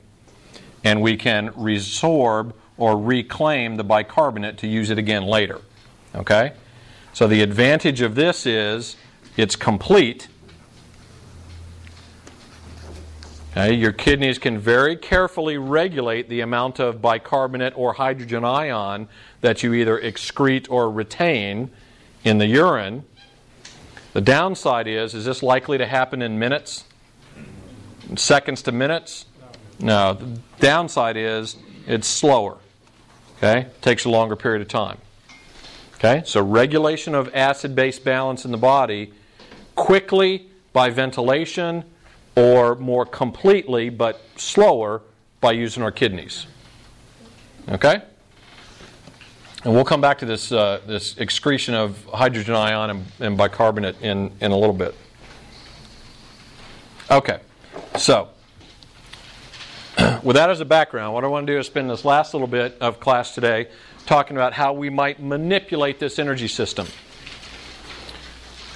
And 0.85 1.01
we 1.01 1.17
can 1.17 1.49
resorb 1.49 2.53
or 2.77 2.99
reclaim 2.99 3.75
the 3.75 3.83
bicarbonate 3.83 4.57
to 4.59 4.67
use 4.67 4.89
it 4.89 4.97
again 4.97 5.23
later. 5.23 5.61
Okay? 6.15 6.53
So 7.13 7.27
the 7.27 7.41
advantage 7.41 8.01
of 8.01 8.15
this 8.15 8.45
is 8.45 8.95
it's 9.35 9.55
complete. 9.55 10.27
Okay? 13.51 13.73
Your 13.73 13.91
kidneys 13.91 14.37
can 14.37 14.59
very 14.59 14.95
carefully 14.95 15.57
regulate 15.57 16.29
the 16.29 16.41
amount 16.41 16.79
of 16.79 17.01
bicarbonate 17.01 17.73
or 17.75 17.93
hydrogen 17.93 18.45
ion 18.45 19.07
that 19.41 19.63
you 19.63 19.73
either 19.73 19.99
excrete 19.99 20.67
or 20.69 20.91
retain 20.91 21.71
in 22.23 22.37
the 22.37 22.47
urine. 22.47 23.03
The 24.13 24.21
downside 24.21 24.87
is 24.87 25.13
is 25.13 25.25
this 25.25 25.41
likely 25.41 25.77
to 25.77 25.85
happen 25.85 26.21
in 26.21 26.39
minutes? 26.39 26.83
Seconds 28.15 28.61
to 28.63 28.71
minutes? 28.71 29.25
No. 29.79 30.13
The 30.13 30.39
downside 30.59 31.17
is 31.17 31.57
it's 31.87 32.07
slower. 32.07 32.57
Okay? 33.37 33.67
Takes 33.81 34.05
a 34.05 34.09
longer 34.09 34.35
period 34.35 34.61
of 34.61 34.67
time. 34.67 34.97
Okay? 35.95 36.23
So 36.25 36.43
regulation 36.43 37.15
of 37.15 37.33
acid 37.33 37.75
base 37.75 37.99
balance 37.99 38.45
in 38.45 38.51
the 38.51 38.57
body 38.57 39.13
quickly 39.75 40.47
by 40.73 40.89
ventilation 40.89 41.83
or 42.35 42.75
more 42.75 43.05
completely 43.05 43.89
but 43.89 44.21
slower 44.35 45.01
by 45.41 45.51
using 45.51 45.83
our 45.83 45.91
kidneys. 45.91 46.47
Okay? 47.69 48.01
And 49.63 49.73
we'll 49.73 49.85
come 49.85 50.01
back 50.01 50.19
to 50.19 50.25
this, 50.25 50.51
uh, 50.51 50.81
this 50.85 51.17
excretion 51.17 51.73
of 51.73 52.03
hydrogen 52.13 52.55
ion 52.55 52.89
and, 52.89 53.05
and 53.19 53.37
bicarbonate 53.37 53.99
in, 54.01 54.31
in 54.39 54.51
a 54.51 54.57
little 54.57 54.73
bit. 54.73 54.95
Okay, 57.09 57.39
so 57.97 58.29
with 60.23 60.35
that 60.35 60.49
as 60.49 60.59
a 60.59 60.65
background, 60.65 61.13
what 61.13 61.23
I 61.23 61.27
want 61.27 61.47
to 61.47 61.53
do 61.53 61.59
is 61.59 61.65
spend 61.65 61.89
this 61.89 62.05
last 62.05 62.33
little 62.33 62.47
bit 62.47 62.77
of 62.79 62.99
class 62.99 63.33
today 63.33 63.67
talking 64.05 64.37
about 64.37 64.53
how 64.53 64.73
we 64.73 64.89
might 64.89 65.19
manipulate 65.19 65.99
this 65.99 66.19
energy 66.19 66.47
system. 66.47 66.87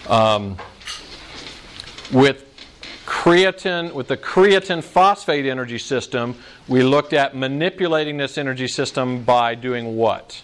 Um, 0.10 0.58
with 2.12 2.46
creatine, 3.06 3.94
with 3.94 4.08
the 4.08 4.18
creatine 4.18 4.84
phosphate 4.84 5.46
energy 5.46 5.78
system, 5.78 6.36
we 6.68 6.82
looked 6.82 7.14
at 7.14 7.36
manipulating 7.36 8.18
this 8.18 8.38
energy 8.38 8.68
system 8.68 9.24
by 9.24 9.54
doing 9.54 9.96
what? 9.96 10.42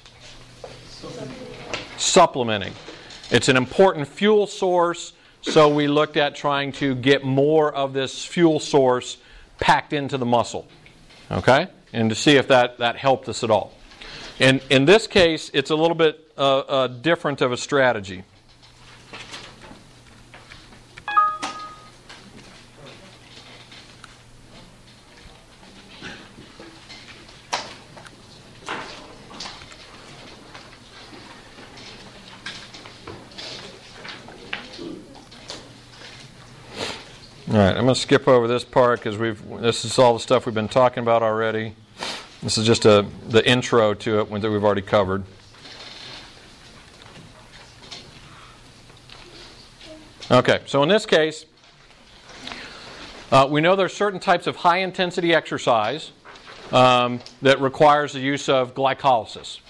Supplementing. 1.98 2.74
It's 3.32 3.50
an 3.50 3.58
important 3.58 4.08
fuel 4.08 4.46
source, 4.46 5.14
so 5.42 5.74
we 5.74 5.88
looked 5.88 6.18
at 6.18 6.36
trying 6.36 6.72
to 6.74 6.94
get 6.94 7.24
more 7.24 7.74
of 7.74 7.94
this 7.94 8.24
fuel 8.24 8.60
source 8.60 9.18
packed 9.60 9.94
into 9.94 10.18
the 10.18 10.26
muscle. 10.26 10.68
Okay? 11.32 11.68
And 11.94 12.10
to 12.10 12.16
see 12.16 12.36
if 12.36 12.48
that, 12.48 12.78
that 12.80 12.96
helped 12.96 13.30
us 13.30 13.44
at 13.44 13.52
all. 13.52 13.74
And 14.40 14.62
in 14.70 14.86
this 14.86 15.08
case, 15.08 15.50
it's 15.54 15.72
a 15.72 15.76
little 15.76 15.96
bit 15.96 16.32
uh, 16.38 16.60
uh, 16.60 16.88
different 16.88 17.42
of 17.42 17.52
a 17.52 17.58
strategy. 17.58 18.24
All 37.50 37.56
right, 37.56 37.70
I'm 37.70 37.86
going 37.86 37.96
to 37.96 37.96
skip 37.96 38.28
over 38.28 38.46
this 38.46 38.66
part 38.66 39.00
because 39.00 39.18
we've 39.18 39.42
this 39.62 39.86
is 39.86 39.98
all 39.98 40.14
the 40.14 40.20
stuff 40.20 40.46
we've 40.46 40.54
been 40.54 40.68
talking 40.68 41.02
about 41.02 41.24
already. 41.24 41.76
This 42.44 42.58
is 42.58 42.68
just 42.68 42.84
a 42.84 43.06
the 43.30 43.48
intro 43.50 43.94
to 43.94 44.20
it 44.20 44.42
that 44.42 44.52
we've 44.52 44.66
already 44.66 44.82
covered. 44.82 45.24
Okay, 50.30 50.60
so 50.66 50.84
in 50.84 50.90
this 50.90 51.06
case, 51.06 51.46
uh, 53.32 53.48
we 53.50 53.62
know 53.62 53.78
there 53.78 53.86
are 53.86 53.90
certain 53.90 54.20
types 54.20 54.46
of 54.46 54.58
high 54.58 54.80
intensity 54.80 55.34
exercise 55.34 56.12
um, 56.74 57.22
that 57.42 57.62
requires 57.62 58.12
the 58.12 58.20
use 58.20 58.50
of 58.50 58.76
glycolysis. 58.76 59.62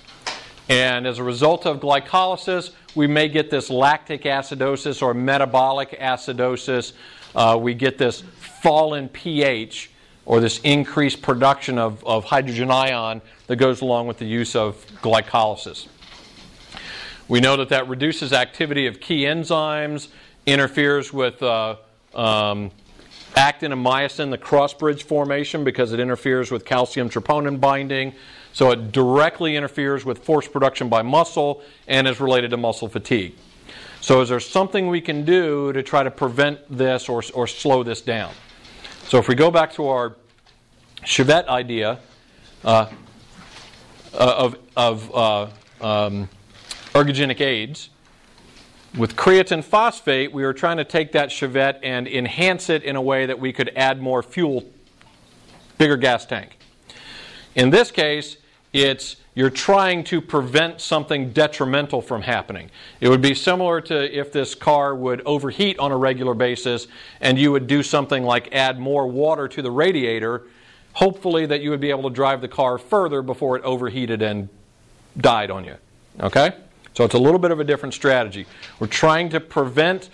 And 0.68 1.06
as 1.06 1.20
a 1.20 1.24
result 1.24 1.68
of 1.68 1.80
glycolysis, 1.80 2.72
we 2.96 3.06
may 3.06 3.28
get 3.28 3.52
this 3.52 3.70
lactic 3.70 4.24
acidosis 4.24 5.04
or 5.04 5.14
metabolic 5.14 5.92
acidosis 6.00 6.94
uh, 7.38 7.58
we 7.60 7.76
get 7.76 7.98
this 7.98 8.22
fall 8.62 8.96
in 8.96 9.08
pH 9.08 9.92
or 10.26 10.42
this 10.42 10.60
increased 10.60 11.22
production 11.22 11.78
of, 11.78 12.04
of 12.04 12.26
hydrogen 12.26 12.70
ion 12.70 13.22
that 13.46 13.56
goes 13.56 13.82
along 13.82 14.08
with 14.08 14.18
the 14.18 14.26
use 14.26 14.56
of 14.56 14.86
glycolysis. 15.02 15.88
We 17.30 17.40
know 17.40 17.56
that 17.58 17.70
that 17.70 17.88
reduces 17.88 18.34
activity 18.34 18.88
of 18.88 19.00
key 19.00 19.22
enzymes, 19.22 20.08
interferes 20.46 21.14
with 21.14 21.42
uh, 21.44 21.76
um, 22.16 22.72
actin 23.36 23.72
and 23.72 23.86
myosin, 23.86 24.32
the 24.32 24.38
cross 24.38 24.74
bridge 24.74 25.04
formation, 25.04 25.64
because 25.64 25.94
it 25.94 26.00
interferes 26.00 26.50
with 26.52 26.66
calcium 26.66 27.10
troponin 27.10 27.60
binding. 27.60 28.14
So 28.52 28.72
it 28.72 28.92
directly 28.92 29.56
interferes 29.56 30.04
with 30.04 30.20
force 30.20 30.48
production 30.48 30.90
by 30.90 31.04
muscle 31.04 31.62
and 31.88 32.08
is 32.08 32.20
related 32.20 32.50
to 32.52 32.58
muscle 32.58 32.88
fatigue. 32.88 33.36
So, 34.01 34.22
is 34.22 34.30
there 34.30 34.39
something 34.39 34.88
we 34.88 35.01
can 35.01 35.26
do 35.26 35.74
to 35.74 35.84
try 35.84 36.03
to 36.03 36.11
prevent 36.11 36.59
this 36.70 37.09
or, 37.09 37.24
or 37.34 37.47
slow 37.47 37.84
this 37.84 38.01
down? 38.01 38.34
So, 39.07 39.18
if 39.18 39.28
we 39.28 39.36
go 39.36 39.51
back 39.51 39.74
to 39.74 39.88
our 39.88 40.15
Chevette 41.03 41.47
idea 41.47 41.99
uh, 42.63 42.89
uh 44.13 44.18
of, 44.18 44.57
of 44.76 45.15
uh, 45.15 45.47
um, 45.82 46.30
ergogenic 46.93 47.41
aids, 47.41 47.89
with 48.95 49.15
creatine 49.15 49.63
phosphate, 49.63 50.32
we 50.32 50.43
were 50.43 50.53
trying 50.53 50.78
to 50.78 50.84
take 50.84 51.11
that 51.11 51.30
Chevette 51.30 51.80
and 51.84 52.07
enhance 52.07 52.70
it 52.70 52.84
in 52.84 52.95
a 52.95 53.01
way 53.01 53.26
that 53.26 53.39
we 53.39 53.53
could 53.53 53.72
add 53.76 54.01
more 54.01 54.24
fuel, 54.24 54.63
bigger 55.78 55.97
gas 55.97 56.26
tank. 56.26 56.57
In 57.55 57.70
this 57.70 57.91
case, 57.91 58.38
it's 58.78 59.16
you're 59.34 59.50
trying 59.50 60.04
to 60.04 60.20
prevent 60.22 60.82
something 60.82 61.32
detrimental 61.32 62.02
from 62.02 62.22
happening. 62.22 62.72
It 63.02 63.10
would 63.10 63.22
be 63.22 63.36
similar 63.36 63.82
to 63.82 64.20
if 64.20 64.32
this 64.32 64.56
car 64.56 64.96
would 64.96 65.22
overheat 65.26 65.78
on 65.80 65.92
a 65.92 65.98
regular 65.98 66.34
basis 66.34 66.88
and 67.22 67.38
you 67.38 67.52
would 67.52 67.68
do 67.68 67.84
something 67.84 68.24
like 68.24 68.54
add 68.54 68.80
more 68.80 69.08
water 69.08 69.48
to 69.48 69.62
the 69.62 69.70
radiator, 69.70 70.44
hopefully 70.94 71.46
that 71.46 71.62
you 71.62 71.70
would 71.70 71.80
be 71.80 71.92
able 71.92 72.10
to 72.10 72.16
drive 72.16 72.42
the 72.42 72.48
car 72.48 72.78
further 72.78 73.22
before 73.22 73.56
it 73.56 73.64
overheated 73.64 74.22
and 74.22 74.50
died 75.18 75.52
on 75.52 75.66
you. 75.66 75.76
Okay? 76.20 76.54
So 76.96 77.04
it's 77.04 77.14
a 77.14 77.20
little 77.20 77.40
bit 77.40 77.52
of 77.52 77.60
a 77.60 77.64
different 77.64 77.94
strategy. 77.94 78.48
We're 78.80 78.88
trying 78.88 79.30
to 79.30 79.40
prevent 79.40 80.10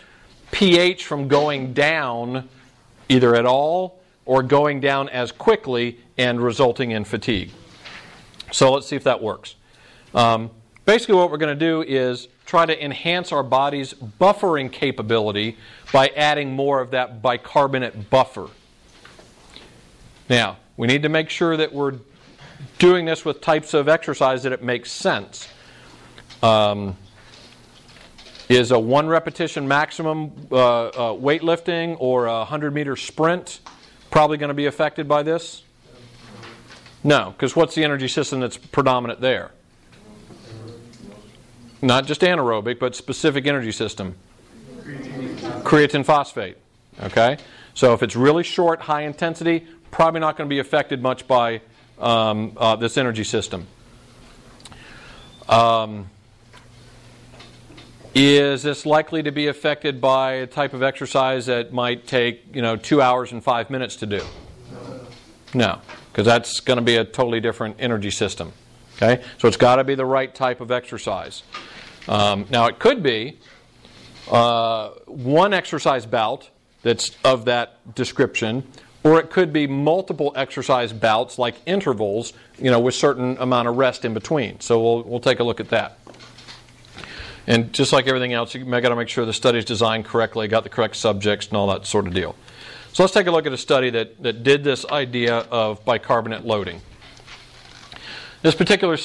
pH 0.52 1.06
from 1.06 1.30
going 1.30 1.74
down 1.74 2.50
either 3.08 3.36
at 3.36 3.46
all 3.46 4.02
or 4.26 4.44
going 4.44 4.82
down 4.82 5.08
as 5.10 5.32
quickly 5.32 6.00
and 6.18 6.42
resulting 6.42 6.92
in 6.92 7.06
fatigue. 7.06 7.52
So 8.54 8.72
let's 8.72 8.86
see 8.86 8.96
if 8.96 9.04
that 9.06 9.22
works. 9.22 9.56
Um, 10.14 10.52
basically, 10.86 11.16
what 11.16 11.32
we're 11.32 11.38
going 11.38 11.58
to 11.58 11.66
do 11.66 11.82
is 11.82 12.28
try 12.46 12.68
to 12.68 12.86
enhance 12.86 13.32
our 13.32 13.42
body's 13.42 13.96
buffering 13.96 14.72
capability 14.72 15.58
by 15.92 16.10
adding 16.10 16.54
more 16.54 16.80
of 16.80 16.92
that 16.92 17.22
bicarbonate 17.24 18.12
buffer. 18.12 18.48
Now, 20.30 20.58
we 20.78 20.86
need 20.86 21.02
to 21.02 21.10
make 21.10 21.32
sure 21.32 21.58
that 21.58 21.74
we're 21.74 21.96
doing 22.78 23.06
this 23.06 23.26
with 23.26 23.42
types 23.42 23.74
of 23.74 23.90
exercise 23.90 24.44
that 24.44 24.52
it 24.52 24.64
makes 24.64 24.92
sense. 24.92 25.48
Um, 26.44 26.96
is 28.50 28.70
a 28.70 28.78
one 28.78 29.08
repetition 29.08 29.68
maximum 29.68 30.32
uh, 30.52 30.56
uh, 30.58 30.92
weightlifting 31.14 31.98
or 32.00 32.28
a 32.28 32.40
100 32.40 32.72
meter 32.72 32.96
sprint 32.96 33.62
probably 34.12 34.38
going 34.38 34.50
to 34.50 34.54
be 34.54 34.68
affected 34.68 35.08
by 35.08 35.24
this? 35.24 35.63
No, 37.04 37.32
because 37.32 37.56
what's 37.56 37.76
the 37.76 37.84
energy 37.84 38.08
system 38.08 38.40
that's 38.40 38.58
predominant 38.58 39.20
there? 39.20 39.52
Not 41.82 42.06
just 42.06 42.22
anaerobic, 42.22 42.80
but 42.80 42.96
specific 42.96 43.46
energy 43.46 43.74
system. 43.74 44.16
Creatine 45.64 46.06
phosphate. 46.06 46.58
Okay? 47.02 47.38
So 47.74 47.94
if 47.94 48.04
it's 48.04 48.16
really 48.16 48.44
short, 48.44 48.82
high 48.82 49.02
intensity, 49.02 49.68
probably 49.92 50.22
not 50.22 50.38
going 50.38 50.48
to 50.48 50.54
be 50.54 50.60
affected 50.60 51.02
much 51.02 51.28
by 51.28 51.62
um, 52.00 52.54
uh, 52.58 52.76
this 52.78 52.98
energy 52.98 53.24
system. 53.24 53.68
Um, 55.50 56.10
is 58.16 58.64
this 58.64 58.86
likely 58.86 59.24
to 59.24 59.32
be 59.32 59.48
affected 59.48 60.00
by 60.00 60.34
a 60.34 60.48
type 60.48 60.74
of 60.74 60.84
exercise 60.84 61.48
that 61.48 61.74
might 61.74 62.08
take, 62.08 62.56
you 62.56 62.62
know, 62.62 62.76
two 62.76 63.02
hours 63.02 63.32
and 63.32 63.44
five 63.44 63.70
minutes 63.70 63.96
to 63.98 64.06
do? 64.06 64.22
No, 65.54 65.82
because 66.14 66.28
that's 66.28 66.60
going 66.60 66.78
to 66.78 66.84
be 66.84 66.96
a 66.96 67.04
totally 67.04 67.40
different 67.40 67.78
energy 67.80 68.12
system. 68.12 68.54
Okay, 68.98 69.24
so 69.40 69.48
it's 69.48 69.58
got 69.58 69.78
to 69.78 69.84
be 69.84 69.96
the 69.96 70.06
right 70.06 70.34
type 70.34 70.62
of 70.62 70.72
exercise. 70.72 71.42
Um, 72.08 72.46
now, 72.52 72.68
it 72.68 72.78
could 72.78 73.02
be 73.02 73.40
uh, 74.30 74.90
one 75.08 75.56
exercise 75.56 76.06
bout 76.06 76.52
that's 76.84 77.18
of 77.24 77.46
that 77.46 77.96
description, 77.96 78.64
or 79.04 79.20
it 79.20 79.32
could 79.32 79.52
be 79.52 79.66
multiple 79.66 80.32
exercise 80.36 80.94
bouts 80.94 81.40
like 81.40 81.56
intervals, 81.66 82.34
you 82.60 82.70
know, 82.70 82.80
with 82.80 82.94
certain 82.94 83.36
amount 83.40 83.68
of 83.68 83.78
rest 83.78 84.06
in 84.06 84.14
between. 84.14 84.60
So 84.60 84.80
we'll 84.80 85.04
we'll 85.04 85.20
take 85.20 85.40
a 85.40 85.44
look 85.44 85.60
at 85.60 85.70
that. 85.70 85.98
And 87.48 87.74
just 87.74 87.92
like 87.92 88.08
everything 88.08 88.34
else, 88.34 88.54
you 88.54 88.64
got 88.64 88.90
to 88.90 88.96
make 88.96 89.10
sure 89.10 89.26
the 89.26 89.34
study 89.34 89.58
is 89.58 89.66
designed 89.66 90.06
correctly, 90.06 90.48
got 90.48 90.64
the 90.64 90.70
correct 90.70 90.96
subjects, 90.96 91.48
and 91.48 91.58
all 91.58 91.68
that 91.68 91.88
sort 91.88 92.06
of 92.06 92.14
deal. 92.14 92.36
So 92.94 93.02
let's 93.02 93.12
take 93.12 93.26
a 93.26 93.32
look 93.32 93.48
at 93.48 93.54
a 93.54 93.58
study 93.58 93.90
that, 93.90 94.22
that 94.22 94.44
did 94.44 94.64
this 94.64 94.86
idea 94.86 95.40
of 95.50 95.84
bicarbonate 95.84 96.46
loading. 96.46 96.80
This 98.44 98.54
particular 98.54 98.98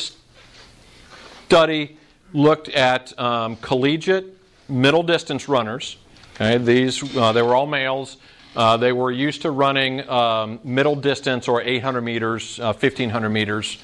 study 1.47 1.97
looked 2.35 2.69
at 2.69 3.19
um, 3.19 3.57
collegiate 3.57 4.37
middle 4.69 5.03
distance 5.03 5.49
runners. 5.49 5.97
Okay, 6.35 6.59
these 6.59 7.17
uh, 7.17 7.33
they 7.33 7.41
were 7.41 7.55
all 7.55 7.67
males. 7.67 8.19
Uh, 8.55 8.77
they 8.77 8.93
were 8.93 9.11
used 9.11 9.41
to 9.43 9.51
running 9.51 10.07
um, 10.11 10.61
middle 10.63 10.95
distance 10.95 11.49
or 11.49 11.63
800 11.63 12.03
meters, 12.03 12.61
uh, 12.61 12.75
1500 12.75 13.31
meters. 13.31 13.79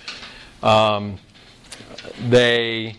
Um, 0.63 1.19
they 2.29 2.97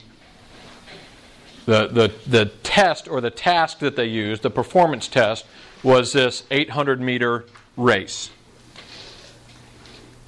the, 1.67 1.87
the, 1.87 2.13
the 2.27 2.45
test 2.63 3.07
or 3.07 3.21
the 3.21 3.29
task 3.29 3.79
that 3.79 3.95
they 3.95 4.05
used, 4.05 4.41
the 4.41 4.49
performance 4.49 5.07
test, 5.07 5.45
was 5.85 6.11
this 6.13 6.43
800 6.49 6.99
meter 6.99 7.45
race. 7.77 8.31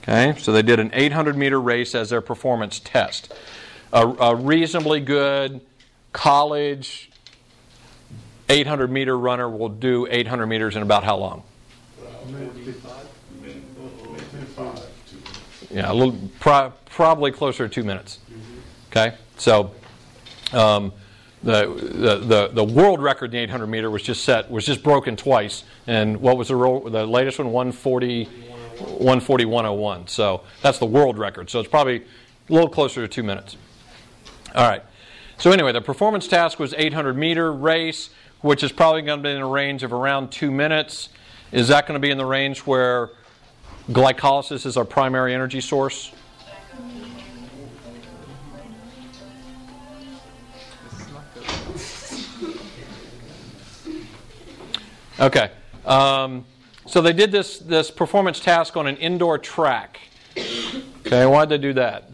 Okay, 0.03 0.35
so 0.39 0.53
they 0.53 0.61
did 0.61 0.79
an 0.79 0.91
800 0.93 1.35
meter 1.35 1.59
race 1.59 1.95
as 1.95 2.11
their 2.11 2.21
performance 2.21 2.79
test. 2.79 3.33
A, 3.91 4.07
a 4.07 4.35
reasonably 4.35 4.99
good 4.99 5.59
college 6.13 7.09
800 8.49 8.89
meter 8.89 9.17
runner 9.17 9.49
will 9.49 9.69
do 9.69 10.07
800 10.09 10.45
meters 10.45 10.75
in 10.75 10.83
about 10.83 11.03
how 11.03 11.17
long? 11.17 11.43
Yeah, 15.71 15.91
a 15.91 15.93
little, 15.93 16.17
pro, 16.39 16.71
probably 16.85 17.31
closer 17.31 17.67
to 17.67 17.73
two 17.73 17.83
minutes. 17.83 18.19
Okay, 18.91 19.15
so 19.37 19.71
um, 20.53 20.93
the, 21.47 22.19
the, 22.25 22.49
the, 22.49 22.63
world 22.63 23.01
record 23.01 23.25
in 23.27 23.31
the 23.31 23.37
800 23.37 23.67
meter 23.67 23.89
was 23.89 24.01
just 24.01 24.25
set 24.25 24.51
was 24.51 24.65
just 24.65 24.83
broken 24.83 25.15
twice. 25.15 25.63
And 25.87 26.17
what 26.19 26.37
was 26.37 26.49
the, 26.49 26.55
the 26.55 27.05
latest 27.05 27.39
one? 27.39 27.53
140 27.53 28.25
140 28.25 29.45
101 29.45 30.07
so 30.07 30.41
that's 30.61 30.77
the 30.77 30.85
world 30.85 31.17
record. 31.17 31.49
So 31.49 31.61
it's 31.61 31.69
probably 31.69 32.03
a 32.49 32.53
little 32.53 32.67
closer 32.67 33.01
to 33.01 33.07
two 33.07 33.23
minutes. 33.23 33.55
All 34.55 34.67
right. 34.67 34.83
So 35.37 35.51
anyway 35.51 35.71
the 35.71 35.81
performance 35.81 36.27
task 36.27 36.59
was 36.59 36.73
800 36.77 37.15
meter 37.15 37.53
race 37.53 38.09
which 38.41 38.61
is 38.61 38.73
probably 38.73 39.01
going 39.01 39.19
to 39.19 39.23
be 39.23 39.33
in 39.33 39.41
a 39.41 39.47
range 39.47 39.83
of 39.83 39.93
around 39.93 40.31
two 40.31 40.51
minutes. 40.51 41.09
Is 41.53 41.69
that 41.69 41.87
going 41.87 41.99
to 41.99 42.05
be 42.05 42.11
in 42.11 42.17
the 42.17 42.25
range 42.25 42.59
where 42.59 43.11
glycolysis 43.89 44.65
is 44.65 44.75
our 44.75 44.85
primary 44.85 45.33
energy 45.33 45.61
source 45.61 46.11
Okay. 55.19 55.51
Um, 55.85 56.45
so 56.85 57.01
they 57.01 57.13
did 57.13 57.31
this, 57.31 57.59
this 57.59 57.91
performance 57.91 58.39
task 58.39 58.77
on 58.77 58.87
an 58.87 58.97
indoor 58.97 59.37
track. 59.37 59.99
Okay, 61.05 61.25
why'd 61.25 61.49
they 61.49 61.57
do 61.57 61.73
that? 61.73 62.09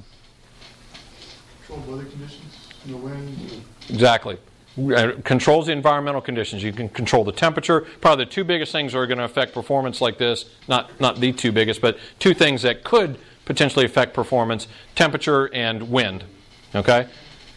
Control 1.66 1.96
weather 1.96 2.10
conditions, 2.10 2.70
no 2.86 2.98
wind. 2.98 3.64
Exactly. 3.90 4.38
Uh, 4.78 5.12
controls 5.24 5.68
the 5.68 5.72
environmental 5.72 6.22
conditions. 6.22 6.64
You 6.64 6.74
can 6.74 6.90
control 6.90 7.24
the 7.24 7.32
temperature. 7.32 7.82
Probably 8.02 8.26
the 8.26 8.32
two 8.32 8.44
biggest 8.44 8.72
things 8.72 8.94
that 8.94 9.00
are 9.00 9.06
going 9.06 9.20
to 9.20 9.24
affect 9.24 9.54
performance 9.54 10.02
like 10.02 10.18
this, 10.18 10.46
not, 10.68 11.00
not 11.00 11.20
the 11.20 11.32
two 11.32 11.52
biggest, 11.52 11.82
but 11.82 11.98
two 12.18 12.34
things 12.34 12.64
that 12.64 12.84
could 12.84 13.20
potentially 13.46 13.86
affect 13.86 14.14
performance 14.14 14.68
temperature 14.96 15.54
and 15.54 15.92
wind. 15.92 16.24
Okay? 16.74 17.08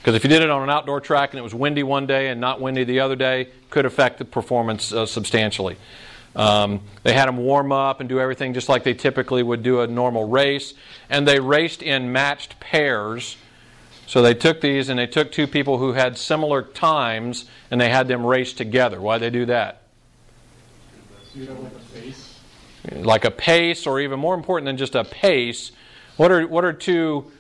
Because 0.07 0.15
if 0.15 0.23
you 0.23 0.31
did 0.31 0.43
it 0.43 0.51
on 0.51 0.63
an 0.63 0.71
outdoor 0.71 1.01
track 1.01 1.33
and 1.33 1.41
it 1.41 1.43
was 1.43 1.53
windy 1.53 1.83
one 1.83 2.07
day 2.07 2.29
and 2.29 2.41
not 2.41 2.61
windy 2.61 2.85
the 2.85 3.01
other 3.01 3.17
day, 3.17 3.49
could 3.71 3.87
affect 3.87 4.19
the 4.19 4.25
performance 4.25 4.93
uh, 4.93 5.05
substantially. 5.05 5.77
Um, 6.37 6.83
they 7.03 7.13
had 7.13 7.27
them 7.27 7.39
warm 7.39 7.73
up 7.73 7.99
and 7.99 8.09
do 8.09 8.21
everything 8.21 8.55
just 8.55 8.69
like 8.69 8.85
they 8.85 8.95
typically 8.95 9.43
would 9.43 9.65
do 9.65 9.81
a 9.81 9.89
normal 9.89 10.29
race. 10.29 10.75
And 11.11 11.27
they 11.27 11.41
raced 11.41 11.83
in 11.83 12.13
matched 12.13 12.61
pairs. 12.61 13.37
So 14.07 14.23
they 14.23 14.35
took 14.35 14.61
these 14.61 14.91
and 14.91 14.97
they 14.97 15.09
took 15.09 15.33
two 15.33 15.49
people 15.49 15.79
who 15.79 15.95
had 15.95 16.17
similar 16.17 16.63
times 16.63 17.47
and 17.73 17.81
they 17.81 17.89
had 17.89 18.07
them 18.07 18.25
race 18.25 18.53
together. 18.53 19.01
Why 19.01 19.19
they 19.19 19.31
do 19.31 19.47
that? 19.47 19.83
Like 22.93 23.25
a 23.25 23.33
pace, 23.33 23.89
or 23.89 23.99
even 23.99 24.21
more 24.21 24.37
important 24.37 24.67
than 24.67 24.77
just 24.77 24.95
a 24.95 25.03
pace. 25.03 25.73
What 26.17 26.31
are 26.31 26.47
what 26.47 26.65
are 26.65 26.73
two 26.73 27.33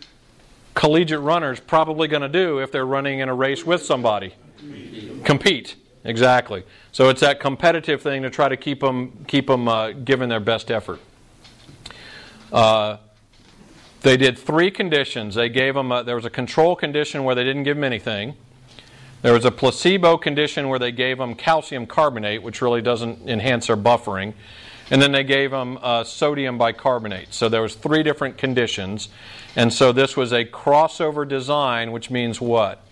collegiate 0.76 1.20
runners 1.20 1.58
probably 1.58 2.06
going 2.06 2.22
to 2.22 2.28
do 2.28 2.60
if 2.60 2.70
they're 2.70 2.86
running 2.86 3.18
in 3.18 3.28
a 3.28 3.34
race 3.34 3.66
with 3.66 3.82
somebody? 3.82 4.34
Compete. 5.24 5.74
Exactly. 6.04 6.62
So 6.92 7.08
it's 7.08 7.20
that 7.22 7.40
competitive 7.40 8.00
thing 8.00 8.22
to 8.22 8.30
try 8.30 8.48
to 8.48 8.56
keep 8.56 8.80
them 8.80 9.24
keep 9.26 9.48
them 9.48 9.66
uh, 9.66 9.90
giving 9.90 10.28
their 10.28 10.38
best 10.38 10.70
effort. 10.70 11.00
Uh, 12.52 12.98
they 14.02 14.16
did 14.16 14.38
three 14.38 14.70
conditions. 14.70 15.34
They 15.34 15.48
gave 15.48 15.74
them 15.74 15.90
a, 15.90 16.04
there 16.04 16.14
was 16.14 16.24
a 16.24 16.30
control 16.30 16.76
condition 16.76 17.24
where 17.24 17.34
they 17.34 17.42
didn't 17.42 17.64
give 17.64 17.76
them 17.76 17.82
anything. 17.82 18.36
There 19.22 19.32
was 19.32 19.44
a 19.44 19.50
placebo 19.50 20.16
condition 20.16 20.68
where 20.68 20.78
they 20.78 20.92
gave 20.92 21.18
them 21.18 21.34
calcium 21.34 21.86
carbonate, 21.86 22.42
which 22.42 22.62
really 22.62 22.82
doesn't 22.82 23.28
enhance 23.28 23.66
their 23.66 23.76
buffering, 23.76 24.34
and 24.91 25.03
then 25.03 25.12
they 25.12 25.24
gave 25.24 25.51
them 25.51 25.78
uh, 25.82 26.05
sodium 26.05 26.59
bicarbonate. 26.59 27.34
So 27.34 27.49
there 27.49 27.62
was 27.62 27.74
three 27.74 28.03
different 28.03 28.39
conditions, 28.39 29.09
and 29.55 29.72
so 29.72 29.93
this 29.93 30.16
was 30.16 30.32
a 30.32 30.45
crossover 30.45 31.28
design, 31.28 31.93
which 31.93 32.11
means 32.11 32.41
what? 32.41 32.82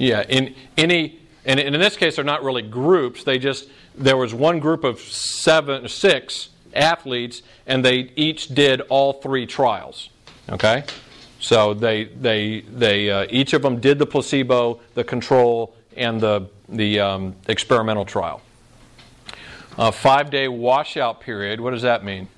Yeah, 0.00 0.22
in 0.22 0.54
any, 0.78 1.20
and 1.44 1.60
in 1.60 1.78
this 1.78 1.94
case, 1.94 2.16
they're 2.16 2.24
not 2.24 2.42
really 2.42 2.62
groups. 2.62 3.22
They 3.22 3.38
just 3.38 3.68
there 3.94 4.16
was 4.16 4.32
one 4.32 4.58
group 4.58 4.82
of 4.82 4.98
seven, 4.98 5.86
six 5.88 6.48
athletes, 6.72 7.42
and 7.66 7.84
they 7.84 8.10
each 8.16 8.48
did 8.48 8.80
all 8.82 9.12
three 9.12 9.44
trials. 9.44 10.08
Okay, 10.48 10.84
so 11.38 11.74
they 11.74 12.04
they 12.04 12.60
they 12.60 13.10
uh, 13.10 13.26
each 13.28 13.52
of 13.52 13.60
them 13.60 13.78
did 13.78 13.98
the 13.98 14.06
placebo, 14.06 14.80
the 14.94 15.04
control, 15.04 15.74
and 15.96 16.20
the 16.20 16.48
the 16.68 17.00
um, 17.00 17.36
experimental 17.48 18.04
trial. 18.04 18.42
A 19.78 19.92
five 19.92 20.30
day 20.30 20.48
washout 20.48 21.20
period. 21.20 21.60
What 21.60 21.70
does 21.70 21.82
that 21.82 22.04
mean? 22.04 22.28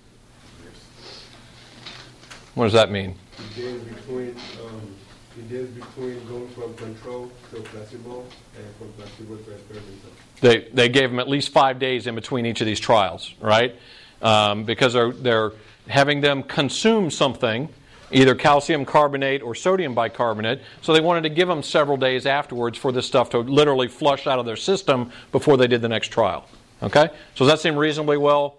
What 2.54 2.64
does 2.64 2.74
that 2.74 2.90
mean? 2.90 3.16
between 3.36 4.36
um, 4.64 4.94
It 5.38 5.52
is 5.52 5.70
between 5.70 6.26
going 6.26 6.48
from 6.50 6.74
control 6.74 7.30
to 7.50 7.60
placebo 7.62 8.24
and 8.56 8.76
from 8.76 8.92
placebo 8.92 9.36
to 9.36 9.50
experimental. 9.52 10.10
They, 10.40 10.68
they 10.72 10.88
gave 10.88 11.10
them 11.10 11.18
at 11.18 11.28
least 11.28 11.50
five 11.50 11.78
days 11.78 12.06
in 12.06 12.14
between 12.14 12.46
each 12.46 12.60
of 12.60 12.66
these 12.66 12.80
trials, 12.80 13.32
right? 13.40 13.74
Um, 14.20 14.64
because 14.64 14.92
they're, 14.92 15.12
they're 15.12 15.52
having 15.88 16.20
them 16.20 16.42
consume 16.42 17.10
something, 17.10 17.68
either 18.12 18.34
calcium 18.34 18.84
carbonate 18.84 19.42
or 19.42 19.54
sodium 19.54 19.94
bicarbonate. 19.94 20.60
So 20.80 20.92
they 20.92 21.00
wanted 21.00 21.22
to 21.22 21.28
give 21.28 21.48
them 21.48 21.62
several 21.62 21.96
days 21.96 22.26
afterwards 22.26 22.78
for 22.78 22.92
this 22.92 23.06
stuff 23.06 23.30
to 23.30 23.38
literally 23.38 23.88
flush 23.88 24.26
out 24.26 24.38
of 24.38 24.46
their 24.46 24.56
system 24.56 25.10
before 25.30 25.56
they 25.56 25.66
did 25.66 25.82
the 25.82 25.88
next 25.88 26.08
trial. 26.08 26.46
Okay? 26.82 27.08
So 27.34 27.44
does 27.44 27.48
that 27.48 27.60
seem 27.60 27.76
reasonably 27.76 28.16
well 28.16 28.56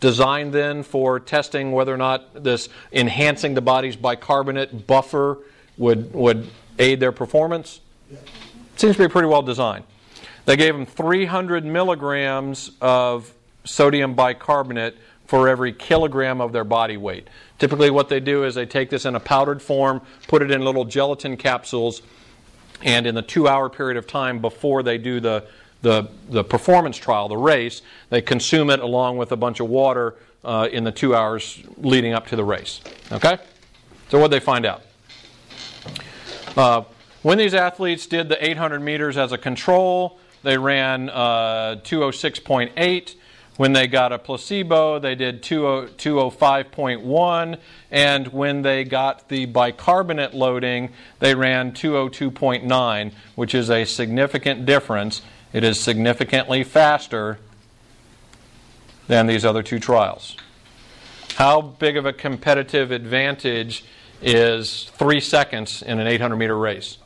designed 0.00 0.52
then 0.52 0.82
for 0.82 1.18
testing 1.18 1.72
whether 1.72 1.92
or 1.92 1.96
not 1.96 2.44
this 2.44 2.68
enhancing 2.92 3.54
the 3.54 3.60
body's 3.60 3.96
bicarbonate 3.96 4.86
buffer 4.86 5.38
would, 5.76 6.12
would 6.14 6.48
aid 6.78 7.00
their 7.00 7.12
performance? 7.12 7.80
Seems 8.76 8.96
to 8.96 9.02
be 9.02 9.08
pretty 9.08 9.28
well 9.28 9.42
designed. 9.42 9.84
They 10.44 10.56
gave 10.56 10.74
them 10.74 10.86
300 10.86 11.64
milligrams 11.64 12.70
of 12.80 13.34
sodium 13.64 14.14
bicarbonate 14.14 14.96
for 15.28 15.46
every 15.46 15.74
kilogram 15.74 16.40
of 16.40 16.52
their 16.52 16.64
body 16.64 16.96
weight. 16.96 17.28
Typically, 17.58 17.90
what 17.90 18.08
they 18.08 18.18
do 18.18 18.44
is 18.44 18.54
they 18.54 18.64
take 18.64 18.88
this 18.88 19.04
in 19.04 19.14
a 19.14 19.20
powdered 19.20 19.60
form, 19.60 20.00
put 20.26 20.40
it 20.40 20.50
in 20.50 20.62
little 20.62 20.86
gelatin 20.86 21.36
capsules, 21.36 22.00
and 22.82 23.06
in 23.06 23.14
the 23.14 23.20
two 23.20 23.46
hour 23.46 23.68
period 23.68 23.98
of 23.98 24.06
time 24.06 24.40
before 24.40 24.82
they 24.82 24.96
do 24.96 25.20
the, 25.20 25.44
the, 25.82 26.08
the 26.30 26.42
performance 26.42 26.96
trial, 26.96 27.28
the 27.28 27.36
race, 27.36 27.82
they 28.08 28.22
consume 28.22 28.70
it 28.70 28.80
along 28.80 29.18
with 29.18 29.30
a 29.30 29.36
bunch 29.36 29.60
of 29.60 29.68
water 29.68 30.14
uh, 30.44 30.66
in 30.72 30.82
the 30.82 30.92
two 30.92 31.14
hours 31.14 31.62
leading 31.76 32.14
up 32.14 32.26
to 32.28 32.34
the 32.34 32.44
race. 32.44 32.80
Okay? 33.12 33.36
So, 34.08 34.18
what 34.18 34.30
they 34.30 34.40
find 34.40 34.64
out? 34.64 34.82
Uh, 36.56 36.84
when 37.20 37.36
these 37.36 37.52
athletes 37.52 38.06
did 38.06 38.30
the 38.30 38.42
800 38.42 38.80
meters 38.80 39.18
as 39.18 39.32
a 39.32 39.38
control, 39.38 40.18
they 40.42 40.56
ran 40.56 41.10
uh, 41.10 41.76
206.8. 41.84 43.14
When 43.58 43.74
they 43.74 43.86
got 43.88 44.12
a 44.12 44.18
placebo, 44.18 44.98
they 45.00 45.16
did 45.16 45.42
205.1. 45.42 47.58
And 47.90 48.28
when 48.28 48.62
they 48.62 48.84
got 48.84 49.28
the 49.28 49.46
bicarbonate 49.46 50.32
loading, 50.32 50.92
they 51.18 51.34
ran 51.34 51.72
202.9, 51.72 53.12
which 53.34 53.56
is 53.56 53.68
a 53.68 53.84
significant 53.84 54.64
difference. 54.64 55.22
It 55.52 55.64
is 55.64 55.80
significantly 55.80 56.62
faster 56.62 57.40
than 59.08 59.26
these 59.26 59.44
other 59.44 59.64
two 59.64 59.80
trials. 59.80 60.36
How 61.34 61.60
big 61.60 61.96
of 61.96 62.06
a 62.06 62.12
competitive 62.12 62.92
advantage 62.92 63.84
is 64.22 64.84
three 64.94 65.18
seconds 65.18 65.82
in 65.82 65.98
an 65.98 66.06
800 66.06 66.36
meter 66.36 66.56
race? 66.56 66.98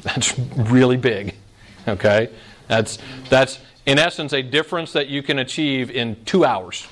That's 0.00 0.38
really 0.38 0.96
big. 0.96 1.34
Okay? 1.86 2.30
That's, 2.66 2.96
that's 3.28 3.58
in 3.88 3.98
essence 3.98 4.34
a 4.34 4.42
difference 4.42 4.92
that 4.92 5.08
you 5.08 5.22
can 5.22 5.38
achieve 5.38 5.90
in 5.90 6.22
two 6.26 6.44
hours. 6.44 6.86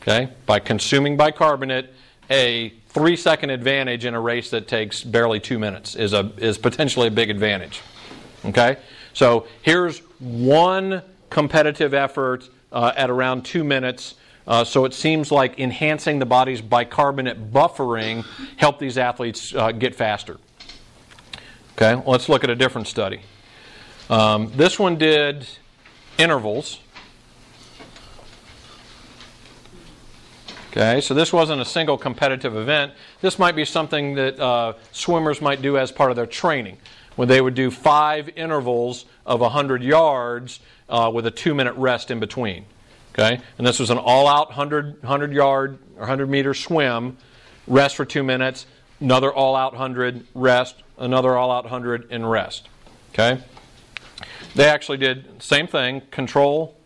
Okay? 0.00 0.30
By 0.46 0.58
consuming 0.58 1.18
bicarbonate, 1.18 1.92
a 2.30 2.70
three 2.88 3.14
second 3.14 3.50
advantage 3.50 4.06
in 4.06 4.14
a 4.14 4.20
race 4.20 4.48
that 4.50 4.66
takes 4.66 5.04
barely 5.04 5.38
two 5.38 5.58
minutes 5.58 5.94
is, 5.94 6.14
a, 6.14 6.32
is 6.38 6.56
potentially 6.56 7.08
a 7.08 7.10
big 7.10 7.28
advantage. 7.28 7.82
Okay? 8.46 8.78
So 9.12 9.46
here's 9.60 9.98
one 10.18 11.02
competitive 11.28 11.92
effort 11.92 12.48
uh, 12.72 12.92
at 12.96 13.10
around 13.10 13.44
two 13.44 13.62
minutes. 13.62 14.14
Uh, 14.46 14.64
so 14.64 14.86
it 14.86 14.94
seems 14.94 15.30
like 15.30 15.60
enhancing 15.60 16.18
the 16.18 16.26
body's 16.26 16.62
bicarbonate 16.62 17.52
buffering 17.52 18.24
helped 18.56 18.80
these 18.80 18.96
athletes 18.96 19.54
uh, 19.54 19.72
get 19.72 19.94
faster. 19.94 20.38
Okay, 21.76 22.02
let's 22.06 22.30
look 22.30 22.44
at 22.44 22.50
a 22.50 22.56
different 22.56 22.88
study. 22.88 23.20
Um, 24.08 24.50
this 24.56 24.78
one 24.78 24.96
did 24.96 25.46
intervals. 26.18 26.80
Okay, 30.70 31.02
so 31.02 31.12
this 31.12 31.32
wasn't 31.32 31.60
a 31.60 31.66
single 31.66 31.98
competitive 31.98 32.56
event. 32.56 32.92
This 33.20 33.38
might 33.38 33.54
be 33.54 33.66
something 33.66 34.14
that 34.14 34.40
uh, 34.40 34.72
swimmers 34.90 35.42
might 35.42 35.60
do 35.60 35.76
as 35.76 35.92
part 35.92 36.10
of 36.10 36.16
their 36.16 36.26
training, 36.26 36.78
when 37.14 37.28
they 37.28 37.42
would 37.42 37.54
do 37.54 37.70
five 37.70 38.30
intervals 38.36 39.04
of 39.26 39.40
100 39.40 39.82
yards 39.82 40.60
uh, 40.88 41.10
with 41.12 41.26
a 41.26 41.30
two 41.30 41.54
minute 41.54 41.74
rest 41.74 42.10
in 42.10 42.20
between. 42.20 42.64
Okay, 43.12 43.38
and 43.58 43.66
this 43.66 43.78
was 43.78 43.90
an 43.90 43.98
all 43.98 44.26
out 44.26 44.48
100, 44.48 45.02
100 45.02 45.32
yard 45.34 45.78
or 45.96 46.00
100 46.00 46.30
meter 46.30 46.54
swim, 46.54 47.18
rest 47.66 47.94
for 47.94 48.06
two 48.06 48.22
minutes, 48.22 48.64
another 48.98 49.30
all 49.30 49.54
out 49.54 49.72
100, 49.72 50.26
rest, 50.34 50.76
another 50.96 51.36
all 51.36 51.50
out 51.50 51.64
100, 51.64 52.08
and 52.10 52.30
rest. 52.30 52.68
Okay? 53.12 53.42
They 54.54 54.68
actually 54.68 54.98
did 54.98 55.42
same 55.42 55.66
thing 55.66 56.02
control, 56.10 56.76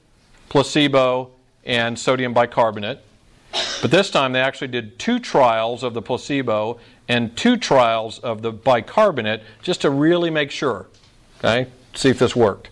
placebo, 0.48 1.30
and 1.64 1.98
sodium 1.98 2.32
bicarbonate. 2.32 3.00
But 3.82 3.90
this 3.90 4.10
time 4.10 4.32
they 4.32 4.40
actually 4.40 4.68
did 4.68 4.98
two 4.98 5.18
trials 5.18 5.82
of 5.82 5.94
the 5.94 6.02
placebo 6.02 6.78
and 7.08 7.36
two 7.36 7.56
trials 7.56 8.18
of 8.18 8.42
the 8.42 8.52
bicarbonate 8.52 9.42
just 9.62 9.80
to 9.82 9.90
really 9.90 10.30
make 10.30 10.50
sure. 10.50 10.86
Okay? 11.38 11.70
See 11.94 12.08
if 12.08 12.18
this 12.18 12.36
worked. 12.36 12.70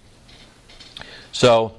So, 1.32 1.74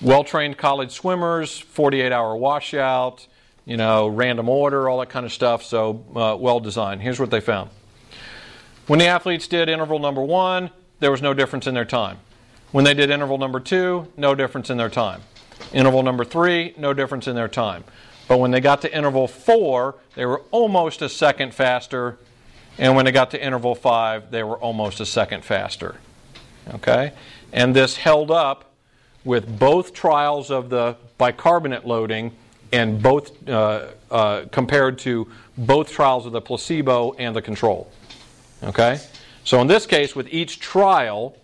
well 0.00 0.24
trained 0.24 0.58
college 0.58 0.92
swimmers, 0.92 1.58
48 1.58 2.12
hour 2.12 2.36
washout, 2.36 3.26
you 3.64 3.76
know, 3.76 4.06
random 4.06 4.48
order, 4.48 4.88
all 4.88 5.00
that 5.00 5.10
kind 5.10 5.24
of 5.24 5.32
stuff. 5.32 5.62
So, 5.64 6.04
uh, 6.14 6.36
well 6.38 6.60
designed. 6.60 7.02
Here's 7.02 7.18
what 7.18 7.30
they 7.30 7.40
found. 7.40 7.70
When 8.86 8.98
the 8.98 9.06
athletes 9.06 9.48
did 9.48 9.68
interval 9.68 9.98
number 9.98 10.22
one, 10.22 10.70
there 11.00 11.10
was 11.10 11.22
no 11.22 11.34
difference 11.34 11.66
in 11.66 11.74
their 11.74 11.86
time. 11.86 12.18
When 12.74 12.84
they 12.84 12.94
did 12.94 13.08
interval 13.08 13.38
number 13.38 13.60
two, 13.60 14.08
no 14.16 14.34
difference 14.34 14.68
in 14.68 14.76
their 14.76 14.88
time. 14.88 15.20
Interval 15.72 16.02
number 16.02 16.24
three, 16.24 16.74
no 16.76 16.92
difference 16.92 17.28
in 17.28 17.36
their 17.36 17.46
time. 17.46 17.84
But 18.26 18.40
when 18.40 18.50
they 18.50 18.58
got 18.58 18.82
to 18.82 18.92
interval 18.92 19.28
four, 19.28 19.94
they 20.16 20.26
were 20.26 20.40
almost 20.50 21.00
a 21.00 21.08
second 21.08 21.54
faster. 21.54 22.18
And 22.76 22.96
when 22.96 23.04
they 23.04 23.12
got 23.12 23.30
to 23.30 23.40
interval 23.40 23.76
five, 23.76 24.32
they 24.32 24.42
were 24.42 24.56
almost 24.58 24.98
a 24.98 25.06
second 25.06 25.44
faster. 25.44 25.94
Okay? 26.74 27.12
And 27.52 27.76
this 27.76 27.96
held 27.96 28.32
up 28.32 28.72
with 29.24 29.56
both 29.56 29.94
trials 29.94 30.50
of 30.50 30.68
the 30.68 30.96
bicarbonate 31.16 31.86
loading 31.86 32.32
and 32.72 33.00
both 33.00 33.48
uh, 33.48 33.90
uh, 34.10 34.46
compared 34.50 34.98
to 34.98 35.30
both 35.56 35.92
trials 35.92 36.26
of 36.26 36.32
the 36.32 36.40
placebo 36.40 37.12
and 37.20 37.36
the 37.36 37.42
control. 37.42 37.88
Okay? 38.64 38.98
So 39.44 39.60
in 39.60 39.68
this 39.68 39.86
case, 39.86 40.16
with 40.16 40.26
each 40.32 40.58
trial, 40.58 41.36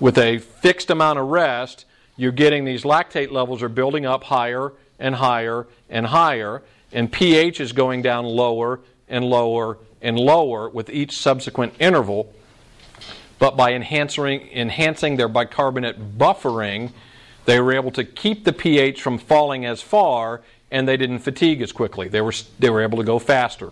with 0.00 0.18
a 0.18 0.38
fixed 0.38 0.90
amount 0.90 1.18
of 1.18 1.28
rest, 1.28 1.84
you're 2.16 2.32
getting 2.32 2.64
these 2.64 2.82
lactate 2.82 3.30
levels 3.30 3.62
are 3.62 3.68
building 3.68 4.06
up 4.06 4.24
higher 4.24 4.72
and 4.98 5.14
higher 5.14 5.66
and 5.88 6.06
higher, 6.06 6.62
and 6.92 7.10
pH 7.10 7.60
is 7.60 7.72
going 7.72 8.02
down 8.02 8.24
lower 8.24 8.80
and 9.08 9.24
lower 9.24 9.78
and 10.00 10.18
lower 10.18 10.68
with 10.68 10.90
each 10.90 11.16
subsequent 11.16 11.74
interval. 11.78 12.32
But 13.38 13.56
by 13.56 13.72
enhancing, 13.72 14.48
enhancing 14.52 15.16
their 15.16 15.28
bicarbonate 15.28 16.18
buffering, 16.18 16.92
they 17.44 17.60
were 17.60 17.72
able 17.72 17.90
to 17.92 18.04
keep 18.04 18.44
the 18.44 18.52
pH 18.52 19.02
from 19.02 19.18
falling 19.18 19.64
as 19.64 19.82
far 19.82 20.42
and 20.70 20.88
they 20.88 20.96
didn't 20.96 21.18
fatigue 21.20 21.60
as 21.60 21.70
quickly. 21.70 22.08
They 22.08 22.20
were, 22.20 22.32
they 22.58 22.70
were 22.70 22.82
able 22.82 22.98
to 22.98 23.04
go 23.04 23.18
faster. 23.18 23.70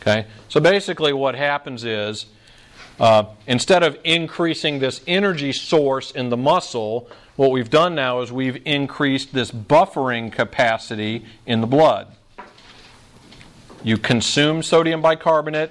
Okay? 0.00 0.26
So 0.48 0.60
basically, 0.60 1.12
what 1.12 1.34
happens 1.34 1.84
is 1.84 2.26
uh, 3.00 3.24
instead 3.46 3.82
of 3.82 3.98
increasing 4.02 4.80
this 4.80 5.00
energy 5.06 5.52
source 5.52 6.10
in 6.10 6.30
the 6.30 6.36
muscle, 6.36 7.08
what 7.36 7.52
we've 7.52 7.70
done 7.70 7.94
now 7.94 8.20
is 8.20 8.32
we've 8.32 8.60
increased 8.66 9.32
this 9.32 9.50
buffering 9.50 10.32
capacity 10.32 11.24
in 11.46 11.60
the 11.60 11.66
blood. 11.66 12.08
You 13.84 13.96
consume 13.96 14.64
sodium 14.64 15.00
bicarbonate, 15.00 15.70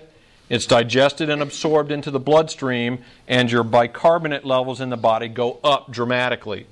it's 0.49 0.65
digested 0.65 1.30
and 1.30 1.41
absorbed 1.41 1.91
into 1.91 2.09
the 2.09 2.19
bloodstream, 2.21 2.99
and 3.28 3.51
your 3.51 3.63
bicarbonate 3.63 4.45
levels 4.45 4.80
in 4.80 4.89
the 4.89 4.97
body 4.97 5.28
go 5.28 5.59
up 5.61 5.91
dramatically. 5.91 6.67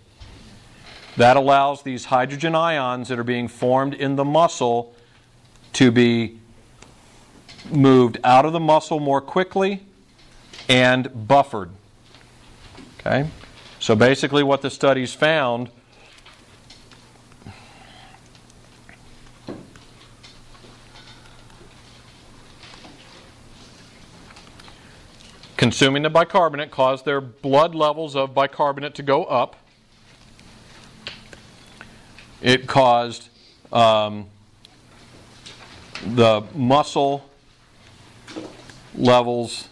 That 1.18 1.36
allows 1.36 1.84
these 1.84 2.06
hydrogen 2.06 2.56
ions 2.56 3.10
that 3.10 3.20
are 3.20 3.26
being 3.26 3.50
formed 3.50 3.94
in 3.94 4.16
the 4.16 4.24
muscle 4.24 4.96
to 5.74 5.92
be 5.92 6.40
moved 7.70 8.18
out 8.24 8.46
of 8.46 8.54
the 8.54 8.60
muscle 8.62 9.02
more 9.02 9.20
quickly 9.20 9.82
and 10.68 11.28
buffered. 11.28 11.70
Okay? 13.00 13.30
So 13.80 13.96
basically, 13.96 14.44
what 14.44 14.62
the 14.62 14.70
studies 14.70 15.14
found 15.14 15.70
consuming 25.58 26.04
the 26.04 26.10
bicarbonate 26.10 26.72
caused 26.72 27.06
their 27.06 27.22
blood 27.22 27.74
levels 27.74 28.16
of 28.16 28.34
bicarbonate 28.34 28.94
to 28.96 29.04
go 29.04 29.24
up. 29.26 29.56
It 32.42 32.68
caused 32.68 33.30
um, 33.72 34.28
the 36.06 36.44
muscle 36.54 37.28
levels 38.94 39.70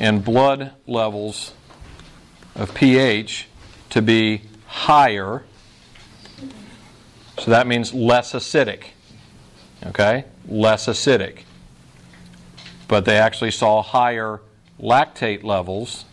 and 0.00 0.24
blood 0.24 0.72
levels 0.86 1.52
of 2.56 2.74
pH 2.74 3.46
to 3.90 4.00
be 4.00 4.42
higher. 4.66 5.44
So 7.38 7.50
that 7.50 7.66
means 7.66 7.92
less 7.92 8.32
acidic. 8.32 8.84
Okay? 9.86 10.24
Less 10.48 10.86
acidic. 10.86 11.40
But 12.88 13.04
they 13.04 13.18
actually 13.18 13.50
saw 13.50 13.82
higher 13.82 14.40
lactate 14.80 15.44
levels. 15.44 16.06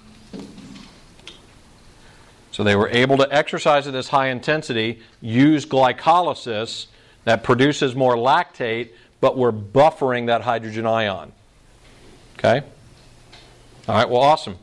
So 2.52 2.64
they 2.64 2.76
were 2.76 2.90
able 2.90 3.18
to 3.18 3.34
exercise 3.34 3.88
at 3.88 3.94
this 3.94 4.10
high 4.10 4.28
intensity, 4.28 5.00
use 5.22 5.66
glycolysis 5.66 6.88
that 7.24 7.44
produces 7.44 7.96
more 7.96 8.16
lactate, 8.16 8.90
but 9.22 9.38
we're 9.38 9.52
buffering 9.52 10.28
that 10.28 10.42
hydrogen 10.42 10.86
ion. 10.86 11.32
Okay? 12.38 12.64
All 13.88 13.96
right, 13.96 14.10
well, 14.10 14.22
awesome. 14.22 14.58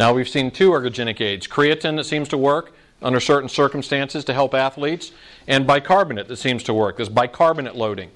Now 0.00 0.12
we've 0.12 0.28
seen 0.28 0.50
two 0.50 0.70
ergogenic 0.70 1.20
aids 1.20 1.46
creatine 1.46 1.94
that 1.94 2.04
seems 2.04 2.28
to 2.30 2.36
work 2.36 2.74
under 3.00 3.20
certain 3.20 3.48
circumstances 3.48 4.24
to 4.24 4.34
help 4.34 4.52
athletes, 4.52 5.12
and 5.46 5.64
bicarbonate 5.64 6.26
that 6.26 6.38
seems 6.38 6.64
to 6.64 6.74
work, 6.74 6.96
this 6.96 7.08
bicarbonate 7.08 7.76
loading. 7.76 8.10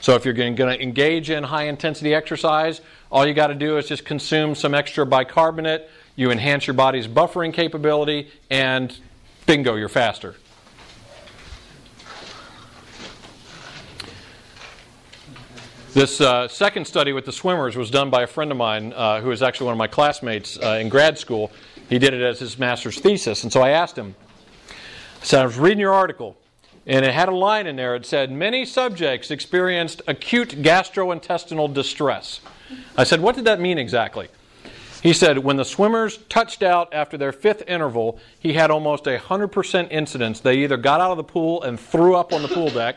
So 0.00 0.14
if 0.14 0.24
you're 0.24 0.34
going 0.34 0.54
to 0.54 0.80
engage 0.80 1.30
in 1.30 1.42
high 1.42 1.64
intensity 1.64 2.14
exercise, 2.14 2.80
all 3.10 3.26
you 3.26 3.34
got 3.34 3.48
to 3.48 3.54
do 3.56 3.76
is 3.76 3.88
just 3.88 4.04
consume 4.04 4.54
some 4.54 4.72
extra 4.72 5.04
bicarbonate, 5.04 5.90
you 6.14 6.30
enhance 6.30 6.68
your 6.68 6.74
body's 6.74 7.08
buffering 7.08 7.52
capability, 7.52 8.30
and 8.50 8.96
bingo, 9.46 9.74
you're 9.74 9.88
faster. 9.88 10.36
This 15.94 16.20
uh, 16.20 16.48
second 16.48 16.86
study 16.86 17.12
with 17.12 17.24
the 17.24 17.30
swimmers 17.30 17.76
was 17.76 17.88
done 17.88 18.10
by 18.10 18.22
a 18.22 18.26
friend 18.26 18.50
of 18.50 18.56
mine 18.56 18.92
uh, 18.92 19.20
who 19.20 19.30
is 19.30 19.44
actually 19.44 19.66
one 19.66 19.74
of 19.74 19.78
my 19.78 19.86
classmates 19.86 20.58
uh, 20.60 20.78
in 20.80 20.88
grad 20.88 21.20
school. 21.20 21.52
He 21.88 22.00
did 22.00 22.12
it 22.12 22.20
as 22.20 22.40
his 22.40 22.58
master's 22.58 22.98
thesis. 22.98 23.44
And 23.44 23.52
so 23.52 23.62
I 23.62 23.68
asked 23.68 23.96
him, 23.96 24.16
I 24.70 25.24
said, 25.24 25.42
I 25.42 25.46
was 25.46 25.56
reading 25.56 25.78
your 25.78 25.92
article, 25.92 26.36
and 26.84 27.04
it 27.04 27.14
had 27.14 27.28
a 27.28 27.34
line 27.34 27.68
in 27.68 27.76
there. 27.76 27.94
It 27.94 28.06
said, 28.06 28.32
Many 28.32 28.64
subjects 28.64 29.30
experienced 29.30 30.02
acute 30.08 30.60
gastrointestinal 30.62 31.72
distress. 31.72 32.40
I 32.96 33.04
said, 33.04 33.20
What 33.20 33.36
did 33.36 33.44
that 33.44 33.60
mean 33.60 33.78
exactly? 33.78 34.26
He 35.00 35.12
said, 35.12 35.38
When 35.38 35.58
the 35.58 35.64
swimmers 35.64 36.16
touched 36.28 36.64
out 36.64 36.92
after 36.92 37.16
their 37.16 37.30
fifth 37.30 37.62
interval, 37.68 38.18
he 38.40 38.54
had 38.54 38.72
almost 38.72 39.06
a 39.06 39.16
100% 39.16 39.92
incidence. 39.92 40.40
They 40.40 40.56
either 40.56 40.76
got 40.76 41.00
out 41.00 41.12
of 41.12 41.18
the 41.18 41.22
pool 41.22 41.62
and 41.62 41.78
threw 41.78 42.16
up 42.16 42.32
on 42.32 42.42
the 42.42 42.48
pool 42.48 42.70
deck 42.70 42.96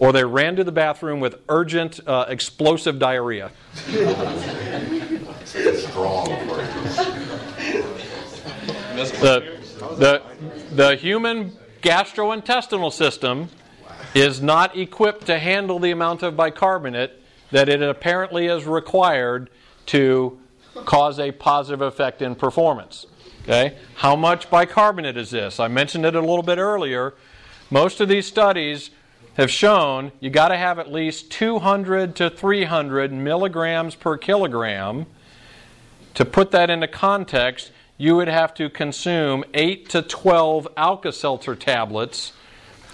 or 0.00 0.12
they 0.12 0.24
ran 0.24 0.56
to 0.56 0.64
the 0.64 0.72
bathroom 0.72 1.20
with 1.20 1.36
urgent 1.48 2.00
uh, 2.08 2.24
explosive 2.26 2.98
diarrhea. 2.98 3.52
the, 9.20 9.58
the, 9.98 10.22
the 10.72 10.96
human 10.96 11.52
gastrointestinal 11.82 12.92
system 12.92 13.50
is 14.14 14.40
not 14.40 14.76
equipped 14.76 15.26
to 15.26 15.38
handle 15.38 15.78
the 15.78 15.90
amount 15.90 16.22
of 16.22 16.34
bicarbonate 16.34 17.12
that 17.50 17.68
it 17.68 17.82
apparently 17.82 18.46
is 18.46 18.64
required 18.64 19.50
to 19.86 20.40
cause 20.86 21.18
a 21.18 21.30
positive 21.30 21.82
effect 21.82 22.22
in 22.22 22.34
performance. 22.34 23.06
Okay? 23.42 23.76
How 23.96 24.16
much 24.16 24.48
bicarbonate 24.48 25.18
is 25.18 25.30
this? 25.30 25.60
I 25.60 25.68
mentioned 25.68 26.06
it 26.06 26.14
a 26.14 26.20
little 26.20 26.42
bit 26.42 26.58
earlier. 26.58 27.14
Most 27.70 28.00
of 28.00 28.08
these 28.08 28.26
studies 28.26 28.90
have 29.40 29.50
shown 29.50 30.12
you 30.20 30.30
got 30.30 30.48
to 30.48 30.56
have 30.56 30.78
at 30.78 30.92
least 30.92 31.30
200 31.32 32.14
to 32.16 32.30
300 32.30 33.12
milligrams 33.12 33.94
per 33.94 34.16
kilogram. 34.16 35.06
To 36.14 36.24
put 36.24 36.50
that 36.50 36.70
into 36.70 36.88
context, 36.88 37.70
you 37.96 38.16
would 38.16 38.28
have 38.28 38.54
to 38.54 38.68
consume 38.68 39.44
8 39.54 39.88
to 39.90 40.02
12 40.02 40.68
Alka 40.76 41.12
Seltzer 41.12 41.54
tablets 41.54 42.32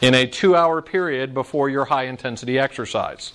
in 0.00 0.14
a 0.14 0.26
two 0.26 0.54
hour 0.54 0.82
period 0.82 1.32
before 1.32 1.68
your 1.68 1.86
high 1.86 2.04
intensity 2.04 2.58
exercise. 2.58 3.32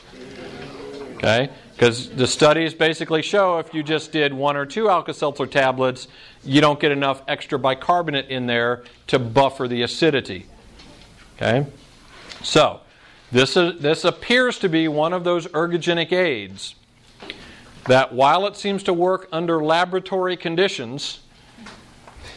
Okay? 1.16 1.50
Because 1.74 2.10
the 2.10 2.28
studies 2.28 2.74
basically 2.74 3.22
show 3.22 3.58
if 3.58 3.74
you 3.74 3.84
just 3.84 4.12
did 4.12 4.34
one 4.34 4.56
or 4.56 4.66
two 4.66 4.90
Alka 4.90 5.14
Seltzer 5.14 5.48
tablets, 5.48 6.08
you 6.44 6.62
don't 6.62 6.80
get 6.80 6.92
enough 6.92 7.24
extra 7.28 7.58
bicarbonate 7.58 8.30
in 8.30 8.46
there 8.46 8.84
to 9.08 9.18
buffer 9.18 9.68
the 9.68 9.82
acidity. 9.82 10.46
Okay? 11.36 11.66
So, 12.44 12.82
this, 13.32 13.56
is, 13.56 13.80
this 13.82 14.04
appears 14.04 14.60
to 14.60 14.70
be 14.70 14.88
one 14.88 15.14
of 15.14 15.24
those 15.24 15.48
ergogenic 15.48 16.12
aids 16.12 16.76
that 17.86 18.14
while 18.14 18.46
it 18.46 18.56
seems 18.56 18.84
to 18.84 18.94
work 18.94 19.28
under 19.32 19.64
laboratory 19.64 20.38
conditions, 20.38 21.20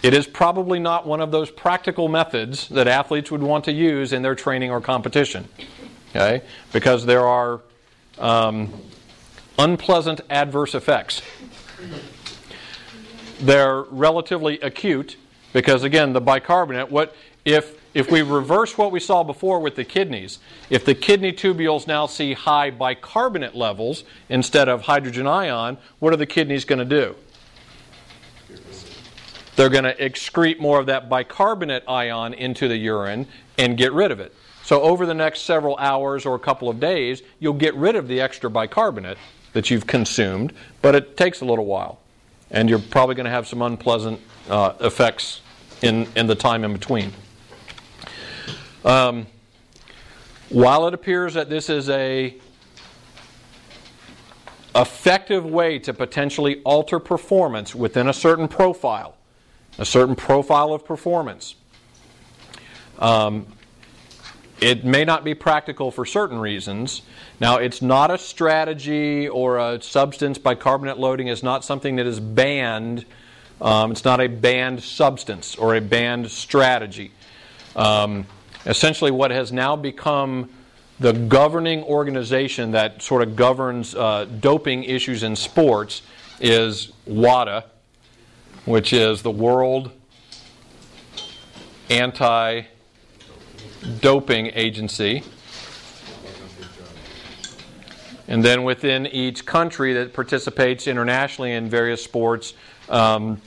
it 0.03 0.15
is 0.15 0.27
probably 0.27 0.79
not 0.79 1.07
one 1.07 1.21
of 1.21 1.31
those 1.31 1.51
practical 1.51 2.09
methods 2.09 2.69
that 2.69 2.87
athletes 2.87 3.31
would 3.31 3.43
want 3.43 3.65
to 3.65 3.73
use 3.73 4.13
in 4.13 4.23
their 4.23 4.35
training 4.35 4.71
or 4.71 4.81
competition. 4.81 5.49
Okay? 6.11 6.43
Because 6.73 7.07
there 7.07 7.27
are 7.27 7.61
um, 8.19 8.73
unpleasant 9.59 10.21
adverse 10.31 10.75
effects. 10.75 11.23
They're 13.41 13.83
relatively 13.83 14.61
acute 14.61 15.17
because, 15.53 15.83
again, 15.83 16.13
the 16.13 16.21
bicarbonate, 16.21 16.91
what 16.91 17.15
if 17.45 17.81
if 17.95 18.11
we 18.11 18.23
reverse 18.23 18.77
what 18.77 18.91
we 18.91 18.99
saw 18.99 19.23
before 19.23 19.61
with 19.61 19.77
the 19.77 19.85
kidneys, 19.85 20.41
if 20.69 20.85
the 20.85 20.97
kidney 20.97 21.33
tubules 21.33 21.87
now 21.87 22.07
see 22.07 22.33
high 22.33 22.71
bicarbonate 22.71 23.55
levels 23.55 24.03
instead 24.29 24.69
of 24.69 24.83
hydrogen 24.83 25.29
ion, 25.29 25.79
what 26.01 26.13
are 26.13 26.17
the 26.17 26.27
kidneys 26.27 26.65
going 26.65 26.81
to 26.81 26.85
do? 26.85 27.15
They're 29.55 29.69
going 29.69 29.85
to 29.85 29.95
excrete 29.95 30.59
more 30.59 30.81
of 30.81 30.87
that 30.87 31.09
bicarbonate 31.09 31.85
ion 31.87 32.35
into 32.35 32.67
the 32.67 32.77
urine 32.77 33.29
and 33.57 33.77
get 33.77 33.93
rid 33.93 34.11
of 34.11 34.19
it. 34.19 34.35
So, 34.65 34.81
over 34.83 35.07
the 35.07 35.15
next 35.15 35.43
several 35.43 35.77
hours 35.77 36.27
or 36.27 36.35
a 36.35 36.39
couple 36.41 36.69
of 36.69 36.81
days, 36.81 37.23
you'll 37.39 37.53
get 37.53 37.75
rid 37.77 37.95
of 37.95 38.09
the 38.09 38.21
extra 38.21 38.51
bicarbonate 38.51 39.19
that 39.53 39.71
you've 39.71 39.87
consumed, 39.87 40.53
but 40.83 40.97
it 40.97 41.17
takes 41.17 41.43
a 41.43 41.45
little 41.45 41.67
while. 41.67 42.01
And 42.51 42.69
you're 42.69 42.79
probably 42.81 43.15
going 43.15 43.27
to 43.27 43.31
have 43.31 43.47
some 43.47 43.63
unpleasant 43.63 44.21
uh, 44.49 44.73
effects 44.81 45.43
in, 45.83 46.09
in 46.17 46.27
the 46.27 46.35
time 46.35 46.65
in 46.65 46.73
between. 46.73 47.13
Um, 48.85 49.26
while 50.51 50.87
it 50.87 50.95
appears 50.95 51.35
that 51.35 51.49
this 51.49 51.70
is 51.70 51.89
a 51.89 52.37
effective 54.74 55.47
way 55.47 55.78
to 55.78 55.95
potentially 55.95 56.61
alter 56.64 56.99
performance 56.99 57.74
within 57.74 58.09
a 58.09 58.12
certain 58.12 58.47
profile, 58.47 59.16
a 59.78 59.87
certain 59.87 60.14
profile 60.14 60.74
of 60.74 60.85
performance, 60.85 61.55
um, 62.99 63.47
it 64.61 64.85
may 64.85 65.05
not 65.05 65.24
be 65.24 65.35
practical 65.35 65.91
for 65.91 66.05
certain 66.05 66.39
reasons. 66.39 67.03
Now, 67.41 67.57
it's 67.57 67.80
not 67.80 68.11
a 68.11 68.18
strategy 68.18 69.28
or 69.28 69.59
a 69.59 69.80
substance. 69.82 70.39
Bicarbonate 70.39 70.99
loading 70.99 71.28
is 71.28 71.43
not 71.43 71.64
something 71.64 71.97
that 71.97 72.07
is 72.07 72.20
banned. 72.20 73.05
Um, 73.61 73.93
it's 73.93 74.05
not 74.05 74.20
a 74.20 74.26
banned 74.26 74.82
substance 74.82 75.57
or 75.57 75.74
a 75.74 75.80
banned 75.80 76.30
strategy. 76.30 77.12
Um, 77.74 78.26
essentially 78.67 79.11
what 79.11 79.31
has 79.31 79.53
now 79.53 79.77
become 79.77 80.51
the 81.01 81.12
governing 81.12 81.83
organization 81.85 82.71
that 82.71 83.03
sort 83.03 83.23
of 83.23 83.35
governs 83.35 83.95
uh, 83.95 84.27
doping 84.41 84.85
issues 84.85 85.23
in 85.23 85.35
sports 85.35 86.03
is 86.41 86.93
WADA, 87.07 87.65
which 88.65 88.93
is 88.93 89.23
the 89.23 89.31
World 89.31 89.91
Anti 91.91 92.62
Doping 94.01 94.47
Agency. 94.55 95.23
And 98.27 98.43
then 98.43 98.65
within 98.65 99.07
each 99.07 99.45
country 99.45 99.93
that 99.95 100.15
participates 100.15 100.87
internationally 100.87 101.53
in 101.53 101.69
various 101.69 102.03
sports, 102.03 102.55
um, 102.89 103.43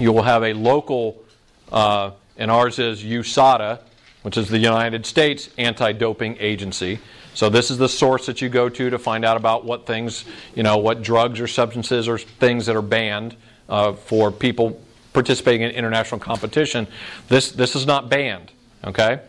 you 0.00 0.12
will 0.12 0.22
have 0.22 0.42
a 0.42 0.54
local, 0.54 1.22
uh, 1.70 2.10
and 2.36 2.50
ours 2.50 2.80
is 2.80 3.04
USADA, 3.04 3.80
which 4.22 4.36
is 4.36 4.48
the 4.48 4.58
United 4.58 5.06
States 5.06 5.48
Anti 5.58 5.92
Doping 5.92 6.36
Agency. 6.40 6.98
So, 7.34 7.48
this 7.48 7.70
is 7.70 7.78
the 7.78 7.88
source 7.88 8.26
that 8.26 8.40
you 8.40 8.48
go 8.48 8.68
to 8.68 8.90
to 8.90 8.98
find 8.98 9.24
out 9.24 9.36
about 9.36 9.64
what 9.64 9.86
things, 9.86 10.24
you 10.54 10.62
know, 10.62 10.78
what 10.78 11.02
drugs 11.02 11.40
or 11.40 11.46
substances 11.46 12.08
or 12.08 12.18
things 12.18 12.66
that 12.66 12.76
are 12.76 12.82
banned 12.82 13.36
uh, 13.68 13.92
for 13.92 14.32
people 14.32 14.80
participating 15.12 15.62
in 15.62 15.70
international 15.70 16.20
competition. 16.20 16.86
This, 17.28 17.52
this 17.52 17.74
is 17.74 17.86
not 17.86 18.08
banned, 18.08 18.52
okay? 18.84 19.20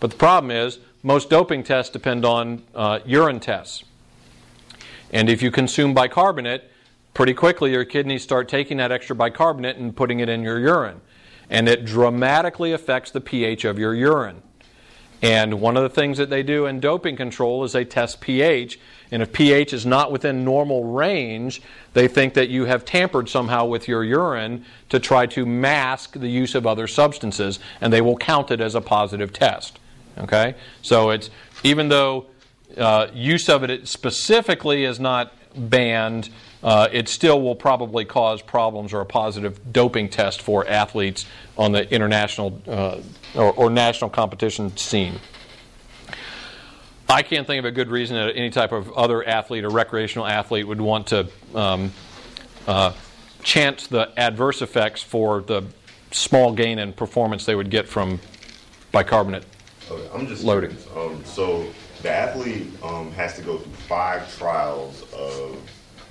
But 0.00 0.10
the 0.10 0.16
problem 0.16 0.50
is, 0.50 0.78
most 1.02 1.30
doping 1.30 1.62
tests 1.62 1.92
depend 1.92 2.24
on 2.24 2.62
uh, 2.74 3.00
urine 3.06 3.40
tests. 3.40 3.84
And 5.10 5.30
if 5.30 5.42
you 5.42 5.50
consume 5.50 5.94
bicarbonate, 5.94 6.64
pretty 7.14 7.34
quickly 7.34 7.72
your 7.72 7.84
kidneys 7.84 8.22
start 8.22 8.48
taking 8.48 8.76
that 8.78 8.92
extra 8.92 9.16
bicarbonate 9.16 9.76
and 9.76 9.94
putting 9.94 10.20
it 10.20 10.28
in 10.28 10.42
your 10.42 10.58
urine. 10.58 11.00
And 11.50 11.68
it 11.68 11.84
dramatically 11.84 12.72
affects 12.72 13.10
the 13.10 13.20
pH 13.20 13.64
of 13.64 13.78
your 13.78 13.94
urine. 13.94 14.42
And 15.20 15.60
one 15.60 15.76
of 15.76 15.82
the 15.82 15.88
things 15.88 16.18
that 16.18 16.30
they 16.30 16.42
do 16.42 16.66
in 16.66 16.78
doping 16.78 17.16
control 17.16 17.64
is 17.64 17.72
they 17.72 17.84
test 17.84 18.20
pH. 18.20 18.78
And 19.10 19.22
if 19.22 19.32
pH 19.32 19.72
is 19.72 19.84
not 19.84 20.12
within 20.12 20.44
normal 20.44 20.84
range, 20.84 21.60
they 21.94 22.06
think 22.06 22.34
that 22.34 22.48
you 22.48 22.66
have 22.66 22.84
tampered 22.84 23.28
somehow 23.28 23.66
with 23.66 23.88
your 23.88 24.04
urine 24.04 24.64
to 24.90 25.00
try 25.00 25.26
to 25.26 25.44
mask 25.44 26.12
the 26.12 26.28
use 26.28 26.54
of 26.54 26.66
other 26.66 26.86
substances, 26.86 27.58
and 27.80 27.92
they 27.92 28.00
will 28.00 28.16
count 28.16 28.50
it 28.50 28.60
as 28.60 28.74
a 28.74 28.80
positive 28.80 29.32
test. 29.32 29.80
Okay? 30.18 30.54
So 30.82 31.10
it's 31.10 31.30
even 31.64 31.88
though 31.88 32.26
uh, 32.76 33.08
use 33.12 33.48
of 33.48 33.64
it 33.64 33.88
specifically 33.88 34.84
is 34.84 35.00
not 35.00 35.32
banned, 35.56 36.28
uh, 36.62 36.88
it 36.90 37.08
still 37.08 37.40
will 37.40 37.54
probably 37.54 38.04
cause 38.04 38.42
problems 38.42 38.92
or 38.92 39.00
a 39.00 39.06
positive 39.06 39.72
doping 39.72 40.08
test 40.08 40.42
for 40.42 40.66
athletes 40.66 41.26
on 41.56 41.72
the 41.72 41.90
international 41.92 42.60
uh, 42.66 43.00
or, 43.34 43.52
or 43.52 43.70
national 43.70 44.10
competition 44.10 44.76
scene. 44.76 45.20
I 47.08 47.22
can't 47.22 47.46
think 47.46 47.58
of 47.60 47.64
a 47.64 47.70
good 47.70 47.88
reason 47.88 48.16
that 48.16 48.36
any 48.36 48.50
type 48.50 48.72
of 48.72 48.92
other 48.92 49.26
athlete 49.26 49.64
or 49.64 49.70
recreational 49.70 50.26
athlete 50.26 50.66
would 50.66 50.80
want 50.80 51.06
to 51.08 51.28
um, 51.54 51.92
uh, 52.66 52.92
chance 53.42 53.86
the 53.86 54.12
adverse 54.18 54.60
effects 54.60 55.02
for 55.02 55.40
the 55.40 55.62
small 56.10 56.52
gain 56.52 56.78
in 56.78 56.92
performance 56.92 57.46
they 57.46 57.54
would 57.54 57.70
get 57.70 57.88
from 57.88 58.20
bicarbonate. 58.92 59.44
Okay, 59.90 60.08
I'm 60.12 60.26
just 60.26 60.44
Loading. 60.44 60.76
Um, 60.94 61.24
so 61.24 61.66
the 62.02 62.10
athlete 62.10 62.66
um, 62.82 63.10
has 63.12 63.36
to 63.36 63.42
go 63.42 63.56
through 63.56 63.72
five 63.72 64.36
trials 64.36 65.02
of 65.14 65.56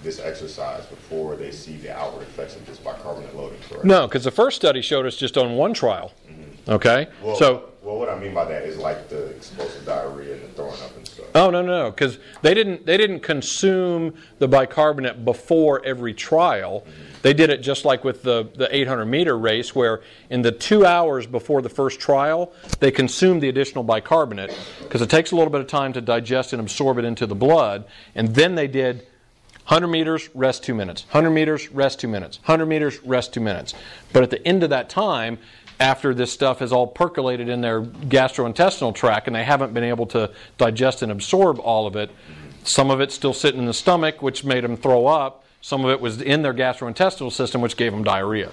this 0.03 0.19
exercise 0.19 0.85
before 0.85 1.35
they 1.35 1.51
see 1.51 1.77
the 1.77 1.95
outward 1.95 2.23
effects 2.23 2.55
of 2.55 2.65
this 2.65 2.77
bicarbonate 2.77 3.35
loading, 3.35 3.59
correct? 3.67 3.85
No, 3.85 4.07
because 4.07 4.23
the 4.23 4.31
first 4.31 4.55
study 4.55 4.81
showed 4.81 5.05
us 5.05 5.15
just 5.15 5.37
on 5.37 5.55
one 5.55 5.73
trial. 5.73 6.11
Mm-hmm. 6.29 6.71
Okay? 6.71 7.07
Well, 7.23 7.35
so 7.35 7.69
well, 7.81 7.97
what 7.97 8.09
I 8.09 8.19
mean 8.19 8.33
by 8.33 8.43
that 8.45 8.63
is 8.63 8.77
like 8.77 9.07
the 9.07 9.27
explosive 9.27 9.85
diarrhea 9.85 10.33
and 10.33 10.43
the 10.43 10.47
throwing 10.49 10.81
up 10.81 10.95
and 10.97 11.07
stuff. 11.07 11.27
Oh 11.33 11.49
no 11.49 11.61
no 11.61 11.85
no 11.85 11.91
because 11.91 12.19
they 12.41 12.53
didn't 12.53 12.85
they 12.85 12.97
didn't 12.97 13.21
consume 13.21 14.13
the 14.39 14.47
bicarbonate 14.47 15.23
before 15.23 15.83
every 15.85 16.13
trial. 16.13 16.81
Mm-hmm. 16.81 17.07
They 17.21 17.33
did 17.33 17.49
it 17.49 17.61
just 17.61 17.85
like 17.85 18.03
with 18.03 18.23
the, 18.23 18.49
the 18.55 18.73
800 18.73 19.05
meter 19.05 19.37
race, 19.37 19.73
where 19.75 20.01
in 20.29 20.41
the 20.41 20.51
two 20.51 20.85
hours 20.85 21.25
before 21.25 21.61
the 21.61 21.69
first 21.69 21.99
trial, 21.99 22.53
they 22.79 22.91
consumed 22.91 23.41
the 23.41 23.49
additional 23.49 23.83
bicarbonate 23.83 24.57
because 24.83 25.01
it 25.01 25.09
takes 25.09 25.31
a 25.31 25.35
little 25.35 25.51
bit 25.51 25.61
of 25.61 25.67
time 25.67 25.93
to 25.93 26.01
digest 26.01 26.53
and 26.53 26.61
absorb 26.61 26.97
it 26.97 27.05
into 27.05 27.25
the 27.25 27.35
blood. 27.35 27.85
And 28.15 28.33
then 28.35 28.55
they 28.55 28.67
did 28.67 29.07
100 29.67 29.87
meters, 29.87 30.29
rest 30.33 30.63
two 30.63 30.73
minutes. 30.73 31.03
100 31.11 31.29
meters, 31.29 31.69
rest 31.71 31.99
two 31.99 32.07
minutes. 32.07 32.37
100 32.45 32.65
meters, 32.65 33.03
rest 33.03 33.33
two 33.33 33.41
minutes. 33.41 33.73
But 34.13 34.23
at 34.23 34.29
the 34.29 34.45
end 34.47 34.63
of 34.63 34.69
that 34.69 34.89
time, 34.89 35.39
after 35.79 36.13
this 36.13 36.31
stuff 36.31 36.59
has 36.59 36.71
all 36.71 36.87
percolated 36.87 37.49
in 37.49 37.59
their 37.59 37.81
gastrointestinal 37.81 38.95
tract 38.95 39.27
and 39.27 39.35
they 39.35 39.43
haven't 39.43 39.73
been 39.73 39.83
able 39.83 40.05
to 40.07 40.31
digest 40.57 41.01
and 41.01 41.11
absorb 41.11 41.59
all 41.59 41.85
of 41.85 41.97
it, 41.97 42.09
some 42.63 42.89
of 42.89 43.01
it's 43.01 43.13
still 43.13 43.33
sitting 43.33 43.59
in 43.59 43.65
the 43.65 43.73
stomach, 43.73 44.21
which 44.21 44.45
made 44.45 44.63
them 44.63 44.77
throw 44.77 45.05
up. 45.05 45.43
Some 45.61 45.83
of 45.83 45.91
it 45.91 45.99
was 45.99 46.21
in 46.21 46.43
their 46.43 46.53
gastrointestinal 46.53 47.31
system, 47.33 47.59
which 47.59 47.75
gave 47.75 47.91
them 47.91 48.03
diarrhea. 48.05 48.51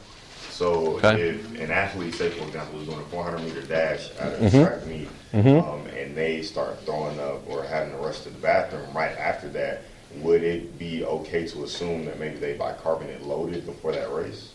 So 0.50 0.96
Okay. 0.98 1.20
if 1.30 1.60
an 1.60 1.70
athlete, 1.70 2.14
say 2.14 2.30
for 2.30 2.44
example, 2.44 2.80
is 2.80 2.86
doing 2.88 2.98
a 3.00 3.04
400 3.04 3.38
meter 3.44 3.62
dash 3.62 4.10
at 4.18 4.32
a 4.34 4.36
Mm-hmm. 4.38 4.64
track 4.64 4.86
meet, 4.86 5.08
um, 5.32 5.86
and 5.96 6.16
they 6.16 6.42
start 6.42 6.80
throwing 6.84 7.18
up 7.20 7.48
or 7.48 7.62
having 7.64 7.92
to 7.92 7.98
rush 7.98 8.20
to 8.22 8.30
the 8.30 8.38
bathroom 8.38 8.86
right 8.94 9.16
after 9.16 9.48
that, 9.50 9.82
would 10.16 10.42
it 10.42 10.78
be 10.78 11.04
okay 11.04 11.46
to 11.48 11.64
assume 11.64 12.04
that 12.04 12.18
maybe 12.18 12.36
they 12.36 12.54
bicarbonate 12.54 13.22
loaded 13.22 13.66
before 13.66 13.92
that 13.92 14.12
race? 14.12 14.52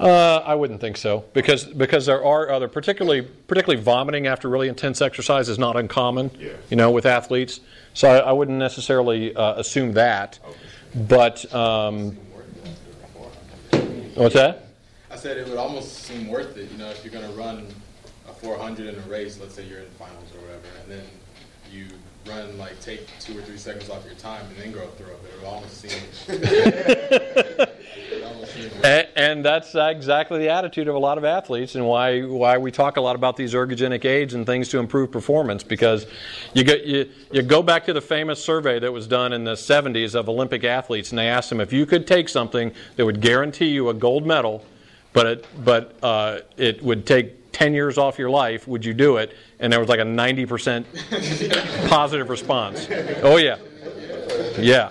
Uh, 0.00 0.42
I 0.44 0.54
wouldn't 0.54 0.80
think 0.80 0.96
so 0.96 1.24
because 1.32 1.64
because 1.64 2.06
there 2.06 2.24
are 2.24 2.50
other 2.50 2.66
particularly 2.66 3.22
particularly 3.22 3.80
vomiting 3.80 4.26
after 4.26 4.48
really 4.48 4.68
intense 4.68 5.00
exercise 5.00 5.48
is 5.48 5.58
not 5.58 5.76
uncommon. 5.76 6.30
Yeah. 6.38 6.52
You 6.70 6.76
know, 6.76 6.90
with 6.90 7.06
athletes, 7.06 7.60
so 7.94 8.08
I, 8.08 8.18
I 8.18 8.32
wouldn't 8.32 8.58
necessarily 8.58 9.34
uh, 9.36 9.54
assume 9.54 9.92
that. 9.92 10.38
But 10.94 11.52
um, 11.54 12.16
what's 14.14 14.34
that? 14.34 14.66
I 15.10 15.16
said 15.16 15.36
it 15.36 15.46
would 15.46 15.58
almost 15.58 15.92
seem 15.92 16.28
worth 16.28 16.56
it, 16.56 16.70
you 16.70 16.78
know, 16.78 16.88
if 16.88 17.04
you're 17.04 17.12
going 17.12 17.30
to 17.30 17.38
run 17.38 17.66
a 18.28 18.32
400 18.32 18.88
in 18.88 18.94
a 18.94 19.06
race, 19.06 19.38
let's 19.38 19.54
say 19.54 19.64
you're 19.64 19.80
in 19.80 19.90
finals 19.90 20.28
or 20.34 20.40
whatever, 20.40 20.66
and 20.82 20.90
then 20.90 21.04
you 21.70 21.86
run, 22.26 22.58
like, 22.58 22.80
take 22.80 23.06
two 23.20 23.38
or 23.38 23.42
three 23.42 23.56
seconds 23.56 23.90
off 23.90 24.04
your 24.04 24.14
time 24.14 24.44
and 24.48 24.56
then 24.56 24.72
go 24.72 24.86
throw. 24.88 25.08
It 25.08 25.40
would 25.40 25.48
almost 25.48 25.80
seem. 25.80 25.90
it 26.28 28.24
almost 28.24 28.52
seem 28.54 28.64
worth 28.64 28.82
And, 28.84 29.08
and 29.14 29.44
that's 29.44 29.74
exactly 29.74 30.38
the 30.40 30.48
attitude 30.48 30.88
of 30.88 30.94
a 30.94 30.98
lot 30.98 31.16
of 31.16 31.24
athletes, 31.24 31.74
and 31.76 31.86
why 31.86 32.22
why 32.22 32.58
we 32.58 32.70
talk 32.70 32.96
a 32.96 33.00
lot 33.00 33.14
about 33.14 33.36
these 33.36 33.54
ergogenic 33.54 34.04
aids 34.04 34.34
and 34.34 34.44
things 34.44 34.68
to 34.70 34.78
improve 34.78 35.12
performance. 35.12 35.62
Because 35.62 36.06
you 36.52 36.64
go 36.64 36.74
you, 36.74 37.08
you 37.30 37.42
go 37.42 37.62
back 37.62 37.84
to 37.86 37.92
the 37.92 38.00
famous 38.00 38.42
survey 38.42 38.78
that 38.80 38.92
was 38.92 39.06
done 39.06 39.32
in 39.32 39.44
the 39.44 39.54
70s 39.54 40.14
of 40.14 40.28
Olympic 40.28 40.64
athletes, 40.64 41.10
and 41.10 41.18
they 41.18 41.28
asked 41.28 41.48
them 41.48 41.60
if 41.60 41.72
you 41.72 41.86
could 41.86 42.06
take 42.06 42.28
something 42.28 42.72
that 42.96 43.06
would 43.06 43.20
guarantee 43.20 43.68
you 43.68 43.88
a 43.88 43.94
gold 43.94 44.26
medal, 44.26 44.64
but 45.12 45.26
it 45.26 45.64
but 45.64 45.96
uh, 46.02 46.40
it 46.56 46.82
would 46.82 47.06
take 47.06 47.41
10 47.52 47.74
years 47.74 47.98
off 47.98 48.18
your 48.18 48.30
life, 48.30 48.66
would 48.66 48.84
you 48.84 48.94
do 48.94 49.18
it? 49.18 49.36
And 49.60 49.72
there 49.72 49.80
was 49.80 49.88
like 49.88 50.00
a 50.00 50.04
90% 50.04 51.88
positive 51.88 52.28
response. 52.28 52.86
Oh 53.22 53.36
yeah, 53.36 53.58
yeah. 54.58 54.90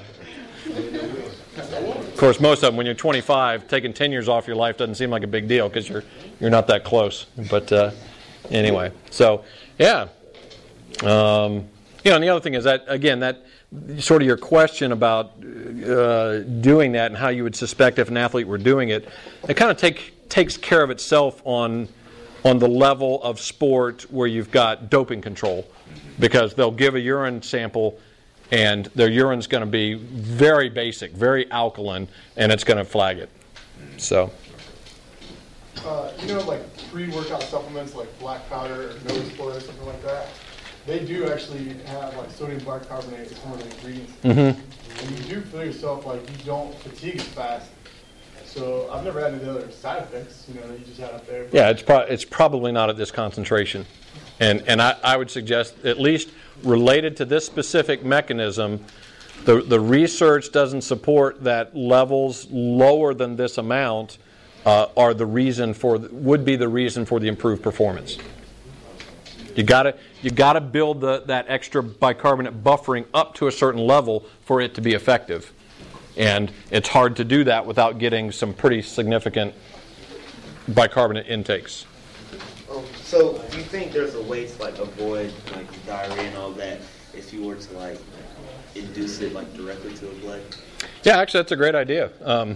Of 0.67 2.17
course, 2.17 2.39
most 2.39 2.63
of 2.63 2.67
them, 2.69 2.77
when 2.77 2.85
you're 2.85 2.95
25, 2.95 3.67
taking 3.67 3.93
10 3.93 4.11
years 4.11 4.29
off 4.29 4.45
your 4.45 4.55
life 4.55 4.77
doesn't 4.77 4.95
seem 4.95 5.09
like 5.09 5.23
a 5.23 5.27
big 5.27 5.47
deal 5.47 5.67
because 5.67 5.89
you're 5.89 6.03
you're 6.39 6.51
not 6.51 6.67
that 6.67 6.83
close. 6.83 7.25
But 7.49 7.71
uh, 7.71 7.91
anyway, 8.49 8.91
so 9.09 9.43
yeah, 9.79 10.07
um, 11.03 11.67
you 12.03 12.09
know, 12.11 12.15
and 12.15 12.23
the 12.23 12.29
other 12.29 12.39
thing 12.39 12.53
is 12.53 12.63
that 12.65 12.85
again, 12.87 13.19
that 13.21 13.43
sort 13.97 14.21
of 14.21 14.27
your 14.27 14.37
question 14.37 14.91
about 14.91 15.31
uh, 15.43 16.39
doing 16.39 16.91
that 16.91 17.07
and 17.07 17.17
how 17.17 17.29
you 17.29 17.43
would 17.43 17.55
suspect 17.55 17.99
if 17.99 18.09
an 18.09 18.17
athlete 18.17 18.47
were 18.47 18.57
doing 18.57 18.89
it, 18.89 19.07
it 19.47 19.55
kind 19.55 19.71
of 19.71 19.77
take 19.77 20.29
takes 20.29 20.57
care 20.57 20.83
of 20.83 20.89
itself 20.89 21.41
on 21.43 21.87
on 22.43 22.59
the 22.59 22.67
level 22.67 23.21
of 23.23 23.39
sport 23.39 24.03
where 24.11 24.27
you've 24.27 24.51
got 24.51 24.89
doping 24.89 25.21
control, 25.21 25.67
because 26.19 26.53
they'll 26.53 26.71
give 26.71 26.95
a 26.95 26.99
urine 26.99 27.41
sample 27.41 27.99
and 28.51 28.87
their 28.95 29.09
urine's 29.09 29.47
going 29.47 29.61
to 29.63 29.69
be 29.69 29.93
very 29.93 30.69
basic, 30.69 31.11
very 31.13 31.49
alkaline, 31.51 32.07
and 32.35 32.51
it's 32.51 32.63
going 32.65 32.77
to 32.77 32.83
flag 32.85 33.17
it. 33.17 33.29
So, 33.97 34.31
Uh, 35.85 36.11
you 36.19 36.27
know, 36.27 36.41
like 36.41 36.61
pre-workout 36.91 37.41
supplements 37.43 37.95
like 37.95 38.19
black 38.19 38.47
powder 38.49 38.89
or 38.89 38.93
NO-Xplode 39.07 39.55
or 39.55 39.59
something 39.61 39.85
like 39.85 40.03
that. 40.03 40.27
They 40.85 40.99
do 41.05 41.31
actually 41.31 41.75
have 41.85 42.15
like 42.17 42.29
sodium 42.29 42.63
bicarbonate 42.63 43.31
as 43.31 43.37
one 43.39 43.59
of 43.59 43.63
the 43.63 43.75
ingredients. 43.75 44.13
Mm-hmm. 44.23 45.07
And 45.07 45.17
you 45.17 45.35
do 45.35 45.41
feel 45.41 45.65
yourself 45.65 46.05
like 46.05 46.29
you 46.29 46.43
don't 46.43 46.75
fatigue 46.79 47.15
as 47.17 47.23
fast. 47.23 47.71
So 48.53 48.89
I've 48.91 49.05
never 49.05 49.21
had 49.21 49.33
any 49.33 49.49
other 49.49 49.71
side 49.71 50.03
effects, 50.03 50.45
you 50.49 50.59
know, 50.59 50.67
that 50.67 50.77
you 50.77 50.85
just 50.85 50.99
had 50.99 51.11
up 51.11 51.25
there. 51.25 51.47
yeah, 51.53 51.69
it's, 51.69 51.81
pro- 51.81 51.99
it's 51.99 52.25
probably 52.25 52.73
not 52.73 52.89
at 52.89 52.97
this 52.97 53.09
concentration. 53.09 53.85
And, 54.41 54.61
and 54.67 54.81
I, 54.81 54.97
I 55.01 55.15
would 55.15 55.31
suggest, 55.31 55.85
at 55.85 56.01
least 56.01 56.31
related 56.61 57.15
to 57.17 57.25
this 57.25 57.45
specific 57.45 58.03
mechanism, 58.03 58.83
the, 59.45 59.61
the 59.61 59.79
research 59.79 60.51
doesn't 60.51 60.81
support 60.81 61.45
that 61.45 61.75
levels 61.77 62.45
lower 62.51 63.13
than 63.13 63.37
this 63.37 63.57
amount 63.57 64.17
uh, 64.65 64.87
are 64.97 65.13
the 65.13 65.25
reason 65.25 65.73
for, 65.73 65.97
would 65.97 66.43
be 66.43 66.57
the 66.57 66.67
reason 66.67 67.05
for 67.05 67.21
the 67.21 67.29
improved 67.29 67.63
performance. 67.63 68.17
You 69.55 69.63
gotta 69.63 69.95
you 70.21 70.31
gotta 70.31 70.61
build 70.61 71.01
the, 71.01 71.23
that 71.25 71.45
extra 71.49 71.83
bicarbonate 71.83 72.63
buffering 72.63 73.05
up 73.13 73.35
to 73.35 73.47
a 73.47 73.51
certain 73.51 73.85
level 73.85 74.25
for 74.45 74.61
it 74.61 74.75
to 74.75 74.81
be 74.81 74.93
effective, 74.93 75.51
and 76.17 76.51
it's 76.69 76.89
hard 76.89 77.15
to 77.17 77.23
do 77.23 77.43
that 77.45 77.65
without 77.65 77.97
getting 77.99 78.31
some 78.31 78.53
pretty 78.53 78.81
significant 78.81 79.53
bicarbonate 80.69 81.27
intakes. 81.27 81.85
Oh, 82.69 82.83
So, 83.03 83.37
do 83.51 83.57
you 83.57 83.63
think 83.63 83.91
there's 83.91 84.15
a 84.15 84.21
way 84.23 84.47
to 84.47 84.61
like 84.61 84.77
avoid 84.79 85.33
like 85.53 85.85
diarrhea 85.85 86.23
and 86.29 86.37
all 86.37 86.51
that 86.53 86.79
if 87.13 87.33
you 87.33 87.43
were 87.43 87.55
to 87.55 87.73
like 87.77 87.99
induce 88.75 89.19
it 89.21 89.33
like 89.33 89.53
directly 89.53 89.93
to 89.95 90.05
the 90.05 90.15
blood? 90.21 90.41
Yeah, 91.03 91.17
actually, 91.17 91.39
that's 91.39 91.51
a 91.51 91.57
great 91.57 91.75
idea. 91.75 92.11
Um, 92.23 92.55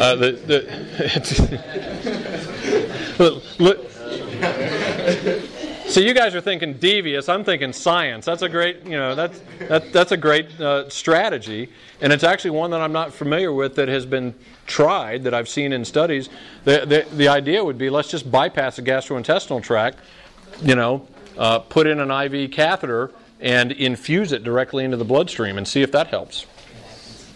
uh, 0.00 0.14
the, 0.16 0.32
the, 0.32 0.64
it's, 1.14 1.38
look, 3.18 3.42
look- 3.58 3.90
so 5.96 6.02
you 6.02 6.12
guys 6.12 6.34
are 6.34 6.42
thinking 6.42 6.74
devious. 6.74 7.26
I'm 7.26 7.42
thinking 7.42 7.72
science. 7.72 8.26
That's 8.26 8.42
a 8.42 8.50
great, 8.50 8.84
you 8.84 8.98
know, 8.98 9.14
that's 9.14 9.40
that, 9.60 9.94
that's 9.94 10.12
a 10.12 10.16
great 10.18 10.60
uh, 10.60 10.90
strategy, 10.90 11.70
and 12.02 12.12
it's 12.12 12.22
actually 12.22 12.50
one 12.50 12.70
that 12.72 12.82
I'm 12.82 12.92
not 12.92 13.14
familiar 13.14 13.50
with 13.50 13.76
that 13.76 13.88
has 13.88 14.04
been 14.04 14.34
tried 14.66 15.24
that 15.24 15.32
I've 15.32 15.48
seen 15.48 15.72
in 15.72 15.86
studies. 15.86 16.28
The 16.64 16.84
the, 16.84 17.16
the 17.16 17.28
idea 17.28 17.64
would 17.64 17.78
be 17.78 17.88
let's 17.88 18.10
just 18.10 18.30
bypass 18.30 18.76
the 18.76 18.82
gastrointestinal 18.82 19.62
tract, 19.62 20.00
you 20.60 20.74
know, 20.74 21.08
uh, 21.38 21.60
put 21.60 21.86
in 21.86 21.98
an 21.98 22.10
IV 22.10 22.50
catheter 22.50 23.10
and 23.40 23.72
infuse 23.72 24.32
it 24.32 24.44
directly 24.44 24.84
into 24.84 24.98
the 24.98 25.04
bloodstream 25.06 25.56
and 25.56 25.66
see 25.66 25.80
if 25.80 25.92
that 25.92 26.08
helps. 26.08 26.44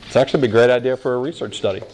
It's 0.07 0.17
actually 0.17 0.47
a 0.47 0.51
great 0.51 0.69
idea 0.69 0.99
for 0.99 1.15
a 1.15 1.19
research 1.19 1.57
study. 1.57 1.81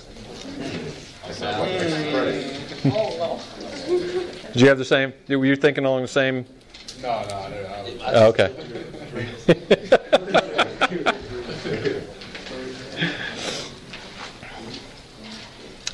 Did 4.52 4.62
you 4.62 4.68
have 4.68 4.78
the 4.78 4.84
same? 4.84 5.12
Were 5.28 5.46
you 5.46 5.54
thinking 5.54 5.84
along 5.84 6.02
the 6.02 6.08
same 6.08 6.44
No, 7.02 7.24
no. 7.28 7.36
I 7.36 7.50
don't- 7.50 7.66
Oh, 8.08 8.28
okay. 8.28 8.52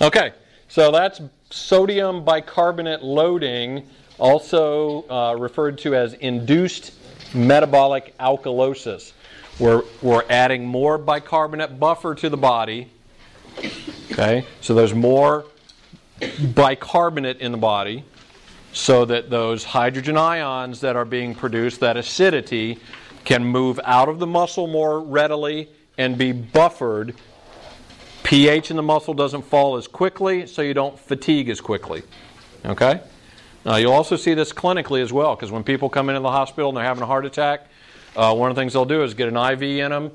okay, 0.00 0.32
so 0.68 0.90
that's 0.90 1.20
sodium 1.50 2.24
bicarbonate 2.24 3.02
loading, 3.02 3.86
also 4.18 5.08
uh, 5.08 5.34
referred 5.38 5.78
to 5.78 5.94
as 5.94 6.14
induced 6.14 6.92
metabolic 7.34 8.16
alkalosis. 8.18 9.12
We're, 9.58 9.82
we're 10.00 10.24
adding 10.30 10.66
more 10.66 10.98
bicarbonate 10.98 11.78
buffer 11.78 12.14
to 12.16 12.28
the 12.28 12.36
body. 12.36 12.88
Okay, 14.12 14.44
so 14.60 14.74
there's 14.74 14.94
more 14.94 15.44
bicarbonate 16.54 17.40
in 17.40 17.52
the 17.52 17.58
body 17.58 18.04
so 18.72 19.04
that 19.04 19.30
those 19.30 19.64
hydrogen 19.64 20.16
ions 20.16 20.80
that 20.80 20.96
are 20.96 21.04
being 21.04 21.34
produced, 21.34 21.80
that 21.80 21.96
acidity, 21.96 22.78
can 23.24 23.44
move 23.44 23.78
out 23.84 24.08
of 24.08 24.18
the 24.18 24.26
muscle 24.26 24.66
more 24.66 25.00
readily 25.00 25.68
and 25.98 26.16
be 26.16 26.32
buffered. 26.32 27.14
pH 28.24 28.70
in 28.70 28.76
the 28.76 28.82
muscle 28.82 29.14
doesn't 29.14 29.42
fall 29.42 29.76
as 29.76 29.86
quickly, 29.86 30.46
so 30.46 30.62
you 30.62 30.74
don't 30.74 30.98
fatigue 30.98 31.48
as 31.48 31.60
quickly. 31.60 32.02
Okay? 32.64 33.00
Now, 33.64 33.76
you'll 33.76 33.92
also 33.92 34.16
see 34.16 34.34
this 34.34 34.52
clinically 34.52 35.02
as 35.02 35.12
well, 35.12 35.36
because 35.36 35.52
when 35.52 35.62
people 35.62 35.88
come 35.88 36.08
into 36.08 36.20
the 36.20 36.30
hospital 36.30 36.70
and 36.70 36.76
they're 36.76 36.84
having 36.84 37.02
a 37.02 37.06
heart 37.06 37.26
attack, 37.26 37.68
uh, 38.16 38.34
one 38.34 38.50
of 38.50 38.56
the 38.56 38.60
things 38.60 38.72
they'll 38.72 38.84
do 38.84 39.02
is 39.04 39.14
get 39.14 39.28
an 39.28 39.36
IV 39.36 39.62
in 39.62 39.90
them, 39.90 40.10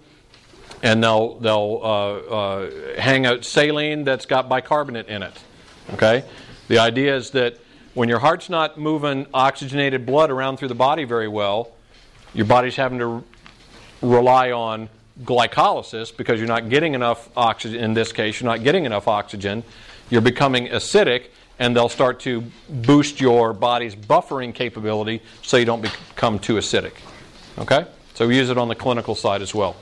and 0.84 1.04
they'll, 1.04 1.40
they'll 1.40 1.80
uh, 1.82 1.88
uh, 1.88 2.72
hang 3.00 3.26
out 3.26 3.46
saline 3.46 4.04
that's 4.04 4.26
got 4.26 4.50
bicarbonate 4.50 5.08
in 5.08 5.24
it. 5.24 5.34
Okay? 5.94 6.26
The 6.68 6.80
idea 6.80 7.16
is 7.16 7.30
that 7.32 7.58
when 7.98 8.08
your 8.08 8.20
heart's 8.20 8.48
not 8.48 8.78
moving 8.78 9.26
oxygenated 9.34 10.06
blood 10.06 10.30
around 10.30 10.58
through 10.58 10.68
the 10.68 10.76
body 10.76 11.04
very 11.04 11.28
well, 11.28 11.72
your 12.32 12.46
body's 12.46 12.76
having 12.76 13.00
to 13.00 13.24
rely 14.04 14.52
on 14.52 14.88
glycolysis 15.24 16.16
because 16.16 16.40
you're 16.40 16.48
not 16.48 16.70
getting 16.70 16.94
enough 16.94 17.28
oxygen. 17.36 17.84
In 17.84 17.96
this 17.96 18.12
case, 18.12 18.40
you're 18.40 18.48
not 18.48 18.64
getting 18.64 18.86
enough 18.86 19.08
oxygen. 19.08 19.64
You're 20.12 20.22
becoming 20.22 20.68
acidic, 20.68 21.30
and 21.58 21.76
they'll 21.76 21.90
start 21.90 22.20
to 22.20 22.44
boost 22.70 23.20
your 23.20 23.52
body's 23.52 23.96
buffering 23.96 24.54
capability 24.54 25.24
so 25.42 25.58
you 25.58 25.66
don't 25.66 25.82
become 25.82 26.38
too 26.38 26.58
acidic. 26.58 26.94
Okay? 27.58 27.88
So 28.14 28.28
we 28.28 28.38
use 28.38 28.52
it 28.52 28.60
on 28.60 28.68
the 28.68 28.76
clinical 28.76 29.16
side 29.16 29.42
as 29.42 29.56
well. 29.56 29.76